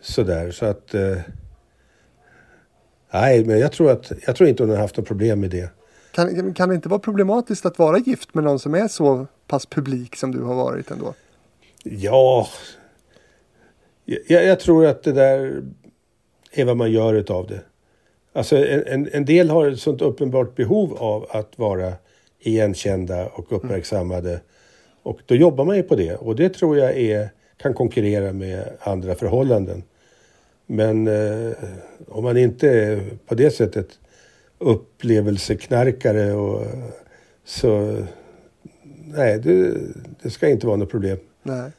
[0.00, 0.94] sådär så att...
[0.94, 1.18] Eh,
[3.12, 5.70] nej, men jag tror, att, jag tror inte hon har haft något problem med det.
[6.16, 9.66] Kan, kan det inte vara problematiskt att vara gift med någon som är så pass
[9.66, 11.14] publik som du har varit ändå?
[11.82, 12.48] Ja,
[14.04, 15.62] jag, jag tror att det där
[16.52, 17.60] är vad man gör utav det.
[18.32, 21.92] Alltså en, en, en del har ett sånt uppenbart behov av att vara
[22.38, 24.30] igenkända och uppmärksammade.
[24.30, 24.40] Mm.
[25.02, 28.68] Och då jobbar man ju på det och det tror jag är, kan konkurrera med
[28.80, 29.82] andra förhållanden.
[30.66, 31.52] Men eh,
[32.08, 33.98] om man inte på det sättet
[34.58, 36.66] upplevelseknarkare och
[37.44, 38.02] så...
[39.04, 39.74] Nej, det,
[40.22, 41.18] det ska inte vara något problem.
[41.42, 41.72] Nej.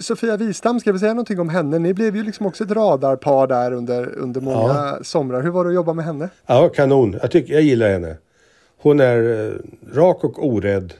[0.00, 1.78] Sofia Wistam, ska vi säga någonting om henne?
[1.78, 4.98] Ni blev ju liksom också ett radarpar där under, under många ja.
[5.02, 5.42] somrar.
[5.42, 6.28] Hur var det att jobba med henne?
[6.46, 7.18] Ja, kanon.
[7.22, 8.16] Jag, tycker, jag gillar henne.
[8.78, 9.52] Hon är eh,
[9.94, 10.94] rak och orädd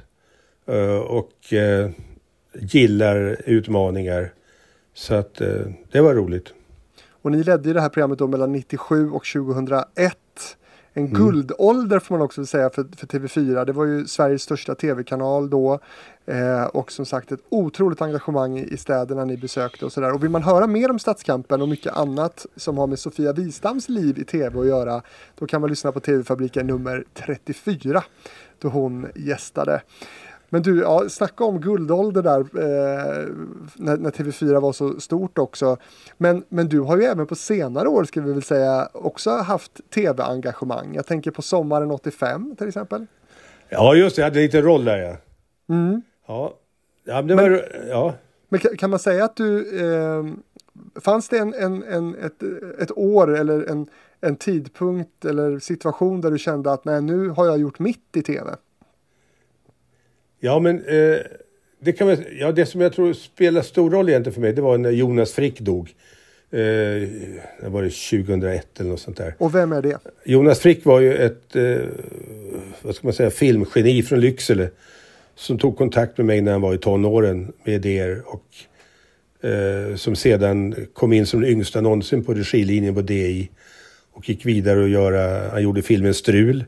[0.66, 1.90] eh, och eh,
[2.54, 4.32] gillar utmaningar.
[4.94, 5.34] Så att
[5.92, 6.52] det var roligt.
[7.22, 10.16] Och ni ledde ju det här programmet då mellan 97 och 2001
[10.98, 11.22] en mm.
[11.22, 13.64] guldålder får man också säga för, för TV4.
[13.64, 15.80] Det var ju Sveriges största tv-kanal då.
[16.26, 20.12] Eh, och som sagt ett otroligt engagemang i, städerna ni besökte och sådär.
[20.12, 23.88] Och vill man höra mer om Stadskampen och mycket annat som har med Sofia Wistams
[23.88, 25.02] liv i tv att göra.
[25.38, 28.04] Då kan man lyssna på TV-fabriken nummer 34.
[28.58, 29.82] Då hon gästade.
[30.50, 33.26] Men du, ja, snacka om guldålder där eh,
[33.74, 35.76] när, när, TV4 var så stort också.
[36.16, 39.90] Men, men du har ju även på senare år, ska vi väl säga, också haft
[39.94, 40.94] tv-engagemang.
[40.94, 43.06] Jag tänker på sommaren 85 till exempel.
[43.68, 44.22] Ja, just det.
[44.22, 45.16] Jag hade lite roll där ja.
[45.74, 46.02] Mm.
[46.26, 46.54] Ja.
[47.04, 48.14] Ja, men, var, ja.
[48.48, 49.80] Men kan, kan man säga att du...
[49.84, 50.24] Eh,
[51.00, 52.42] fanns det en, en, en, ett,
[52.80, 53.86] ett år eller en,
[54.20, 58.22] en tidpunkt eller situation där du kände att nej, nu har jag gjort mitt i
[58.22, 58.56] tv?
[60.40, 61.18] Ja, men eh,
[61.80, 64.62] det, kan man, ja, det som jag tror spelar stor roll egentligen för mig, det
[64.62, 65.94] var när Jonas Frick dog.
[66.50, 66.58] Eh,
[67.60, 69.34] det var det 2001 eller något sånt där.
[69.38, 69.98] Och vem är det?
[70.24, 71.78] Jonas Frick var ju ett, eh,
[72.82, 74.70] vad ska man säga, filmgeni från Lycksele.
[75.34, 78.44] Som tog kontakt med mig när han var i tonåren med idéer och
[79.48, 83.50] eh, som sedan kom in som den yngsta någonsin på regilinjen på DI.
[84.12, 86.64] Och gick vidare och göra, han gjorde filmen Strul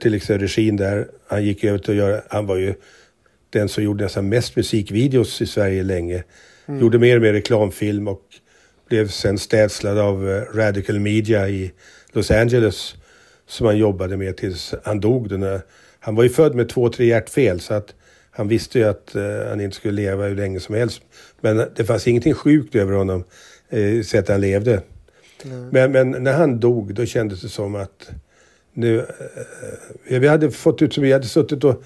[0.00, 1.08] till exempel regin där.
[1.26, 2.74] Han gick över till att göra, han var ju
[3.50, 6.24] den som gjorde nästan mest musikvideos i Sverige länge.
[6.66, 6.80] Mm.
[6.80, 8.22] Gjorde mer och mer reklamfilm och
[8.88, 11.72] blev sen städslad av eh, Radical Media i
[12.12, 12.94] Los Angeles.
[13.46, 15.28] Som han jobbade med tills han dog.
[15.28, 15.60] Den
[16.00, 17.94] han var ju född med två, tre hjärtfel så att
[18.30, 21.02] han visste ju att uh, han inte skulle leva hur länge som helst.
[21.40, 23.24] Men det fanns ingenting sjukt över honom,
[24.04, 24.82] så att han levde.
[25.44, 25.68] Mm.
[25.68, 28.10] Men, men när han dog, då kändes det som att
[28.80, 31.82] nu, eh, eh, vi hade fått ut som vi hade suttit och...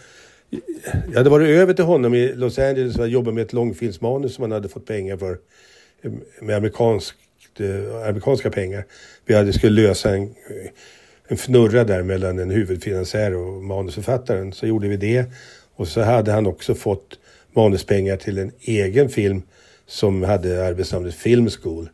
[1.09, 4.43] Jag hade varit över till honom i Los Angeles och jobbat med ett långfilmsmanus som
[4.43, 5.39] han hade fått pengar för.
[6.03, 7.16] Eh, med amerikansk,
[8.09, 8.87] amerikanska pengar.
[9.27, 10.35] Vi hade skulle lösa en,
[11.29, 14.53] en fnurra där mellan en huvudfinansiär och manusförfattaren.
[14.53, 15.25] Så gjorde vi det.
[15.77, 17.19] Och så hade han också fått
[17.53, 19.43] manuspengar till en egen film
[19.87, 21.89] som hade arbetsnamnet Film School.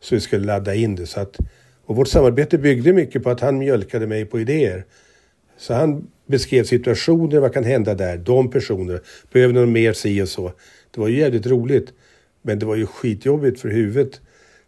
[0.00, 1.06] Så vi skulle ladda in det.
[1.06, 1.36] Så att
[1.88, 4.84] och vårt samarbete byggde mycket på att han mjölkade mig på idéer.
[5.56, 9.00] Så han beskrev situationer, vad kan hända där, de personer,
[9.32, 10.52] behöver någon mer si och så.
[10.90, 11.92] Det var ju jävligt roligt.
[12.42, 14.20] Men det var ju skitjobbigt för huvudet.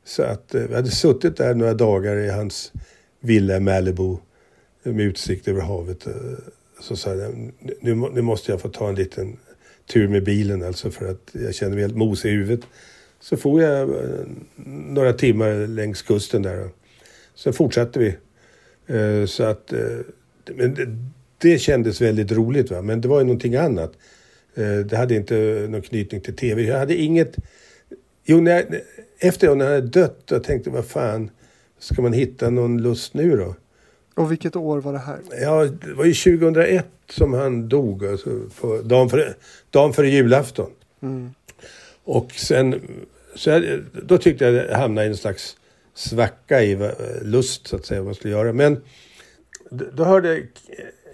[0.05, 2.73] Så att eh, vi hade suttit där några dagar i hans
[3.21, 4.17] villa i Malibu
[4.83, 6.07] med utsikt över havet.
[6.07, 6.13] Eh,
[6.81, 9.37] så sa jag, nu, nu måste jag få ta en liten
[9.93, 12.67] tur med bilen alltså för att jag känner mig helt mosig i huvudet.
[13.21, 14.27] Så får jag eh,
[14.67, 16.69] några timmar längs kusten där.
[17.43, 18.17] Sen fortsatte vi.
[18.87, 19.73] Eh, så att...
[19.73, 19.99] Eh,
[20.55, 20.97] men det,
[21.39, 22.71] det kändes väldigt roligt.
[22.71, 22.83] Va?
[22.83, 23.93] Men det var ju någonting annat.
[24.55, 26.63] Eh, det hade inte någon knytning till tv.
[26.63, 27.37] Jag hade inget...
[28.25, 28.81] Jo, när jag,
[29.19, 31.31] efter när han hade dött, jag tänkte vad fan,
[31.79, 33.55] ska man hitta någon lust nu då?
[34.15, 35.19] Och vilket år var det här?
[35.41, 38.31] Ja, det var ju 2001 som han dog, alltså
[38.61, 39.35] på dagen före,
[39.71, 40.71] dagen före julafton.
[41.03, 41.31] Mm.
[42.05, 42.81] Och sen,
[43.35, 43.65] så jag,
[44.03, 45.57] då tyckte jag att jag hamnade i en slags
[46.01, 46.91] svacka i eh,
[47.23, 48.53] lust så att säga vad man skulle göra.
[48.53, 48.83] Men
[49.71, 50.43] då hörde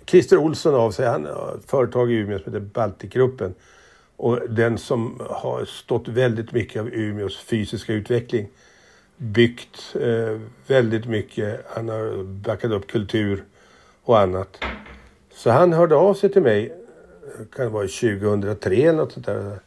[0.07, 1.07] Christer Olsson av sig.
[1.07, 3.55] Han har ett företag i Umeå som heter Baltikgruppen.
[4.17, 8.49] Och den som har stått väldigt mycket av Umeås fysiska utveckling.
[9.17, 11.67] Byggt eh, väldigt mycket.
[11.69, 13.45] Han har backat upp kultur
[14.03, 14.59] och annat.
[15.33, 16.75] Så han hörde av sig till mig
[17.57, 19.59] kan det vara 2003 eller något sånt där.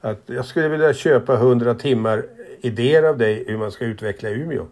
[0.00, 2.26] Att jag skulle vilja köpa 100 timmar
[2.66, 4.66] idéer av dig hur man ska utveckla Umeå.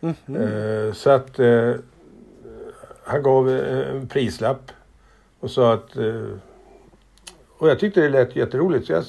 [0.00, 1.72] Eh, Så att eh,
[3.04, 4.70] han gav eh, en prislapp
[5.40, 5.96] och sa att...
[7.58, 9.04] Och jag tyckte det lät jätteroligt så jag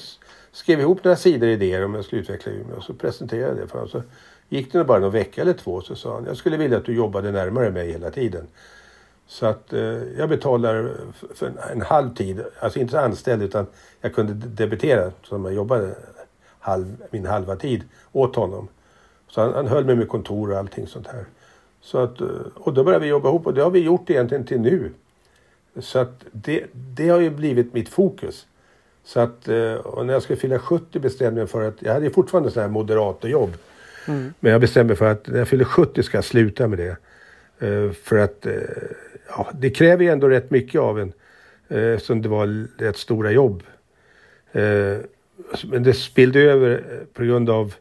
[0.52, 3.66] skrev ihop några sidor idéer om jag skulle utveckla Umeå och så presenterade jag det
[3.66, 3.88] för honom.
[3.88, 4.02] Så
[4.48, 6.94] gick det bara någon vecka eller två så sa han jag skulle vilja att du
[6.94, 8.46] jobbade närmare mig hela tiden.
[9.26, 9.72] Så att
[10.18, 10.90] jag betalar
[11.34, 13.66] för en, halv tid, alltså inte anställd utan
[14.00, 15.94] jag kunde de- debitera som jag jobbade
[16.68, 17.82] halv, min halva tid
[18.12, 18.68] åt honom.
[19.28, 21.24] Så han, han höll mig med kontor och allting sånt här.
[21.80, 24.44] Så att, eh, och då började vi jobba ihop och det har vi gjort egentligen
[24.44, 24.90] till nu.
[25.80, 28.46] Så att det, det har ju blivit mitt fokus.
[29.04, 31.92] Så att, eh, och när jag skulle fylla 70 bestämde jag mig för att, jag
[31.92, 33.50] hade ju fortfarande sådana här moderatorjobb.
[34.40, 36.96] Men jag bestämde mig för att när jag fyller 70 ska jag sluta med det.
[37.68, 38.46] Eh, För att
[39.28, 41.12] ja, det kräver ju ändå rätt mycket av en.
[41.68, 43.62] eh, Som det var rätt stora jobb.
[45.64, 47.74] Men det spillde över eh, på grund av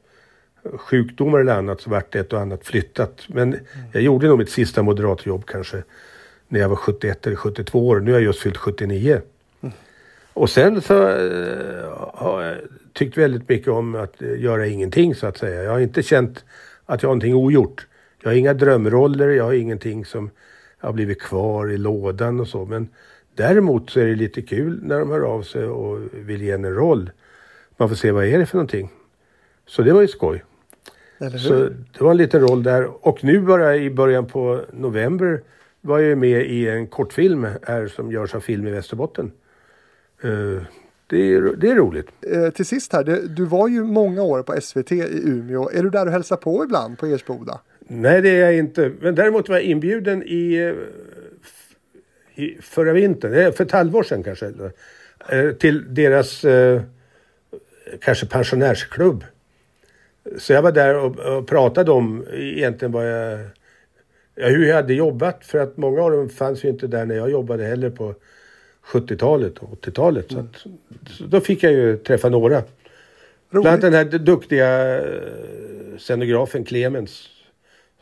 [0.73, 3.21] sjukdomar eller annat så vart ett och annat flyttat.
[3.27, 3.59] Men
[3.91, 5.83] jag gjorde nog mitt sista moderatjobb kanske
[6.47, 7.99] när jag var 71 eller 72 år.
[7.99, 9.21] Nu har jag just fyllt 79.
[10.33, 12.57] Och sen så eh, har jag
[12.93, 15.63] tyckt väldigt mycket om att eh, göra ingenting så att säga.
[15.63, 16.45] Jag har inte känt
[16.85, 17.87] att jag har någonting ogjort.
[18.21, 20.29] Jag har inga drömroller, jag har ingenting som
[20.79, 22.65] har blivit kvar i lådan och så.
[22.65, 22.87] Men
[23.35, 26.75] däremot så är det lite kul när de hör av sig och vill ge en
[26.75, 27.11] roll.
[27.77, 28.89] Man får se vad är det för någonting.
[29.65, 30.43] Så det var ju skoj.
[31.39, 31.53] Så
[31.97, 33.07] det var en liten roll där.
[33.07, 35.41] Och nu bara i början på november
[35.81, 39.31] var jag med i en kortfilm här som görs av Film i Västerbotten.
[40.21, 40.63] Eh,
[41.09, 42.07] Det är, det är roligt.
[42.21, 45.69] Eh, till sist här, det, du var ju många år på SVT i Umeå.
[45.73, 47.59] Är du där och hälsar på ibland på Ersboda?
[47.79, 48.91] Nej, det är jag inte.
[49.01, 54.51] Men däremot var jag inbjuden i, eh, i förra vintern, för ett halvår sedan kanske,
[55.29, 56.81] eh, till deras eh,
[58.01, 59.23] kanske pensionärsklubb.
[60.37, 63.39] Så jag var där och, och pratade om egentligen vad jag,
[64.35, 65.45] ja, hur jag hade jobbat.
[65.45, 68.15] För att många av dem fanns ju inte där när jag jobbade heller på
[68.85, 70.31] 70-talet och 80-talet.
[70.31, 70.55] Så, att,
[71.09, 72.63] så då fick jag ju träffa några.
[73.49, 75.11] Bland annat den här duktiga eh,
[75.97, 77.27] scenografen Clemens.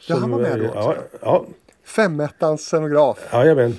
[0.07, 1.01] Ja, han var med då Ja, också.
[1.21, 1.45] ja,
[1.83, 3.29] Femettans scenograf.
[3.33, 3.77] jajamän.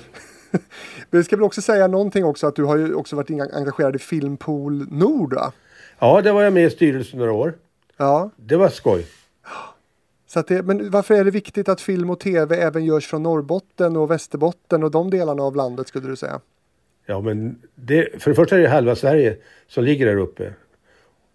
[1.09, 3.95] Vi ska väl också säga någonting också att du har ju också varit enga- engagerad
[3.95, 5.51] i Filmpool Nord va?
[5.99, 7.53] Ja, där var jag med i styrelsen några år.
[7.97, 9.05] Ja, Det var skoj.
[10.27, 13.23] så att det, men varför är det viktigt att film och tv även görs från
[13.23, 16.41] Norrbotten och Västerbotten och de delarna av landet skulle du säga?
[17.05, 19.37] Ja, men det, för det första är det halva Sverige
[19.67, 20.53] som ligger där uppe.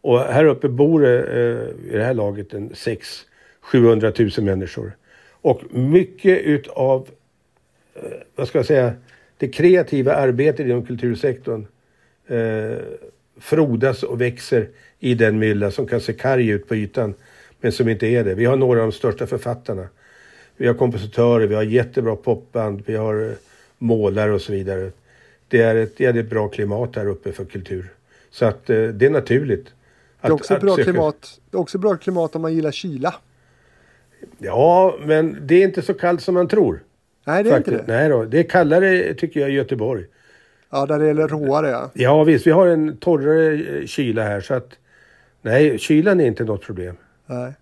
[0.01, 3.21] Och här uppe bor det eh, i det här laget en 6
[3.61, 4.97] 700 000 människor.
[5.31, 7.09] Och mycket utav,
[7.95, 8.03] eh,
[8.35, 8.93] vad ska jag säga,
[9.39, 11.67] det kreativa arbetet inom kultursektorn
[12.27, 12.79] eh,
[13.43, 17.15] frodas och växer i den mylla som kan se karg ut på ytan,
[17.61, 18.35] men som inte är det.
[18.35, 19.89] Vi har några av de största författarna.
[20.57, 23.33] Vi har kompositörer, vi har jättebra popband, vi har eh,
[23.79, 24.91] målare och så vidare.
[25.49, 27.93] Det är ett jävligt bra klimat här uppe för kultur.
[28.31, 29.67] Så att eh, det är naturligt.
[30.21, 31.41] Det är också bra söka- klimat.
[31.51, 33.15] Det är också bra klimat om man gillar kyla.
[34.39, 36.83] Ja, men det är inte så kallt som man tror.
[37.25, 37.73] Nej, det är faktiskt.
[37.73, 37.99] inte det.
[37.99, 40.05] Nej då, det är kallare tycker jag i Göteborg.
[40.73, 41.91] Ja, där det är råare ja.
[41.95, 44.69] Ja visst, vi har en torrare eh, kyla här så att
[45.43, 46.97] nej, kylan är inte något problem.
[47.27, 47.53] Nej.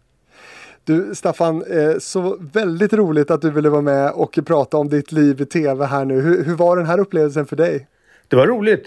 [0.85, 5.13] Du Staffan, eh, så väldigt roligt att du ville vara med och prata om ditt
[5.13, 6.21] liv i tv här nu.
[6.21, 7.89] Hur, hur var den här upplevelsen för dig?
[8.29, 8.87] Det var roligt.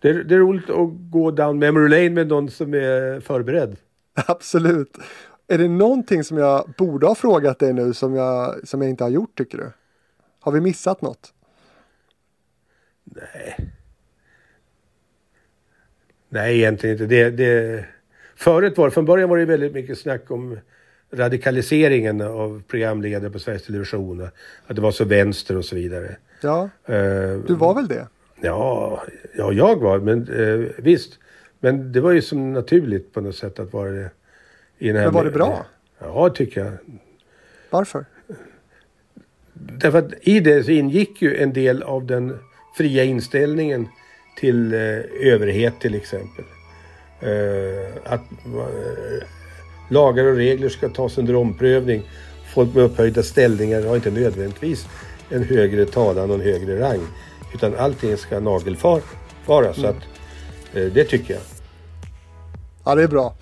[0.00, 3.76] Det är, det är roligt att gå down memory lane med någon som är förberedd.
[4.26, 4.98] Absolut.
[5.48, 9.04] Är det någonting som jag borde ha frågat dig nu som jag, som jag inte
[9.04, 9.70] har gjort tycker du?
[10.40, 11.32] Har vi missat något?
[16.28, 17.06] Nej, egentligen inte.
[17.06, 17.84] Det, det,
[18.36, 20.58] förut var från början var det väldigt mycket snack om
[21.12, 24.28] radikaliseringen av programledare på Sveriges Television.
[24.66, 26.16] Att det var så vänster och så vidare.
[26.40, 28.06] Ja, Eh, du var väl det?
[28.40, 29.02] Ja,
[29.36, 31.18] ja jag var, men eh, visst.
[31.60, 34.10] Men det var ju som naturligt på något sätt att vara det.
[34.78, 35.66] I den här Men var det bra?
[35.98, 36.72] Ja, tycker jag.
[37.70, 38.04] Varför?
[39.52, 42.38] Därför att i det så ingick ju en del av den
[42.76, 43.88] fria inställningen
[44.36, 44.80] till eh,
[45.32, 46.44] överhet till exempel.
[47.20, 49.26] Eh, att eh,
[49.88, 52.02] lagar och regler ska tas under omprövning.
[52.54, 54.88] Folk med upphöjda ställningar har inte nödvändigtvis
[55.30, 57.00] en högre talan och en högre rang.
[57.54, 59.02] Utan allting ska nagelfara.
[59.46, 59.96] Så att
[60.74, 61.42] eh, det tycker jag.
[62.84, 63.34] Ja, det är bra.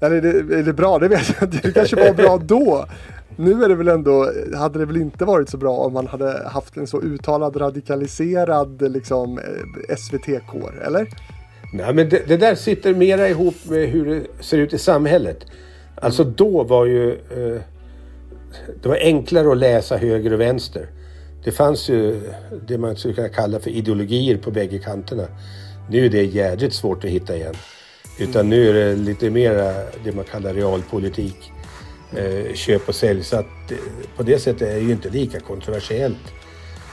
[0.00, 0.98] Eller det, är det bra?
[0.98, 1.68] Det vet jag inte.
[1.68, 2.86] Det kanske var bra då.
[3.36, 6.48] nu är det väl ändå, hade det väl inte varit så bra om man hade
[6.48, 11.08] haft en så uttalad radikaliserad liksom eh, SVT-kår, eller?
[11.72, 15.38] Nej, men det, det, där sitter mera ihop med hur det ser ut i samhället.
[15.94, 17.10] Alltså då var ju...
[17.10, 17.60] Eh,
[18.82, 20.86] det var enklare att läsa höger och vänster.
[21.44, 22.20] Det fanns ju
[22.66, 25.26] det man skulle kunna kalla för ideologier på bägge kanterna.
[25.90, 27.54] Nu är det jädrigt svårt att hitta igen.
[28.18, 29.72] Utan nu är det lite mera
[30.04, 31.51] det man kallar realpolitik.
[32.16, 33.24] Eh, köp och sälj.
[33.24, 33.76] Så att eh,
[34.16, 36.32] på det sättet är det ju inte lika kontroversiellt.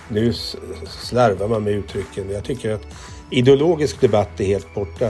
[0.09, 0.33] Nu
[0.87, 2.29] slarvar man med uttrycken.
[2.29, 2.87] Jag tycker att
[3.31, 5.05] ideologisk debatt är helt borta.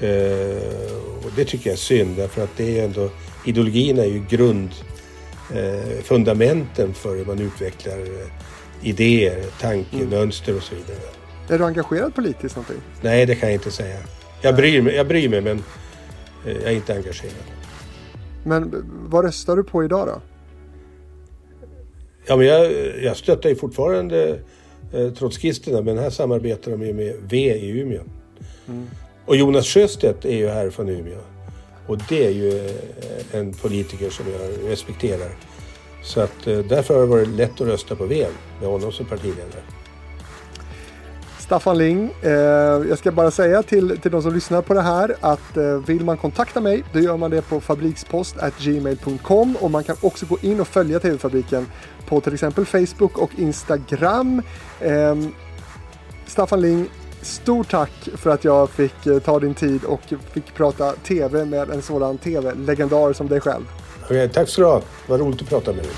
[0.00, 0.94] Eh,
[1.24, 3.10] och det tycker jag är synd därför att det är ändå
[3.44, 4.70] ideologierna är ju grund
[6.02, 7.98] fundamenten för hur man utvecklar
[8.82, 10.98] idéer, tankemönster och så vidare.
[11.48, 12.80] Är du engagerad politiskt någonting?
[13.02, 13.98] Nej, det kan jag inte säga.
[14.42, 15.62] Jag bryr mig, jag bryr mig men
[16.44, 17.59] jag är inte engagerad.
[18.44, 20.20] Men vad röstar du på idag då?
[22.26, 22.72] Ja, men jag,
[23.02, 24.38] jag stöttar ju fortfarande
[24.92, 28.02] eh, trotskisterna men här samarbetar de ju med V i Umeå.
[28.68, 28.86] Mm.
[29.26, 31.18] Och Jonas Sjöstedt är ju här från Umeå.
[31.86, 35.30] Och det är ju eh, en politiker som jag respekterar.
[36.02, 38.26] Så att eh, därför har det varit lätt att rösta på V
[38.60, 39.62] med honom som partiledare.
[41.50, 42.30] Staffan Ling, eh,
[42.88, 46.04] jag ska bara säga till, till de som lyssnar på det här att eh, vill
[46.04, 50.60] man kontakta mig då gör man det på fabrikspost.gmail.com och man kan också gå in
[50.60, 51.66] och följa TV-fabriken
[52.06, 54.42] på till exempel Facebook och Instagram.
[54.80, 55.16] Eh,
[56.26, 56.88] Staffan Ling,
[57.22, 60.00] stort tack för att jag fick eh, ta din tid och
[60.32, 63.64] fick prata TV med en sådan TV-legendar som dig själv.
[64.04, 64.82] Okay, tack så du ha.
[65.06, 65.92] Vad roligt att prata med dig.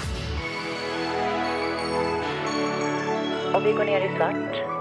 [3.55, 4.72] Om vi går ner i svart